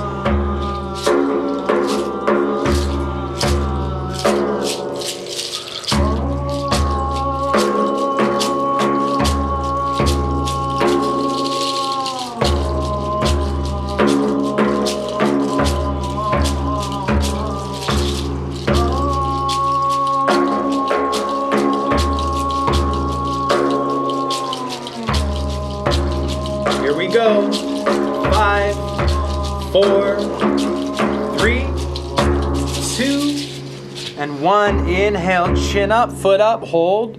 Chin 35.76 35.92
up, 35.92 36.10
foot 36.10 36.40
up, 36.40 36.64
hold. 36.64 37.18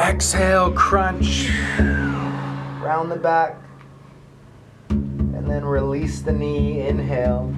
Exhale, 0.00 0.72
crunch. 0.72 1.50
Round 2.80 3.10
the 3.10 3.20
back. 3.22 3.58
And 4.88 5.50
then 5.50 5.62
release 5.62 6.22
the 6.22 6.32
knee. 6.32 6.80
Inhale. 6.88 7.54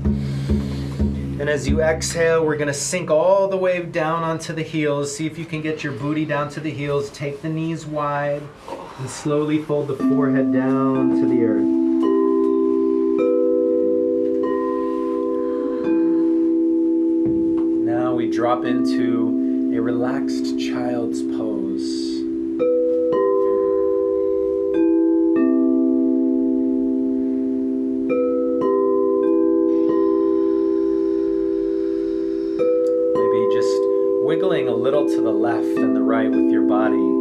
And 1.38 1.48
as 1.48 1.68
you 1.68 1.82
exhale, 1.82 2.44
we're 2.44 2.56
gonna 2.56 2.74
sink 2.74 3.12
all 3.12 3.46
the 3.46 3.56
way 3.56 3.80
down 3.80 4.24
onto 4.24 4.52
the 4.52 4.62
heels. 4.62 5.16
See 5.16 5.26
if 5.26 5.38
you 5.38 5.44
can 5.44 5.62
get 5.62 5.84
your 5.84 5.92
booty 5.92 6.24
down 6.24 6.48
to 6.50 6.58
the 6.58 6.70
heels. 6.72 7.10
Take 7.10 7.42
the 7.42 7.48
knees 7.48 7.86
wide 7.86 8.42
and 8.98 9.08
slowly 9.08 9.62
fold 9.62 9.86
the 9.86 9.94
forehead 9.94 10.52
down 10.52 11.10
to 11.20 11.28
the 11.28 11.44
earth. 11.44 11.83
Drop 18.54 18.66
into 18.66 19.72
a 19.74 19.80
relaxed 19.80 20.56
child's 20.60 21.22
pose. 21.22 22.22
Maybe 33.14 33.40
just 33.52 33.74
wiggling 34.22 34.68
a 34.68 34.74
little 34.74 35.08
to 35.08 35.20
the 35.20 35.32
left 35.32 35.64
and 35.64 35.96
the 35.96 36.02
right 36.02 36.30
with 36.30 36.52
your 36.52 36.68
body, 36.68 37.13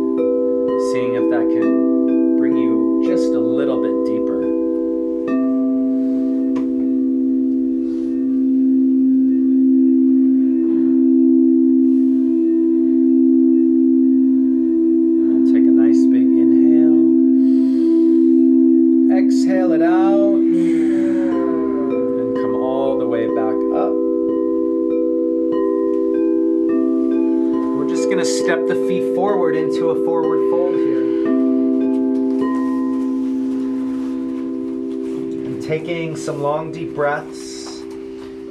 breaths 36.93 37.81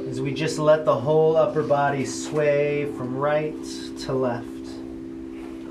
as 0.09 0.21
we 0.21 0.35
just 0.35 0.59
let 0.59 0.85
the 0.85 0.95
whole 0.95 1.37
upper 1.37 1.63
body 1.63 2.05
sway 2.05 2.85
from 2.97 3.17
right 3.17 3.55
to 4.01 4.13
left. 4.13 4.47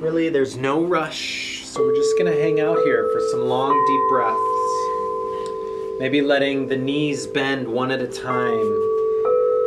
Really, 0.01 0.29
there's 0.29 0.57
no 0.57 0.83
rush, 0.83 1.63
so 1.65 1.81
we're 1.81 1.95
just 1.95 2.17
to 2.31 2.41
hang 2.41 2.59
out 2.59 2.79
here 2.83 3.07
for 3.13 3.21
some 3.29 3.41
long, 3.41 3.71
deep 3.85 4.09
breaths. 4.09 5.99
Maybe 5.99 6.21
letting 6.21 6.67
the 6.67 6.77
knees 6.77 7.27
bend 7.27 7.67
one 7.67 7.91
at 7.91 8.01
a 8.01 8.07
time. 8.07 8.87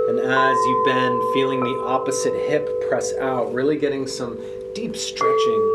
And 0.09 0.19
as 0.19 0.57
you 0.57 0.83
bend, 0.85 1.23
feeling 1.33 1.61
the 1.61 1.85
opposite 1.87 2.35
hip 2.49 2.69
press 2.89 3.15
out, 3.21 3.55
really 3.55 3.77
getting 3.77 4.07
some 4.09 4.39
deep 4.75 4.97
stretching. 4.97 5.71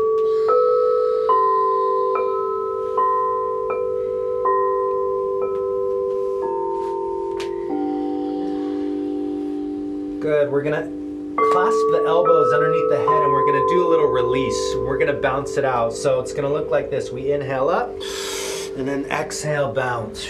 Good. 10.20 10.52
We're 10.52 10.62
to 10.74 10.82
clasp 11.52 11.80
the 11.92 12.04
elbows 12.06 12.52
underneath 12.52 12.90
the 12.90 12.98
head 12.98 13.22
and 13.22 13.32
we're 13.32 13.46
to 13.58 13.74
do 13.74 13.86
a 13.86 13.88
little 13.88 14.08
release. 14.08 14.74
We're 14.76 14.98
to 15.14 15.18
bounce 15.18 15.56
it 15.56 15.64
out. 15.64 15.94
So 15.94 16.20
it's 16.20 16.34
to 16.44 16.52
look 16.52 16.70
like 16.70 16.90
this. 16.90 17.10
We 17.10 17.32
inhale 17.32 17.70
up 17.70 17.88
and 18.76 18.86
then 18.86 19.06
exhale, 19.06 19.72
bounce. 19.72 20.28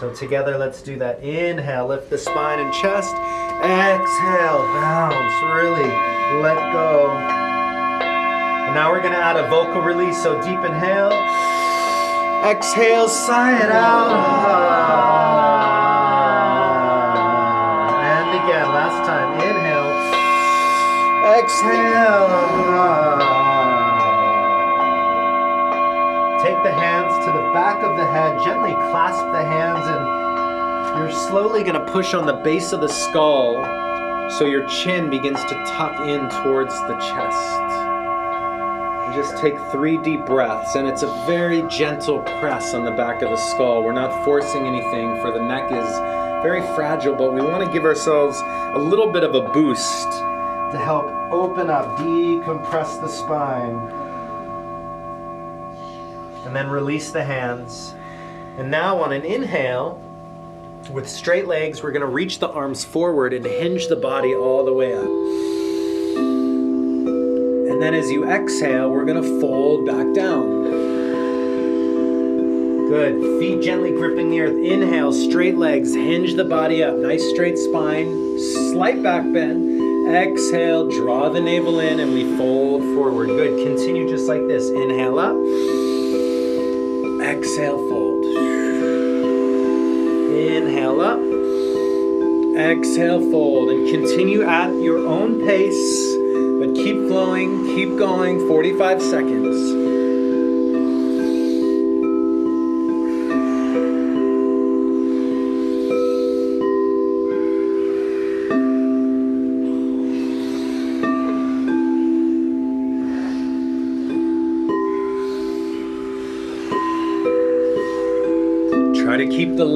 So 0.00 0.10
together, 0.16 0.56
let's 0.56 0.80
do 0.80 0.96
that. 1.00 1.22
Inhale, 1.22 1.86
lift 1.88 2.08
the 2.08 2.16
spine 2.16 2.60
and 2.60 2.72
chest. 2.72 3.14
Exhale, 3.60 4.62
bounce. 4.72 5.42
Really 5.54 5.90
let 6.40 6.56
go. 6.72 7.10
And 7.10 8.74
now 8.74 8.90
we're 8.90 9.02
gonna 9.02 9.16
add 9.16 9.36
a 9.36 9.46
vocal 9.50 9.82
release. 9.82 10.22
So 10.22 10.40
deep 10.40 10.64
inhale. 10.64 11.12
Exhale, 12.42 13.06
sigh 13.10 13.62
it 13.62 13.70
out. 13.70 15.01
Exhale. 21.32 22.28
Take 26.42 26.62
the 26.62 26.72
hands 26.72 27.24
to 27.24 27.32
the 27.32 27.50
back 27.54 27.82
of 27.82 27.96
the 27.96 28.04
head, 28.04 28.38
gently 28.44 28.72
clasp 28.72 29.24
the 29.32 29.42
hands, 29.42 29.86
and 29.86 30.98
you're 30.98 31.10
slowly 31.10 31.62
going 31.62 31.82
to 31.82 31.90
push 31.90 32.12
on 32.12 32.26
the 32.26 32.34
base 32.34 32.72
of 32.72 32.82
the 32.82 32.88
skull 32.88 33.64
so 34.30 34.44
your 34.44 34.66
chin 34.66 35.08
begins 35.08 35.42
to 35.44 35.54
tuck 35.68 36.06
in 36.06 36.28
towards 36.42 36.74
the 36.82 36.96
chest. 36.96 37.58
Just 39.14 39.38
take 39.38 39.58
three 39.70 39.96
deep 39.96 40.26
breaths, 40.26 40.74
and 40.74 40.86
it's 40.86 41.02
a 41.02 41.24
very 41.26 41.62
gentle 41.62 42.20
press 42.40 42.74
on 42.74 42.84
the 42.84 42.90
back 42.90 43.22
of 43.22 43.30
the 43.30 43.38
skull. 43.38 43.82
We're 43.82 43.92
not 43.92 44.22
forcing 44.22 44.66
anything, 44.66 45.18
for 45.22 45.32
the 45.32 45.40
neck 45.40 45.72
is 45.72 45.88
very 46.42 46.60
fragile, 46.74 47.14
but 47.14 47.32
we 47.32 47.40
want 47.40 47.64
to 47.64 47.72
give 47.72 47.84
ourselves 47.84 48.42
a 48.74 48.78
little 48.78 49.10
bit 49.10 49.24
of 49.24 49.34
a 49.34 49.40
boost 49.40 50.08
to 50.72 50.78
help 50.78 51.06
open 51.30 51.70
up, 51.70 51.98
decompress 51.98 53.00
the 53.00 53.08
spine 53.08 54.00
and 56.44 56.56
then 56.56 56.68
release 56.68 57.10
the 57.12 57.22
hands. 57.22 57.94
And 58.58 58.70
now 58.70 59.00
on 59.00 59.12
an 59.12 59.24
inhale, 59.24 60.00
With 60.90 61.08
straight 61.08 61.46
legs, 61.46 61.80
we're 61.82 61.92
going 61.92 62.02
to 62.02 62.08
reach 62.08 62.40
the 62.40 62.50
arms 62.50 62.84
forward 62.84 63.32
and 63.32 63.46
hinge 63.46 63.86
the 63.86 63.94
body 63.96 64.34
all 64.34 64.64
the 64.64 64.72
way 64.72 64.92
up. 64.92 65.04
And 67.70 67.80
then 67.80 67.94
as 67.94 68.10
you 68.10 68.28
exhale, 68.28 68.90
we're 68.90 69.04
going 69.04 69.22
to 69.22 69.40
fold 69.40 69.86
back 69.86 70.12
down. 70.12 70.64
Good. 72.88 73.40
Feet 73.40 73.62
gently 73.62 73.92
gripping 73.92 74.30
the 74.30 74.40
earth. 74.40 74.56
Inhale, 74.56 75.12
straight 75.12 75.56
legs, 75.56 75.94
hinge 75.94 76.34
the 76.34 76.44
body 76.44 76.82
up. 76.82 76.96
Nice 76.96 77.26
straight 77.30 77.56
spine, 77.56 78.38
slight 78.72 79.00
back 79.02 79.22
bend. 79.32 79.71
Exhale, 80.06 80.88
draw 80.88 81.28
the 81.28 81.40
navel 81.40 81.78
in, 81.78 82.00
and 82.00 82.12
we 82.12 82.36
fold 82.36 82.82
forward. 82.94 83.28
Good. 83.28 83.64
Continue 83.64 84.08
just 84.08 84.26
like 84.26 84.46
this. 84.48 84.68
Inhale 84.68 85.18
up. 85.18 85.36
Exhale, 87.24 87.78
fold. 87.88 88.24
Inhale 90.34 91.00
up. 91.00 91.20
Exhale, 92.58 93.20
fold. 93.30 93.70
And 93.70 93.88
continue 93.88 94.42
at 94.42 94.74
your 94.74 94.98
own 95.06 95.46
pace, 95.46 96.16
but 96.58 96.74
keep 96.74 96.96
flowing, 97.08 97.64
keep 97.74 97.96
going. 97.96 98.46
45 98.48 99.00
seconds. 99.00 99.81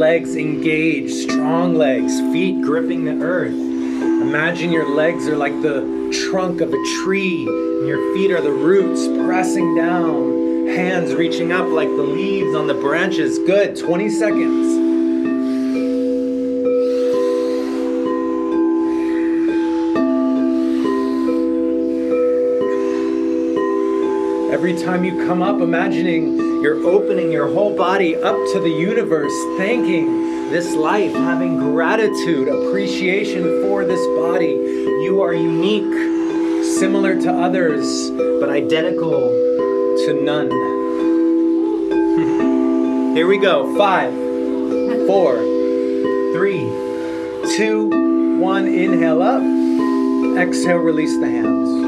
Legs 0.07 0.37
engaged, 0.37 1.13
strong 1.29 1.75
legs, 1.75 2.21
feet 2.33 2.63
gripping 2.63 3.05
the 3.05 3.25
earth. 3.25 3.51
Imagine 3.51 4.71
your 4.71 4.89
legs 4.89 5.27
are 5.27 5.37
like 5.37 5.61
the 5.63 5.83
trunk 6.31 6.61
of 6.61 6.73
a 6.73 6.85
tree, 7.03 7.45
and 7.45 7.89
your 7.89 8.15
feet 8.15 8.31
are 8.31 8.41
the 8.41 8.53
roots 8.53 9.09
pressing 9.27 9.75
down, 9.75 10.69
hands 10.69 11.13
reaching 11.13 11.51
up 11.51 11.67
like 11.67 11.89
the 11.89 12.05
leaves 12.05 12.55
on 12.55 12.69
the 12.69 12.75
branches. 12.75 13.41
Good, 13.41 13.77
20 13.77 14.09
seconds. 14.09 14.86
Every 24.57 24.75
time 24.75 25.05
you 25.05 25.27
come 25.27 25.43
up, 25.43 25.61
imagining 25.61 26.39
you're 26.63 26.83
opening 26.87 27.31
your 27.31 27.47
whole 27.47 27.77
body 27.77 28.17
up 28.17 28.35
to 28.55 28.59
the 28.59 28.71
universe, 28.71 29.35
thanking 29.59 30.51
this 30.51 30.75
life, 30.75 31.13
having 31.13 31.59
gratitude, 31.59 32.49
appreciation 32.49 33.43
for 33.65 33.85
this 33.85 34.01
body. 34.19 34.55
You 35.05 35.21
are 35.21 35.35
unique, 35.35 36.65
similar 36.65 37.21
to 37.21 37.31
others, 37.31 38.11
but 38.41 38.49
identical 38.49 39.29
to 40.07 40.21
none. 40.25 40.51
Here 43.15 43.27
we 43.27 43.37
go. 43.37 43.77
Five, 43.77 44.11
four, 45.07 45.37
three, 46.33 46.61
two, 47.59 48.39
one. 48.41 48.67
Inhale 48.67 49.21
up. 49.21 49.43
Exhale, 50.39 50.79
release 50.79 51.15
the 51.19 51.29
hands. 51.29 51.86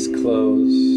Eyes 0.00 0.08
close. 0.08 0.89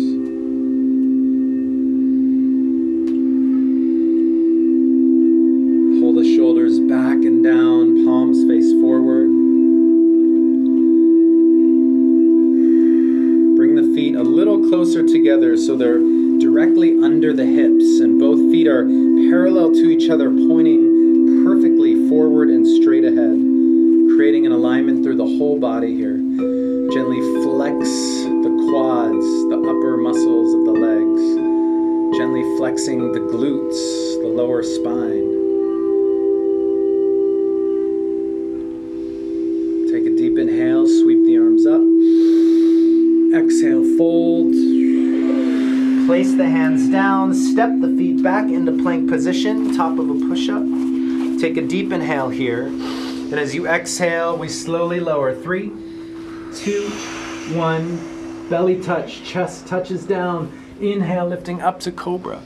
Into 48.68 48.82
plank 48.82 49.09
position, 49.09 49.76
top 49.76 49.99
of 49.99 50.09
a 50.09 50.14
push 50.28 50.47
up. 50.47 50.64
Take 51.39 51.57
a 51.57 51.61
deep 51.61 51.91
inhale 51.91 52.30
here. 52.30 52.68
And 52.68 53.34
as 53.34 53.53
you 53.53 53.68
exhale, 53.68 54.38
we 54.38 54.47
slowly 54.47 55.01
lower. 55.01 55.36
Three, 55.36 55.68
two, 56.55 56.89
one. 57.57 58.47
Belly 58.49 58.82
touch, 58.82 59.24
chest 59.24 59.68
touches 59.68 60.05
down. 60.05 60.51
Inhale, 60.80 61.28
lifting 61.28 61.61
up 61.61 61.82
to 61.82 61.91
cobra. 61.91 62.41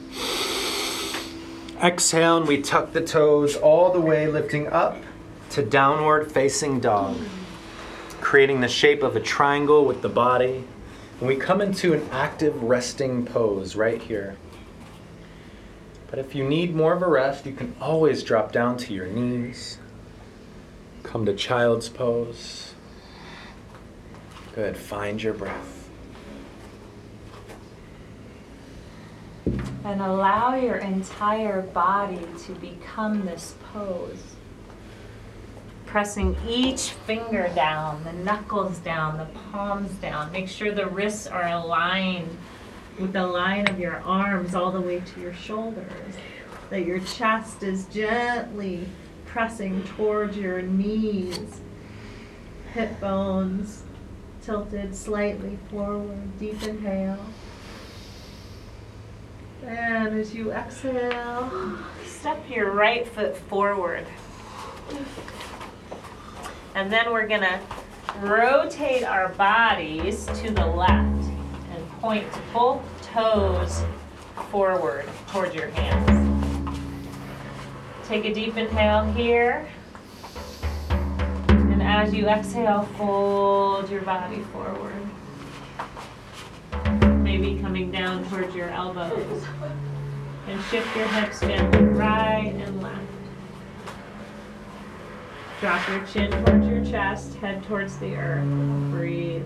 Exhale, 1.83 2.37
and 2.37 2.47
we 2.47 2.61
tuck 2.61 2.93
the 2.93 3.01
toes 3.01 3.55
all 3.55 3.93
the 3.93 4.01
way, 4.01 4.27
lifting 4.27 4.67
up 4.67 4.97
to 5.51 5.61
downward 5.61 6.31
facing 6.31 6.79
dog, 6.79 7.15
creating 8.21 8.61
the 8.61 8.67
shape 8.67 9.03
of 9.03 9.15
a 9.15 9.19
triangle 9.19 9.85
with 9.85 10.01
the 10.01 10.09
body. 10.09 10.63
And 11.19 11.27
we 11.27 11.35
come 11.35 11.61
into 11.61 11.93
an 11.93 12.09
active 12.11 12.63
resting 12.63 13.25
pose 13.25 13.75
right 13.75 14.01
here. 14.01 14.35
But 16.09 16.19
if 16.19 16.33
you 16.33 16.47
need 16.47 16.73
more 16.73 16.93
of 16.93 17.01
a 17.01 17.07
rest, 17.07 17.45
you 17.45 17.53
can 17.53 17.75
always 17.81 18.23
drop 18.23 18.51
down 18.51 18.77
to 18.77 18.93
your 18.93 19.07
knees. 19.07 19.77
Come 21.03 21.25
to 21.25 21.35
child's 21.35 21.89
pose. 21.89 22.73
Good. 24.55 24.77
Find 24.77 25.21
your 25.21 25.33
breath. 25.33 25.89
And 29.83 30.01
allow 30.01 30.55
your 30.55 30.77
entire 30.77 31.61
body 31.61 32.25
to 32.45 32.53
become 32.53 33.25
this 33.25 33.55
pose. 33.73 34.35
Pressing 35.85 36.35
each 36.47 36.89
finger 36.89 37.49
down, 37.55 38.03
the 38.03 38.11
knuckles 38.11 38.79
down, 38.79 39.17
the 39.17 39.27
palms 39.51 39.91
down. 39.95 40.31
Make 40.31 40.49
sure 40.49 40.71
the 40.73 40.87
wrists 40.87 41.27
are 41.27 41.47
aligned 41.47 42.37
with 42.99 43.13
the 43.13 43.25
line 43.25 43.67
of 43.69 43.79
your 43.79 43.99
arms 44.01 44.55
all 44.55 44.71
the 44.71 44.81
way 44.81 45.01
to 45.01 45.21
your 45.21 45.33
shoulders. 45.33 46.15
That 46.69 46.85
your 46.85 46.99
chest 46.99 47.63
is 47.63 47.85
gently 47.85 48.87
pressing 49.25 49.83
towards 49.83 50.37
your 50.37 50.61
knees. 50.61 51.61
Hip 52.73 52.99
bones 52.99 53.83
tilted 54.41 54.95
slightly 54.95 55.57
forward. 55.69 56.37
Deep 56.39 56.61
inhale. 56.63 57.23
And 59.65 60.19
as 60.19 60.33
you 60.33 60.51
exhale, 60.51 61.77
step 62.05 62.49
your 62.49 62.71
right 62.71 63.07
foot 63.07 63.35
forward. 63.35 64.05
And 66.75 66.91
then 66.91 67.11
we're 67.11 67.27
gonna 67.27 67.59
rotate 68.21 69.03
our 69.03 69.29
bodies 69.29 70.25
to 70.41 70.51
the 70.51 70.65
left 70.65 71.36
point 72.07 72.31
both 72.53 72.81
toes 73.01 73.83
forward 74.49 75.03
towards 75.27 75.53
your 75.53 75.67
hands. 75.71 76.79
Take 78.07 78.23
a 78.23 78.33
deep 78.33 78.55
inhale 78.55 79.11
here. 79.11 79.67
And 81.49 81.83
as 81.83 82.13
you 82.13 82.29
exhale, 82.29 82.83
fold 82.97 83.89
your 83.89 84.03
body 84.03 84.39
forward 84.53 84.93
maybe 87.23 87.59
coming 87.61 87.91
down 87.91 88.23
towards 88.29 88.55
your 88.55 88.69
elbows. 88.69 89.43
And 90.47 90.63
shift 90.71 90.95
your 90.95 91.07
hips 91.09 91.41
gently 91.41 91.83
right 91.87 92.53
and 92.55 92.81
left. 92.81 93.01
Drop 95.59 95.85
your 95.89 96.05
chin 96.05 96.31
towards 96.45 96.67
your 96.67 96.85
chest, 96.85 97.35
head 97.39 97.65
towards 97.65 97.97
the 97.97 98.15
earth. 98.15 98.47
Breathe. 98.91 99.43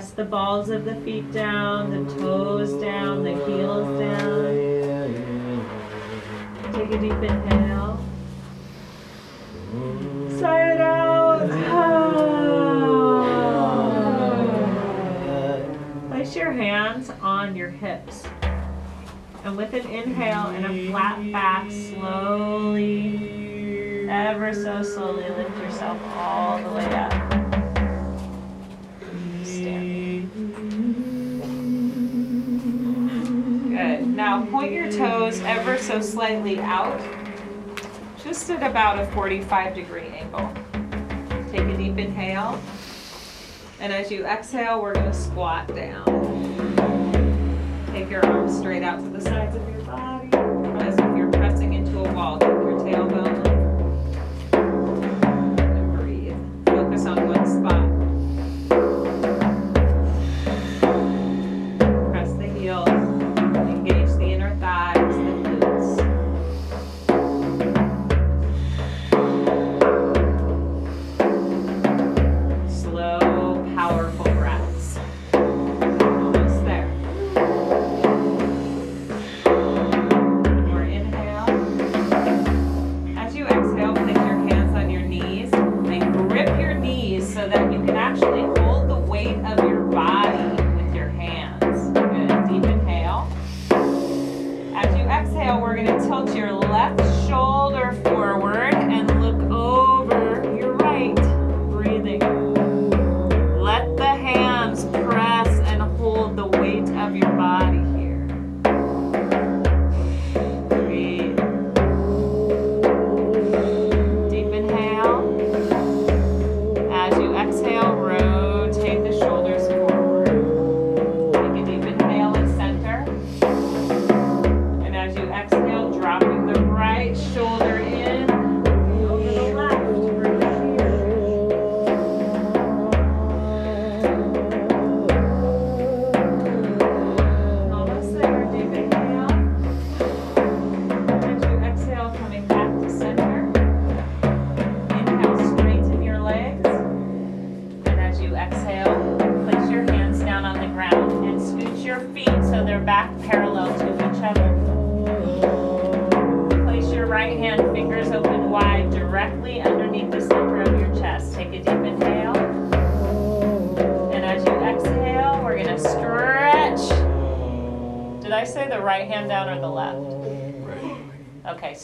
press 0.00 0.12
the 0.12 0.24
balls 0.24 0.70
of 0.70 0.86
the 0.86 0.94
feet 1.02 1.30
down, 1.30 1.90
the 1.90 1.98
toes 2.14 2.72
down, 2.80 3.22
the 3.22 3.34
heels 3.44 4.00
down. 4.00 4.54
Take 6.72 6.90
a 6.92 6.98
deep 6.98 7.12
inhale. 7.12 8.02
Sigh 10.40 10.78
out. 10.78 11.50
Ah. 11.52 12.00
Place 16.08 16.34
your 16.34 16.52
hands 16.52 17.10
on 17.20 17.54
your 17.54 17.68
hips. 17.68 18.24
And 19.44 19.54
with 19.54 19.74
an 19.74 19.86
inhale 19.86 20.46
and 20.46 20.64
a 20.64 20.88
flat 20.90 21.30
back, 21.30 21.70
slowly, 21.70 23.18
ever 24.08 24.54
so 24.54 24.82
slowly, 24.82 25.28
lift 25.28 25.58
yourself 25.58 26.00
all 26.16 26.56
the 26.56 26.70
way 26.70 26.86
up. 26.86 27.39
Now 34.20 34.44
point 34.44 34.72
your 34.72 34.92
toes 34.92 35.40
ever 35.46 35.78
so 35.78 36.02
slightly 36.02 36.60
out, 36.60 37.00
just 38.22 38.50
at 38.50 38.62
about 38.62 38.98
a 38.98 39.06
45 39.12 39.74
degree 39.74 40.08
angle. 40.08 40.52
Take 41.50 41.62
a 41.62 41.74
deep 41.74 41.96
inhale. 41.96 42.60
And 43.80 43.90
as 43.94 44.10
you 44.10 44.26
exhale, 44.26 44.82
we're 44.82 44.92
going 44.92 45.10
to 45.10 45.14
squat 45.14 45.74
down. 45.74 46.04
Take 47.92 48.10
your 48.10 48.22
arms 48.26 48.58
straight 48.58 48.82
out 48.82 48.98
to 48.98 49.08
the 49.08 49.22
sides 49.22 49.56
of 49.56 49.66
your 49.70 49.80
body 49.84 50.28
as 50.84 50.98
if 50.98 51.16
you're 51.16 51.32
pressing 51.32 51.72
into 51.72 52.00
a 52.00 52.12
wall. 52.12 52.59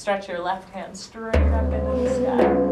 stretch 0.07 0.29
your 0.29 0.39
left 0.39 0.71
hand 0.71 0.97
straight 0.97 1.35
up 1.35 1.65
into 1.73 1.91
the 2.05 2.15
sky. 2.15 2.66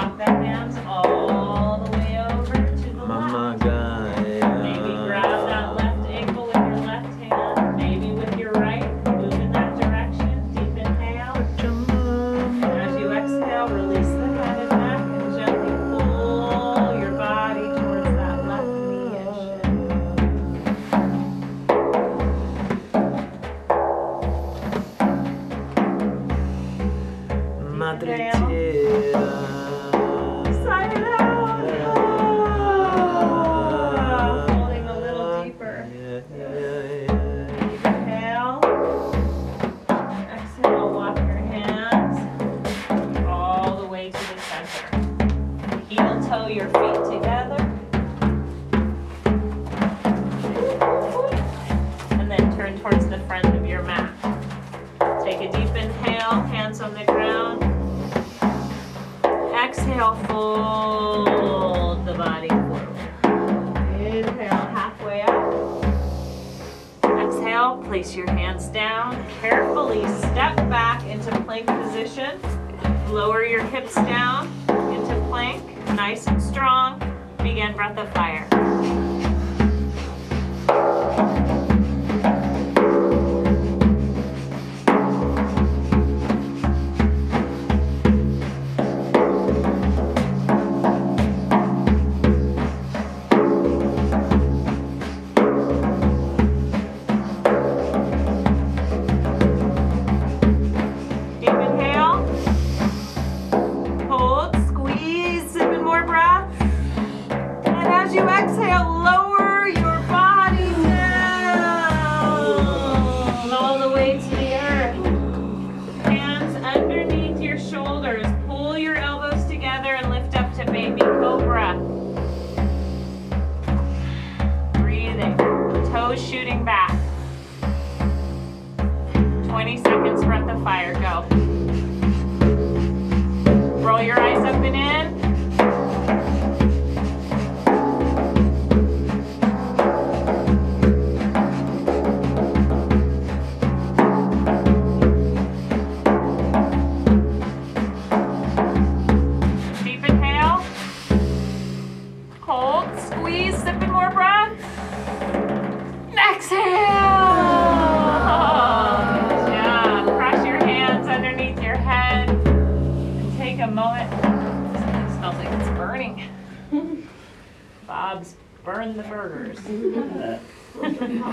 rock 0.00 0.16
that 0.16 0.40
band 0.40 0.78
all 0.86 1.06
oh. 1.06 1.19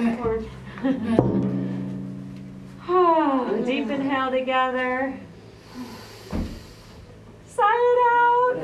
Deep 3.65 3.89
inhale 3.89 4.31
together. 4.31 5.13
Sigh 7.45 7.63
it 7.65 7.99
out. 8.13 8.57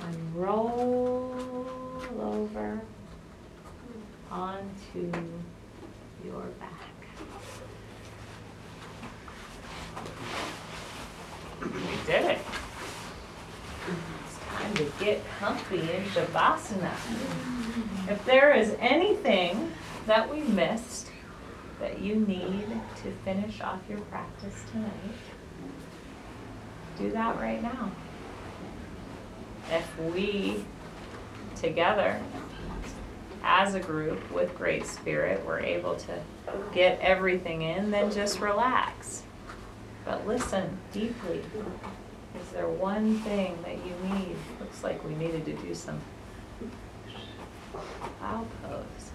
And 0.00 0.34
roll 0.34 1.36
over 2.18 2.80
onto 4.30 5.12
your 6.24 6.46
back. 6.58 6.96
We 11.60 11.68
did 12.06 12.24
it. 12.24 12.38
It's 14.24 14.38
time 14.56 14.72
to 14.74 14.84
get 14.98 15.20
comfy 15.74 15.92
in 15.92 16.02
Shavasana. 16.04 16.92
If 18.08 18.24
there 18.24 18.54
is 18.54 18.76
anything 18.80 19.72
that 20.06 20.30
we 20.30 20.40
missed 20.40 21.08
that 21.80 22.00
you 22.00 22.16
need 22.16 22.66
to 23.02 23.10
finish 23.24 23.60
off 23.60 23.80
your 23.88 24.00
practice 24.02 24.64
tonight, 24.70 24.90
do 26.98 27.10
that 27.12 27.36
right 27.38 27.62
now. 27.62 27.90
If 29.70 29.98
we 30.14 30.64
together 31.56 32.20
as 33.42 33.74
a 33.74 33.80
group 33.80 34.30
with 34.30 34.54
great 34.56 34.86
spirit 34.86 35.44
were 35.44 35.60
able 35.60 35.96
to 35.96 36.18
get 36.72 37.00
everything 37.00 37.62
in, 37.62 37.90
then 37.90 38.10
just 38.10 38.40
relax. 38.40 39.22
But 40.04 40.26
listen 40.26 40.78
deeply. 40.92 41.42
Is 42.54 42.58
there 42.58 42.68
one 42.68 43.18
thing 43.18 43.58
that 43.64 43.78
you 43.84 43.94
need? 44.14 44.36
Looks 44.60 44.84
like 44.84 45.04
we 45.04 45.12
needed 45.16 45.44
to 45.44 45.54
do 45.54 45.74
some 45.74 46.00
bow 48.20 48.46
pose. 48.62 49.10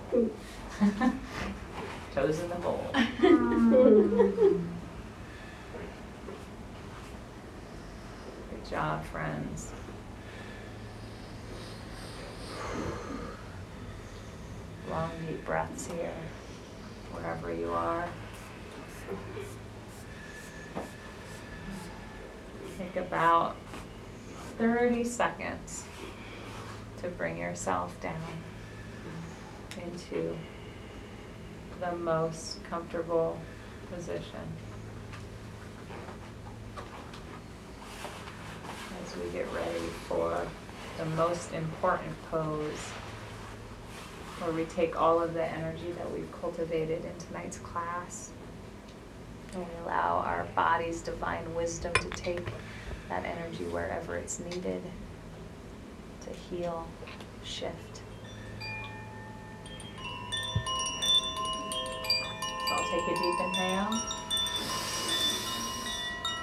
Toes 2.14 2.40
in 2.40 2.48
the 2.48 2.54
bowl. 2.54 2.86
Good 3.20 4.62
job, 8.70 9.04
friends. 9.04 9.72
Long 14.88 15.10
deep 15.28 15.44
breaths 15.44 15.88
here, 15.88 16.14
wherever 17.12 17.52
you 17.52 17.70
are. 17.74 18.08
Take 22.78 22.96
about 22.96 23.56
30 24.58 25.04
seconds 25.04 25.84
to 26.98 27.08
bring 27.08 27.38
yourself 27.38 27.98
down 28.00 28.20
into 29.82 30.36
the 31.80 31.92
most 31.96 32.62
comfortable 32.64 33.38
position. 33.92 34.40
As 39.04 39.16
we 39.16 39.30
get 39.30 39.46
ready 39.52 39.86
for 40.08 40.46
the 40.98 41.04
most 41.06 41.52
important 41.52 42.12
pose, 42.30 42.90
where 44.40 44.52
we 44.52 44.64
take 44.66 45.00
all 45.00 45.22
of 45.22 45.32
the 45.32 45.44
energy 45.44 45.92
that 45.92 46.10
we've 46.12 46.30
cultivated 46.40 47.04
in 47.04 47.18
tonight's 47.18 47.58
class 47.58 48.32
and 49.54 49.66
we 49.66 49.72
allow 49.84 50.18
our 50.18 50.46
body's 50.54 51.00
divine 51.00 51.54
wisdom 51.54 51.92
to 51.94 52.10
take 52.10 52.46
that 53.08 53.24
energy 53.24 53.64
wherever 53.64 54.16
it's 54.16 54.38
needed 54.40 54.82
to 56.22 56.30
heal, 56.30 56.86
shift. 57.44 58.02
So 62.68 62.74
I'll 62.74 62.90
take 62.90 63.02
a 63.02 63.14
deep 63.14 63.40
inhale. 63.40 63.92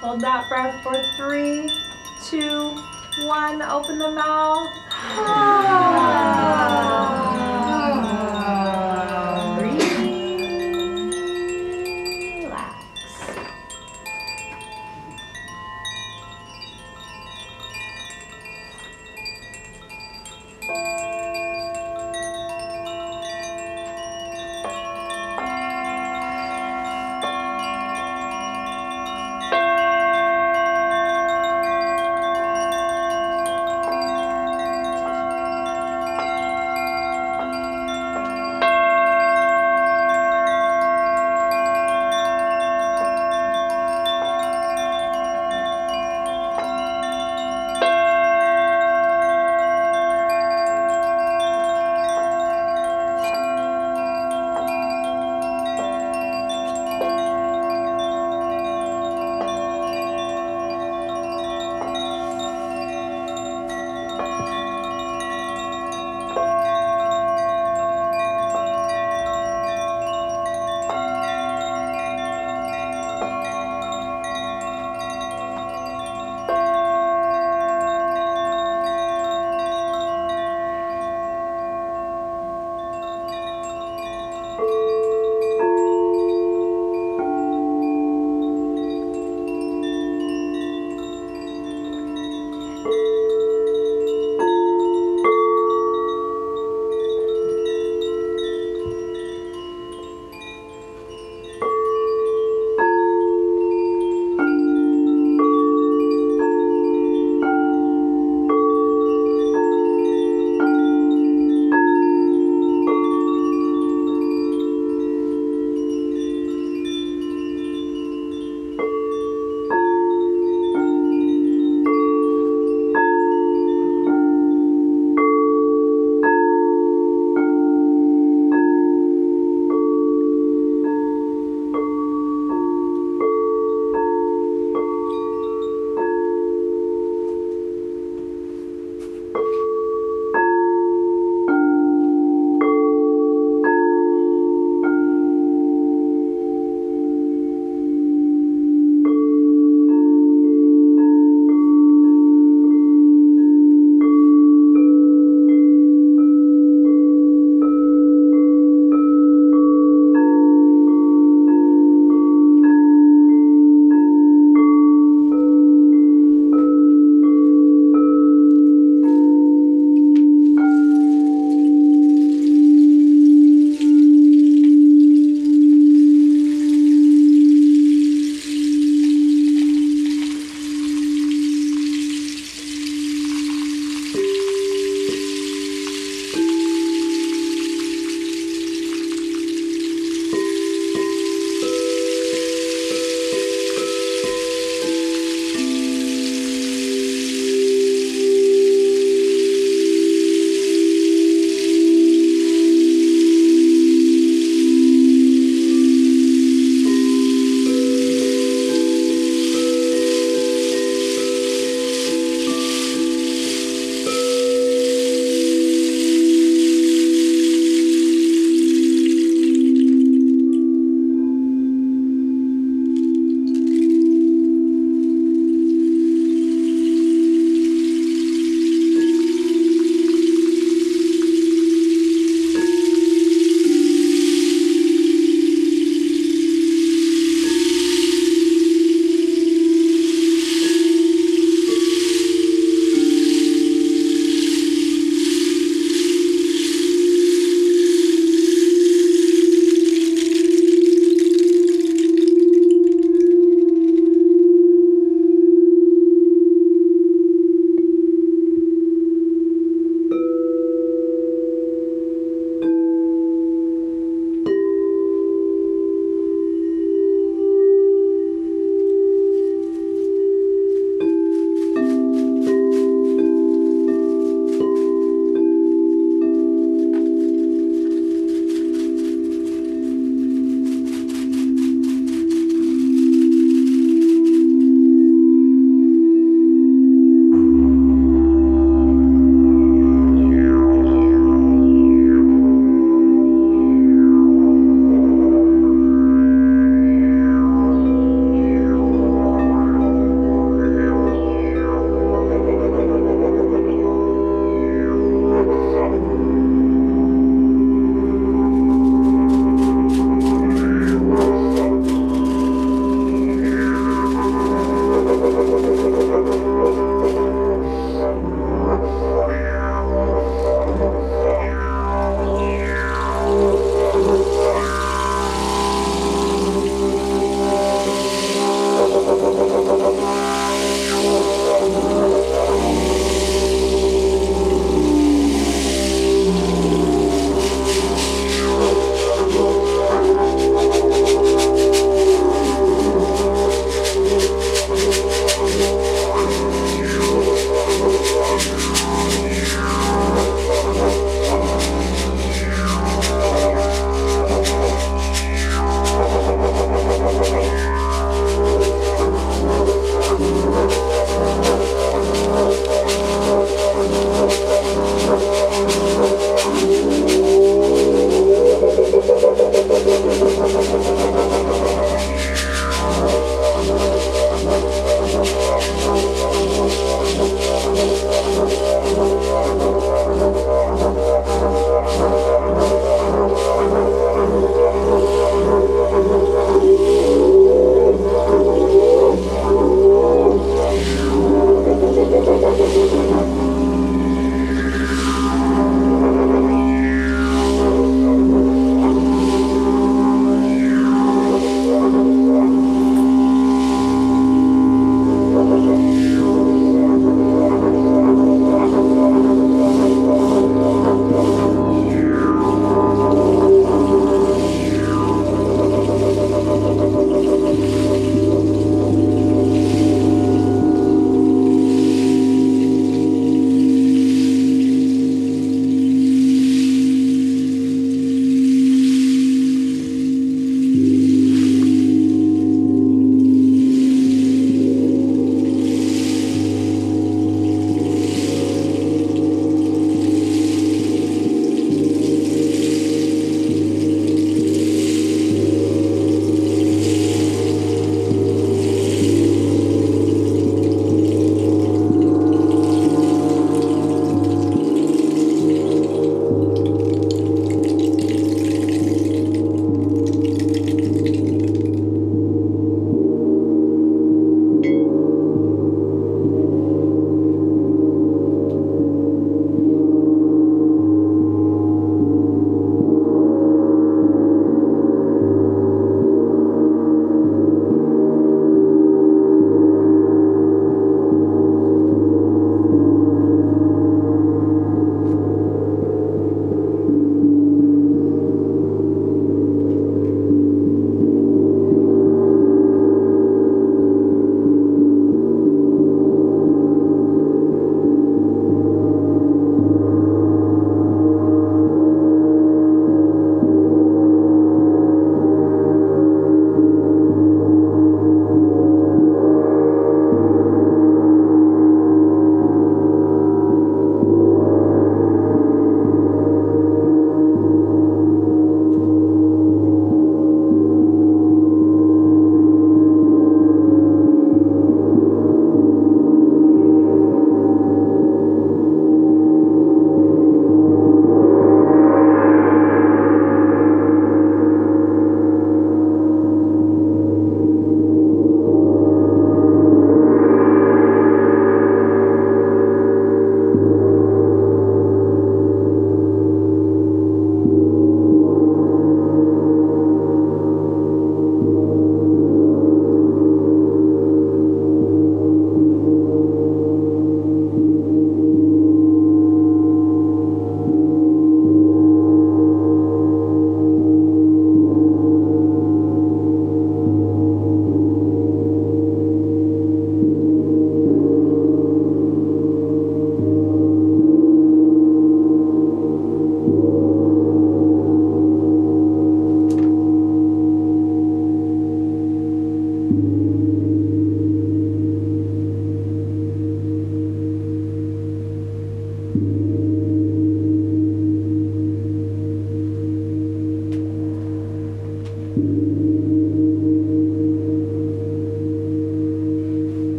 Hold 0.00 0.20
that 0.20 0.48
breath 0.48 0.82
for 0.82 0.94
three, 1.16 1.70
two, 2.24 2.70
one. 3.26 3.62
Open 3.62 3.98
the 3.98 4.10
mouth. 4.10 4.70
Relax. 5.16 7.33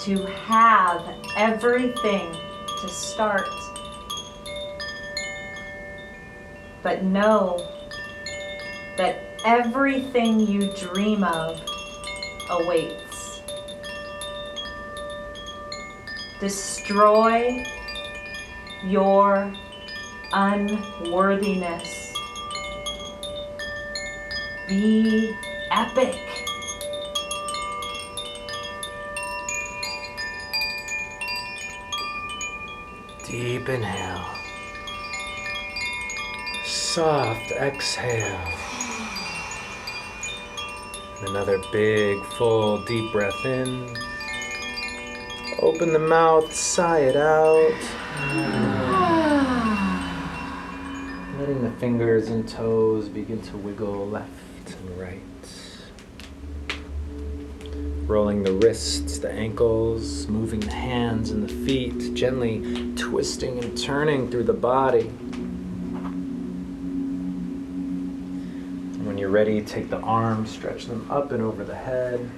To 0.00 0.24
have 0.26 1.14
everything 1.36 2.32
to 2.80 2.88
start. 2.88 3.48
But 6.82 7.02
know 7.02 7.58
that 8.96 9.22
everything 9.44 10.40
you 10.40 10.72
dream 10.72 11.22
of 11.22 11.60
awaits. 12.48 13.42
Destroy 16.40 17.64
your 18.84 19.52
unworthiness. 20.32 22.14
Be 24.68 25.34
epic. 25.70 26.16
Deep 33.26 33.59
inhale. 33.70 34.26
Soft 36.64 37.52
exhale. 37.52 38.40
Another 41.28 41.58
big, 41.70 42.22
full, 42.36 42.84
deep 42.84 43.12
breath 43.12 43.44
in. 43.44 43.96
Open 45.60 45.92
the 45.92 45.98
mouth, 45.98 46.52
sigh 46.52 47.00
it 47.00 47.16
out. 47.16 47.80
Letting 51.38 51.62
the 51.62 51.70
fingers 51.78 52.28
and 52.28 52.48
toes 52.48 53.08
begin 53.08 53.40
to 53.42 53.56
wiggle 53.56 54.08
left 54.08 54.39
Rolling 58.10 58.42
the 58.42 58.54
wrists, 58.54 59.18
the 59.18 59.30
ankles, 59.30 60.26
moving 60.26 60.58
the 60.58 60.72
hands 60.72 61.30
and 61.30 61.48
the 61.48 61.54
feet, 61.64 62.12
gently 62.12 62.92
twisting 62.96 63.62
and 63.62 63.78
turning 63.78 64.28
through 64.28 64.42
the 64.42 64.52
body. 64.52 65.04
When 69.04 69.16
you're 69.16 69.30
ready, 69.30 69.62
take 69.62 69.90
the 69.90 70.00
arms, 70.00 70.50
stretch 70.50 70.86
them 70.86 71.08
up 71.08 71.30
and 71.30 71.40
over 71.40 71.62
the 71.62 71.76
head. 71.76 72.28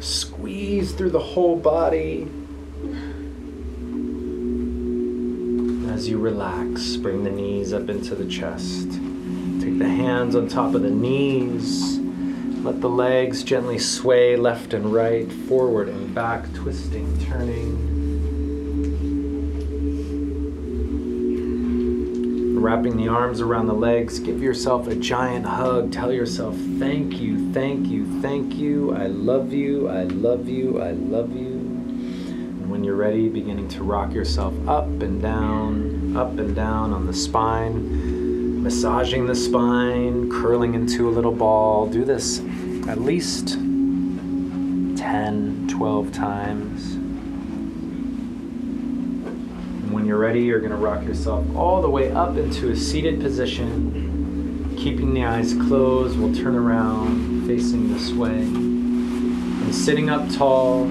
Squeeze 0.00 0.90
through 0.90 1.10
the 1.10 1.20
whole 1.20 1.54
body. 1.54 2.26
As 5.92 6.08
you 6.08 6.18
relax, 6.18 6.96
bring 6.96 7.22
the 7.22 7.30
knees 7.30 7.72
up 7.72 7.88
into 7.88 8.16
the 8.16 8.26
chest. 8.26 8.90
Take 9.60 9.78
the 9.78 9.88
hands 9.88 10.34
on 10.34 10.48
top 10.48 10.74
of 10.74 10.82
the 10.82 10.90
knees. 10.90 11.93
Let 12.64 12.80
the 12.80 12.88
legs 12.88 13.42
gently 13.42 13.78
sway 13.78 14.36
left 14.36 14.72
and 14.72 14.90
right, 14.90 15.30
forward 15.30 15.90
and 15.90 16.14
back, 16.14 16.50
twisting, 16.54 17.20
turning. 17.26 17.92
Wrapping 22.58 22.96
the 22.96 23.08
arms 23.08 23.42
around 23.42 23.66
the 23.66 23.74
legs, 23.74 24.18
give 24.18 24.42
yourself 24.42 24.86
a 24.86 24.94
giant 24.94 25.44
hug. 25.44 25.92
Tell 25.92 26.10
yourself, 26.10 26.56
thank 26.78 27.20
you, 27.20 27.52
thank 27.52 27.86
you, 27.86 28.22
thank 28.22 28.54
you. 28.54 28.94
I 28.94 29.08
love 29.08 29.52
you, 29.52 29.90
I 29.90 30.04
love 30.04 30.48
you, 30.48 30.80
I 30.80 30.92
love 30.92 31.36
you. 31.36 31.50
And 31.50 32.70
when 32.70 32.82
you're 32.82 32.96
ready, 32.96 33.28
beginning 33.28 33.68
to 33.68 33.82
rock 33.82 34.14
yourself 34.14 34.54
up 34.66 34.86
and 34.86 35.20
down, 35.20 36.16
up 36.16 36.38
and 36.38 36.56
down 36.56 36.94
on 36.94 37.04
the 37.04 37.12
spine, 37.12 38.62
massaging 38.62 39.26
the 39.26 39.34
spine, 39.34 40.30
curling 40.30 40.72
into 40.72 41.06
a 41.06 41.12
little 41.12 41.30
ball. 41.30 41.86
Do 41.86 42.06
this 42.06 42.40
at 42.88 43.00
least 43.00 43.48
10, 43.48 45.66
12 45.70 46.12
times. 46.12 46.94
And 49.84 49.92
when 49.92 50.06
you're 50.06 50.18
ready, 50.18 50.42
you're 50.42 50.60
going 50.60 50.70
to 50.70 50.76
rock 50.76 51.02
yourself 51.04 51.44
all 51.56 51.80
the 51.80 51.88
way 51.88 52.12
up 52.12 52.36
into 52.36 52.70
a 52.70 52.76
seated 52.76 53.20
position. 53.20 54.74
Keeping 54.76 55.14
the 55.14 55.24
eyes 55.24 55.54
closed, 55.54 56.18
we'll 56.18 56.34
turn 56.34 56.56
around 56.56 57.46
facing 57.46 57.90
this 57.90 58.12
way. 58.12 58.40
And 58.40 59.74
sitting 59.74 60.10
up 60.10 60.28
tall, 60.30 60.84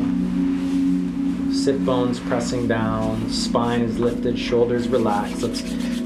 sit 1.53 1.85
bones 1.85 2.19
pressing 2.21 2.67
down, 2.67 3.29
spine 3.29 3.81
is 3.81 3.99
lifted, 3.99 4.39
shoulders 4.39 4.87
relaxed. 4.87 5.43
Let's 5.43 5.61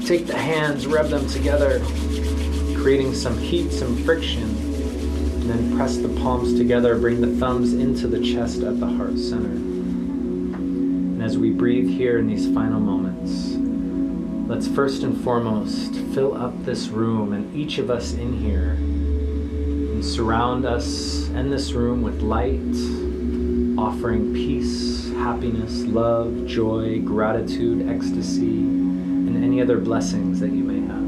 take 0.06 0.26
the 0.26 0.36
hands, 0.36 0.86
rub 0.86 1.08
them 1.08 1.26
together, 1.28 1.80
creating 2.76 3.14
some 3.14 3.38
heat, 3.38 3.72
some 3.72 3.96
friction. 4.04 4.57
And 5.48 5.58
then 5.58 5.76
press 5.78 5.96
the 5.96 6.10
palms 6.20 6.58
together, 6.58 6.98
bring 6.98 7.22
the 7.22 7.40
thumbs 7.40 7.72
into 7.72 8.06
the 8.06 8.20
chest 8.20 8.60
at 8.60 8.78
the 8.78 8.86
heart 8.86 9.16
center. 9.16 9.48
And 9.48 11.22
as 11.22 11.38
we 11.38 11.48
breathe 11.48 11.88
here 11.88 12.18
in 12.18 12.26
these 12.26 12.52
final 12.52 12.78
moments, 12.78 13.54
let's 14.46 14.68
first 14.68 15.04
and 15.04 15.18
foremost 15.24 15.94
fill 16.12 16.36
up 16.36 16.52
this 16.66 16.88
room 16.88 17.32
and 17.32 17.56
each 17.56 17.78
of 17.78 17.88
us 17.88 18.12
in 18.12 18.38
here 18.38 18.72
and 18.72 20.04
surround 20.04 20.66
us 20.66 21.30
and 21.30 21.50
this 21.50 21.72
room 21.72 22.02
with 22.02 22.20
light, 22.20 22.60
offering 23.78 24.34
peace, 24.34 25.08
happiness, 25.12 25.82
love, 25.84 26.44
joy, 26.46 27.00
gratitude, 27.00 27.88
ecstasy, 27.88 28.58
and 28.58 29.42
any 29.42 29.62
other 29.62 29.78
blessings 29.78 30.40
that 30.40 30.50
you 30.50 30.62
may 30.62 30.80
have. 30.80 30.98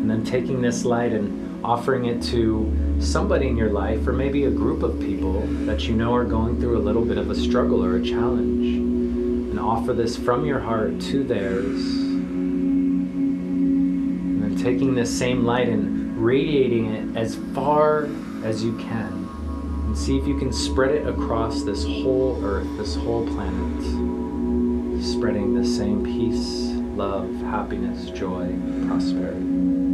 And 0.00 0.10
then 0.10 0.24
taking 0.24 0.60
this 0.60 0.84
light 0.84 1.12
and 1.12 1.47
offering 1.64 2.06
it 2.06 2.22
to 2.22 2.96
somebody 3.00 3.48
in 3.48 3.56
your 3.56 3.70
life 3.70 4.06
or 4.06 4.12
maybe 4.12 4.44
a 4.44 4.50
group 4.50 4.82
of 4.82 5.00
people 5.00 5.40
that 5.66 5.88
you 5.88 5.94
know 5.94 6.14
are 6.14 6.24
going 6.24 6.60
through 6.60 6.76
a 6.76 6.82
little 6.82 7.04
bit 7.04 7.18
of 7.18 7.30
a 7.30 7.34
struggle 7.34 7.84
or 7.84 7.96
a 7.96 8.02
challenge. 8.02 8.76
And 8.76 9.58
offer 9.58 9.92
this 9.92 10.16
from 10.16 10.44
your 10.44 10.60
heart 10.60 11.00
to 11.00 11.24
theirs. 11.24 11.64
And 11.64 12.22
then 14.42 14.56
taking 14.56 14.94
this 14.94 15.16
same 15.16 15.44
light 15.44 15.68
and 15.68 16.24
radiating 16.24 16.94
it 16.94 17.16
as 17.16 17.36
far 17.54 18.08
as 18.44 18.62
you 18.62 18.76
can. 18.78 19.26
And 19.86 19.96
see 19.96 20.18
if 20.18 20.26
you 20.26 20.38
can 20.38 20.52
spread 20.52 20.94
it 20.94 21.06
across 21.06 21.62
this 21.62 21.84
whole 21.84 22.44
earth 22.44 22.68
this 22.76 22.94
whole 22.94 23.26
planet. 23.26 23.82
Spreading 25.02 25.54
the 25.54 25.64
same 25.64 26.04
peace 26.04 26.68
love 26.96 27.32
happiness 27.42 28.10
joy 28.10 28.52
prosperity 28.88 29.87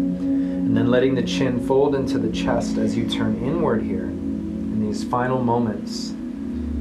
and 0.74 0.80
then 0.80 0.90
letting 0.90 1.14
the 1.14 1.22
chin 1.22 1.64
fold 1.64 1.94
into 1.94 2.18
the 2.18 2.32
chest 2.32 2.78
as 2.78 2.96
you 2.96 3.08
turn 3.08 3.36
inward 3.44 3.80
here 3.80 4.06
in 4.06 4.84
these 4.84 5.04
final 5.04 5.40
moments. 5.40 6.12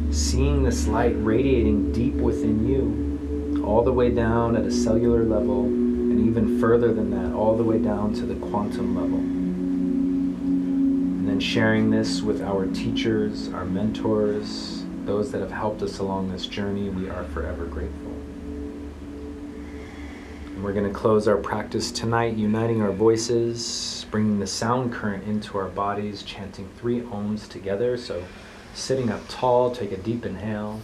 Seeing 0.10 0.64
this 0.64 0.88
light 0.88 1.14
radiating 1.18 1.92
deep 1.92 2.16
within 2.16 2.68
you, 2.68 3.64
all 3.64 3.84
the 3.84 3.94
way 3.94 4.10
down 4.10 4.56
at 4.56 4.66
a 4.66 4.72
cellular 4.72 5.24
level, 5.24 5.66
and 5.66 6.28
even 6.28 6.60
further 6.60 6.92
than 6.92 7.12
that, 7.12 7.36
all 7.36 7.56
the 7.56 7.64
way 7.64 7.78
down 7.78 8.16
to 8.16 8.26
the 8.26 8.34
quantum 8.48 8.96
level. 8.96 9.20
And 9.20 11.30
then 11.30 11.40
sharing 11.40 11.92
this 11.92 12.24
with 12.24 12.42
our 12.42 12.66
teachers, 12.66 13.50
our 13.50 13.64
mentors, 13.64 14.86
those 15.06 15.32
that 15.32 15.40
have 15.40 15.52
helped 15.52 15.84
us 15.84 16.00
along 16.00 16.32
this 16.32 16.48
journey, 16.48 16.90
we 16.90 17.12
are 17.12 17.26
forever 17.26 17.66
grateful. 17.66 18.13
We're 20.64 20.72
going 20.72 20.88
to 20.88 20.98
close 20.98 21.28
our 21.28 21.36
practice 21.36 21.92
tonight, 21.92 22.38
uniting 22.38 22.82
our 22.82 22.94
voices, 22.94 24.06
bringing 24.10 24.40
the 24.40 24.48
sound 24.48 24.94
current 24.94 25.26
into 25.26 25.58
our 25.58 25.68
bodies, 25.68 26.24
chanting 26.24 26.70
three 26.78 27.02
Oms 27.02 27.50
together. 27.50 27.98
So, 27.98 28.24
sitting 28.74 29.12
up 29.12 29.20
tall, 29.28 29.76
take 29.76 29.92
a 29.92 29.98
deep 29.98 30.26
inhale. 30.26 30.80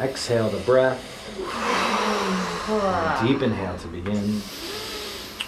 Exhale 0.00 0.48
the 0.48 0.58
breath. 0.58 0.98
Deep 3.24 3.42
inhale 3.42 3.78
to 3.78 3.86
begin. 3.86 4.42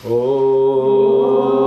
Last 0.04 1.59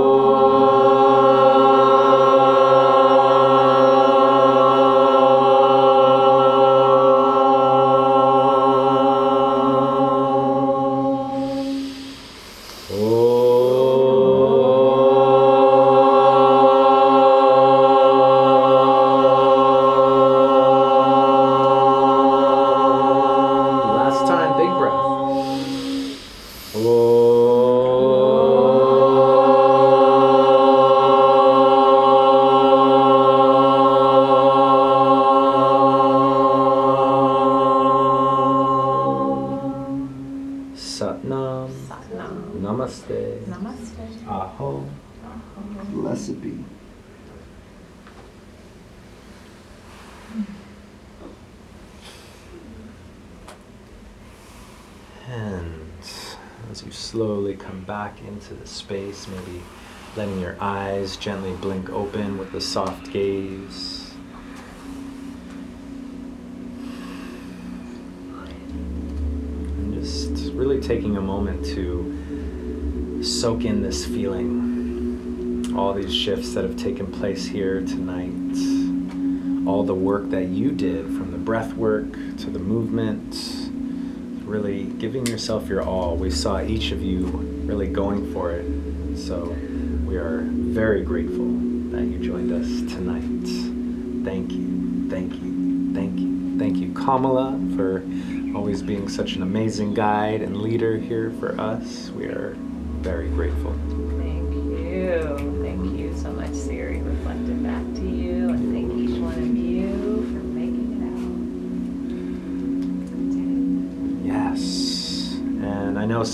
into 58.44 58.60
the 58.60 58.66
space, 58.66 59.26
maybe 59.28 59.62
letting 60.16 60.38
your 60.38 60.56
eyes 60.60 61.16
gently 61.16 61.52
blink 61.56 61.88
open 61.90 62.36
with 62.36 62.52
a 62.54 62.60
soft 62.60 63.10
gaze. 63.10 64.12
And 69.78 69.94
just 69.94 70.52
really 70.52 70.80
taking 70.80 71.16
a 71.16 71.20
moment 71.20 71.64
to 71.66 73.22
soak 73.22 73.64
in 73.64 73.82
this 73.82 74.04
feeling, 74.04 75.74
all 75.74 75.94
these 75.94 76.14
shifts 76.14 76.52
that 76.54 76.64
have 76.64 76.76
taken 76.76 77.10
place 77.10 77.46
here 77.46 77.80
tonight, 77.80 79.66
all 79.66 79.82
the 79.82 79.94
work 79.94 80.28
that 80.30 80.48
you 80.48 80.70
did 80.70 81.06
from 81.06 81.30
the 81.32 81.38
breath 81.38 81.72
work 81.72 82.12
to 82.12 82.50
the 82.50 82.58
movement, 82.58 83.34
really 84.46 84.84
giving 84.84 85.24
yourself 85.26 85.66
your 85.68 85.82
all. 85.82 86.16
We 86.16 86.30
saw 86.30 86.60
each 86.60 86.92
of 86.92 87.02
you 87.02 87.43
really 87.66 87.88
going 87.88 88.32
for 88.32 88.52
it. 88.52 88.66
So 89.16 89.44
we 90.06 90.16
are 90.16 90.42
very 90.48 91.02
grateful 91.02 91.46
that 91.90 92.04
you 92.04 92.18
joined 92.18 92.52
us 92.52 92.92
tonight. 92.92 93.24
Thank 94.24 94.52
you, 94.52 95.08
thank 95.10 95.34
you, 95.34 95.94
thank 95.94 96.18
you. 96.18 96.34
Thank 96.56 96.76
you, 96.76 96.92
Kamala, 96.92 97.58
for 97.74 98.04
always 98.54 98.80
being 98.80 99.08
such 99.08 99.34
an 99.34 99.42
amazing 99.42 99.92
guide 99.92 100.40
and 100.40 100.58
leader 100.58 100.96
here 100.96 101.32
for 101.40 101.60
us. 101.60 102.10
We 102.10 102.26
are 102.26 102.54
very 103.00 103.28
grateful. 103.28 103.73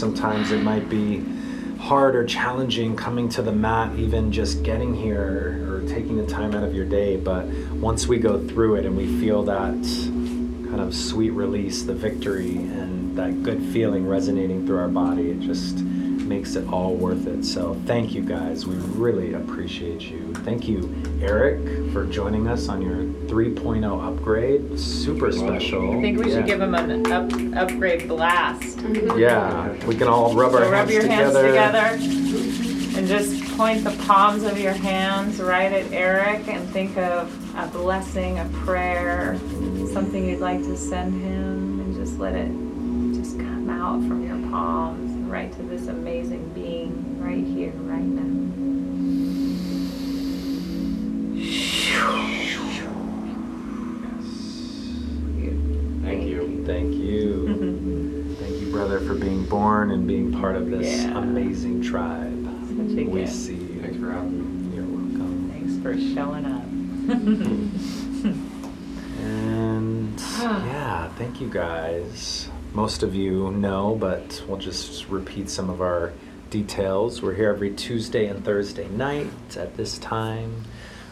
Sometimes 0.00 0.50
it 0.50 0.62
might 0.62 0.88
be 0.88 1.22
hard 1.78 2.16
or 2.16 2.24
challenging 2.24 2.96
coming 2.96 3.28
to 3.28 3.42
the 3.42 3.52
mat, 3.52 3.94
even 3.98 4.32
just 4.32 4.62
getting 4.62 4.94
here 4.94 5.66
or 5.68 5.86
taking 5.88 6.16
the 6.16 6.26
time 6.26 6.54
out 6.54 6.62
of 6.62 6.74
your 6.74 6.86
day. 6.86 7.16
But 7.16 7.46
once 7.74 8.06
we 8.06 8.18
go 8.18 8.44
through 8.48 8.76
it 8.76 8.86
and 8.86 8.96
we 8.96 9.06
feel 9.20 9.42
that 9.44 9.74
kind 10.70 10.80
of 10.80 10.94
sweet 10.94 11.30
release, 11.30 11.82
the 11.82 11.94
victory, 11.94 12.56
and 12.56 13.16
that 13.16 13.42
good 13.42 13.62
feeling 13.72 14.06
resonating 14.06 14.66
through 14.66 14.78
our 14.78 14.88
body, 14.88 15.30
it 15.30 15.40
just 15.40 15.78
makes 15.78 16.54
it 16.54 16.66
all 16.68 16.94
worth 16.94 17.26
it. 17.26 17.44
So 17.44 17.74
thank 17.86 18.14
you 18.14 18.22
guys. 18.22 18.66
We 18.66 18.76
really 18.76 19.34
appreciate 19.34 20.00
you. 20.02 20.32
Thank 20.36 20.68
you, 20.68 20.82
Eric, 21.22 21.92
for 21.92 22.06
joining 22.06 22.48
us 22.48 22.68
on 22.68 22.80
your 22.80 23.04
3.0 23.28 24.00
upgrade. 24.00 24.78
Super 24.78 25.30
special. 25.30 25.98
I 25.98 26.00
think 26.00 26.18
we 26.18 26.28
Yeah. 26.30 26.36
should 26.36 26.46
give 26.46 26.60
him 26.60 26.74
an 26.74 27.12
up, 27.12 27.30
upgrade 27.56 28.08
blast. 28.08 28.78
Yeah, 29.16 29.72
we 29.86 29.94
can 29.94 30.08
all 30.08 30.34
rub 30.34 30.54
our 30.54 30.64
So 30.64 30.70
rub 30.70 30.88
hands 30.88 30.92
your 30.92 31.06
hands 31.06 31.34
together. 31.34 31.98
together 31.98 32.98
and 32.98 33.06
just 33.06 33.42
point 33.56 33.84
the 33.84 33.90
palms 34.06 34.42
of 34.44 34.58
your 34.58 34.72
hands 34.72 35.40
right 35.40 35.70
at 35.72 35.92
Eric 35.92 36.48
and 36.48 36.66
think 36.70 36.96
of 36.96 37.30
a 37.56 37.66
blessing, 37.68 38.38
a 38.38 38.46
prayer, 38.64 39.36
something 39.92 40.26
you'd 40.28 40.40
like 40.40 40.60
to 40.62 40.76
send 40.76 41.12
him, 41.22 41.80
and 41.80 41.94
just 41.94 42.18
let 42.18 42.34
it 42.34 42.48
just 43.14 43.38
come 43.38 43.68
out 43.68 44.00
from 44.08 44.26
your 44.26 44.50
palms 44.50 45.10
right 45.30 45.52
to 45.52 45.62
this 45.64 45.86
amazing 45.88 46.48
being 46.54 47.18
right 47.20 47.44
here, 47.44 47.72
right 47.84 48.02
now. 48.02 48.39
Born 59.50 59.90
and 59.90 60.06
being 60.06 60.32
part 60.32 60.54
of 60.56 60.70
this 60.70 61.02
Yeah. 61.02 61.18
amazing 61.18 61.82
tribe. 61.82 62.46
Such 62.68 62.96
a 62.98 63.04
We 63.04 63.20
gift. 63.22 63.32
see 63.34 63.54
you. 63.54 63.80
Thanks 63.82 63.96
for 63.98 64.12
having 64.12 64.70
me. 64.70 64.76
You're 64.76 64.84
welcome. 64.86 65.50
Thanks 65.52 65.76
for 65.82 65.92
showing 66.14 66.46
up. 66.46 66.64
And 69.22 70.18
yeah, 70.40 71.08
thank 71.18 71.40
you 71.42 71.50
guys. 71.50 72.48
Most 72.72 73.02
of 73.02 73.14
you 73.14 73.50
know, 73.50 73.94
but 74.00 74.42
we'll 74.48 74.56
just 74.56 75.08
repeat 75.10 75.50
some 75.50 75.68
of 75.68 75.82
our 75.82 76.12
details. 76.48 77.20
We're 77.20 77.34
here 77.34 77.50
every 77.50 77.72
Tuesday 77.72 78.26
and 78.28 78.42
Thursday 78.42 78.88
night 78.88 79.28
at 79.58 79.76
this 79.76 79.98
time. 79.98 80.64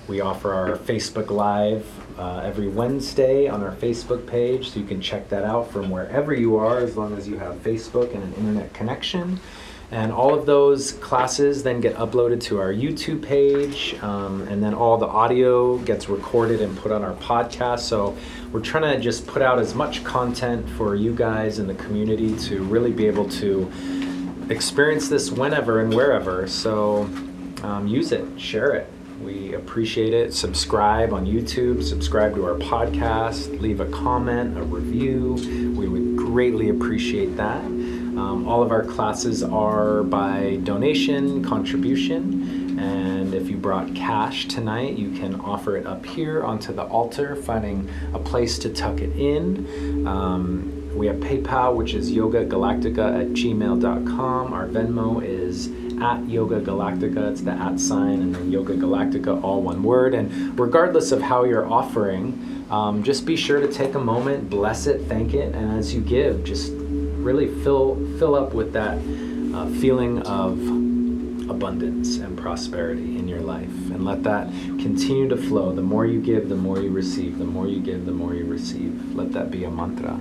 We 0.09 0.23
offer 0.23 0.55
our 0.55 0.79
Facebook 0.79 1.29
Live 1.29 1.87
uh, 2.19 2.41
every 2.43 2.67
Wednesday 2.67 3.47
on 3.47 3.63
our 3.63 3.73
Facebook 3.73 4.27
page, 4.27 4.71
so 4.71 4.81
you 4.81 4.87
can 4.87 5.03
check 5.03 5.29
that 5.29 5.45
out 5.45 5.71
from 5.71 5.91
wherever 5.91 6.33
you 6.33 6.57
are 6.57 6.79
as 6.79 6.97
long 6.97 7.15
as 7.19 7.29
you 7.29 7.37
have 7.37 7.57
Facebook 7.57 8.15
and 8.15 8.23
an 8.23 8.33
internet 8.35 8.73
connection. 8.73 9.39
And 9.91 10.11
all 10.11 10.35
of 10.35 10.47
those 10.47 10.93
classes 10.93 11.63
then 11.63 11.83
get 11.83 11.95
uploaded 11.97 12.41
to 12.45 12.59
our 12.59 12.73
YouTube 12.73 13.23
page, 13.23 13.97
um, 14.01 14.49
and 14.49 14.63
then 14.63 14.73
all 14.73 14.97
the 14.97 15.07
audio 15.07 15.77
gets 15.77 16.09
recorded 16.09 16.63
and 16.63 16.75
put 16.79 16.91
on 16.91 17.05
our 17.05 17.15
podcast. 17.17 17.81
So 17.81 18.17
we're 18.51 18.61
trying 18.61 18.97
to 18.97 18.99
just 19.03 19.27
put 19.27 19.43
out 19.43 19.59
as 19.59 19.75
much 19.75 20.05
content 20.05 20.67
for 20.71 20.95
you 20.95 21.15
guys 21.15 21.59
in 21.59 21.67
the 21.67 21.75
community 21.75 22.35
to 22.49 22.63
really 22.65 22.93
be 22.93 23.07
able 23.07 23.29
to 23.29 23.71
experience 24.49 25.11
this 25.11 25.31
whenever 25.31 25.81
and 25.83 25.93
wherever. 25.93 26.47
So 26.47 27.03
um, 27.63 27.87
use 27.87 28.13
it, 28.13 28.41
share 28.41 28.73
it. 28.73 28.91
We 29.23 29.55
appreciate 29.55 30.15
it. 30.15 30.33
Subscribe 30.33 31.13
on 31.13 31.27
YouTube, 31.27 31.83
subscribe 31.83 32.35
to 32.37 32.47
our 32.47 32.55
podcast, 32.55 33.61
leave 33.61 33.81
a 33.81 33.87
comment, 33.87 34.57
a 34.57 34.63
review. 34.63 35.35
We 35.77 35.89
would 35.89 36.17
greatly 36.17 36.69
appreciate 36.69 37.37
that. 37.37 37.65
Um, 37.65 38.47
all 38.49 38.63
of 38.63 38.71
our 38.71 38.85
classes 38.85 39.43
are 39.43 40.03
by 40.03 40.61
donation, 40.65 41.45
contribution, 41.45 42.79
and 42.79 43.35
if 43.35 43.49
you 43.49 43.57
brought 43.57 43.93
cash 43.95 44.47
tonight, 44.47 44.97
you 44.97 45.11
can 45.11 45.41
offer 45.41 45.77
it 45.77 45.87
up 45.87 46.07
here 46.07 46.45
onto 46.45 46.73
the 46.73 46.85
altar, 46.85 47.35
finding 47.35 47.89
a 48.15 48.19
place 48.19 48.59
to 48.61 48.69
tuck 48.69 49.01
it 49.01 49.15
in. 49.17 50.07
Um, 50.07 50.93
we 50.95 51.07
have 51.07 51.17
PayPal, 51.17 51.75
which 51.75 51.95
is 51.95 52.11
yogagalactica 52.11 53.21
at 53.21 53.29
gmail.com. 53.31 54.53
Our 54.53 54.67
Venmo 54.67 55.23
is 55.25 55.69
at 56.03 56.29
Yoga 56.29 56.61
Galactica. 56.61 57.31
It's 57.31 57.41
the 57.41 57.53
at 57.53 57.81
sign 57.81 58.23
and 58.23 58.35
then 58.35 58.51
Yoga 58.51 58.75
Galactica, 58.75 59.43
all 59.43 59.63
one 59.63 59.83
word. 59.83 60.15
And 60.15 60.59
regardless 60.59 61.13
of 61.13 61.23
how 61.23 61.45
you're 61.45 61.67
offering, 61.67 62.67
um, 62.71 63.03
just 63.03 63.25
be 63.25 63.37
sure 63.37 63.61
to 63.61 63.69
take 63.73 63.95
a 63.95 63.99
moment, 63.99 64.51
bless 64.51 64.87
it, 64.87 65.07
thank 65.09 65.35
it, 65.35 65.55
and 65.55 65.79
as 65.79 65.95
you 65.95 66.01
give, 66.01 66.45
just 66.45 66.73
really 66.73 67.49
fill 67.63 67.97
fill 68.19 68.35
up 68.35 68.53
with 68.55 68.73
that 68.73 68.99
uh, 69.55 69.67
feeling 69.81 70.21
of 70.23 70.59
abundance 71.51 72.19
and 72.19 72.37
prosperity 72.37 73.17
in 73.19 73.27
your 73.27 73.41
life, 73.41 73.69
and 73.91 74.05
let 74.05 74.23
that 74.23 74.49
continue 74.79 75.29
to 75.29 75.37
flow. 75.37 75.73
The 75.73 75.83
more 75.83 76.05
you 76.05 76.21
give, 76.21 76.49
the 76.49 76.57
more 76.57 76.79
you 76.79 76.91
receive. 76.91 77.39
The 77.39 77.45
more 77.45 77.67
you 77.67 77.81
give, 77.81 78.05
the 78.05 78.13
more 78.13 78.35
you 78.35 78.45
receive. 78.45 79.15
Let 79.15 79.33
that 79.33 79.51
be 79.51 79.65
a 79.65 79.71
mantra. 79.71 80.21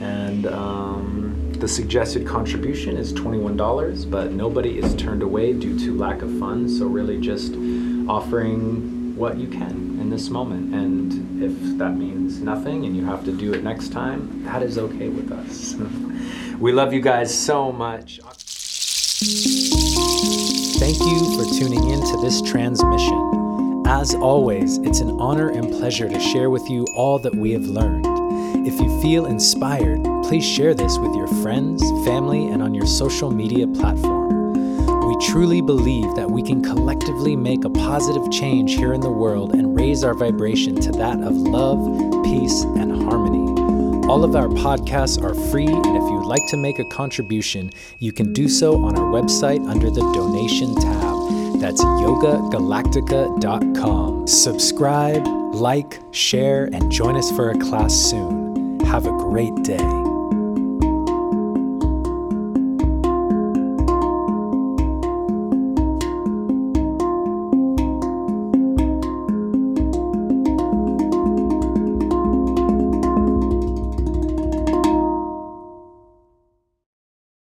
And 0.00 0.46
um, 0.46 1.49
the 1.60 1.68
suggested 1.68 2.26
contribution 2.26 2.96
is 2.96 3.12
$21, 3.12 4.10
but 4.10 4.32
nobody 4.32 4.78
is 4.78 4.94
turned 4.94 5.22
away 5.22 5.52
due 5.52 5.78
to 5.78 5.96
lack 5.96 6.22
of 6.22 6.38
funds. 6.38 6.78
So, 6.78 6.86
really, 6.86 7.20
just 7.20 7.52
offering 8.08 9.14
what 9.14 9.36
you 9.36 9.46
can 9.46 9.98
in 10.00 10.08
this 10.08 10.30
moment. 10.30 10.74
And 10.74 11.42
if 11.42 11.78
that 11.78 11.90
means 11.90 12.40
nothing 12.40 12.86
and 12.86 12.96
you 12.96 13.04
have 13.04 13.24
to 13.26 13.32
do 13.32 13.52
it 13.52 13.62
next 13.62 13.92
time, 13.92 14.42
that 14.44 14.62
is 14.62 14.78
okay 14.78 15.10
with 15.10 15.30
us. 15.30 15.74
we 16.58 16.72
love 16.72 16.94
you 16.94 17.02
guys 17.02 17.38
so 17.38 17.70
much. 17.70 18.20
Thank 20.78 20.98
you 20.98 21.36
for 21.36 21.44
tuning 21.58 21.90
in 21.90 22.00
to 22.00 22.20
this 22.22 22.40
transmission. 22.40 23.84
As 23.86 24.14
always, 24.14 24.78
it's 24.78 25.00
an 25.00 25.10
honor 25.20 25.50
and 25.50 25.68
pleasure 25.68 26.08
to 26.08 26.18
share 26.18 26.48
with 26.48 26.66
you 26.70 26.86
all 26.96 27.18
that 27.18 27.34
we 27.34 27.52
have 27.52 27.64
learned. 27.64 28.09
If 28.62 28.78
you 28.78 29.00
feel 29.00 29.24
inspired, 29.24 30.04
please 30.24 30.44
share 30.44 30.74
this 30.74 30.98
with 30.98 31.16
your 31.16 31.28
friends, 31.42 31.80
family, 32.04 32.48
and 32.48 32.62
on 32.62 32.74
your 32.74 32.86
social 32.86 33.30
media 33.30 33.66
platform. 33.66 34.52
We 35.08 35.16
truly 35.28 35.62
believe 35.62 36.14
that 36.16 36.30
we 36.30 36.42
can 36.42 36.62
collectively 36.62 37.36
make 37.36 37.64
a 37.64 37.70
positive 37.70 38.30
change 38.30 38.74
here 38.74 38.92
in 38.92 39.00
the 39.00 39.10
world 39.10 39.54
and 39.54 39.74
raise 39.74 40.04
our 40.04 40.12
vibration 40.12 40.78
to 40.82 40.92
that 40.92 41.20
of 41.20 41.32
love, 41.32 41.78
peace, 42.22 42.64
and 42.76 43.02
harmony. 43.02 43.38
All 44.10 44.24
of 44.24 44.36
our 44.36 44.48
podcasts 44.48 45.22
are 45.22 45.34
free, 45.50 45.66
and 45.66 45.96
if 45.96 46.02
you'd 46.02 46.26
like 46.26 46.46
to 46.50 46.58
make 46.58 46.78
a 46.78 46.84
contribution, 46.84 47.70
you 47.98 48.12
can 48.12 48.34
do 48.34 48.46
so 48.46 48.84
on 48.84 48.98
our 48.98 49.10
website 49.10 49.66
under 49.70 49.88
the 49.88 50.02
donation 50.12 50.74
tab. 50.74 51.16
That's 51.60 51.82
yogagalactica.com. 51.82 54.26
Subscribe, 54.26 55.26
like, 55.54 55.98
share, 56.10 56.68
and 56.74 56.92
join 56.92 57.16
us 57.16 57.32
for 57.32 57.52
a 57.52 57.58
class 57.58 57.94
soon. 57.94 58.49
Have 58.90 59.06
a 59.06 59.12
great 59.12 59.54
day. 59.62 60.09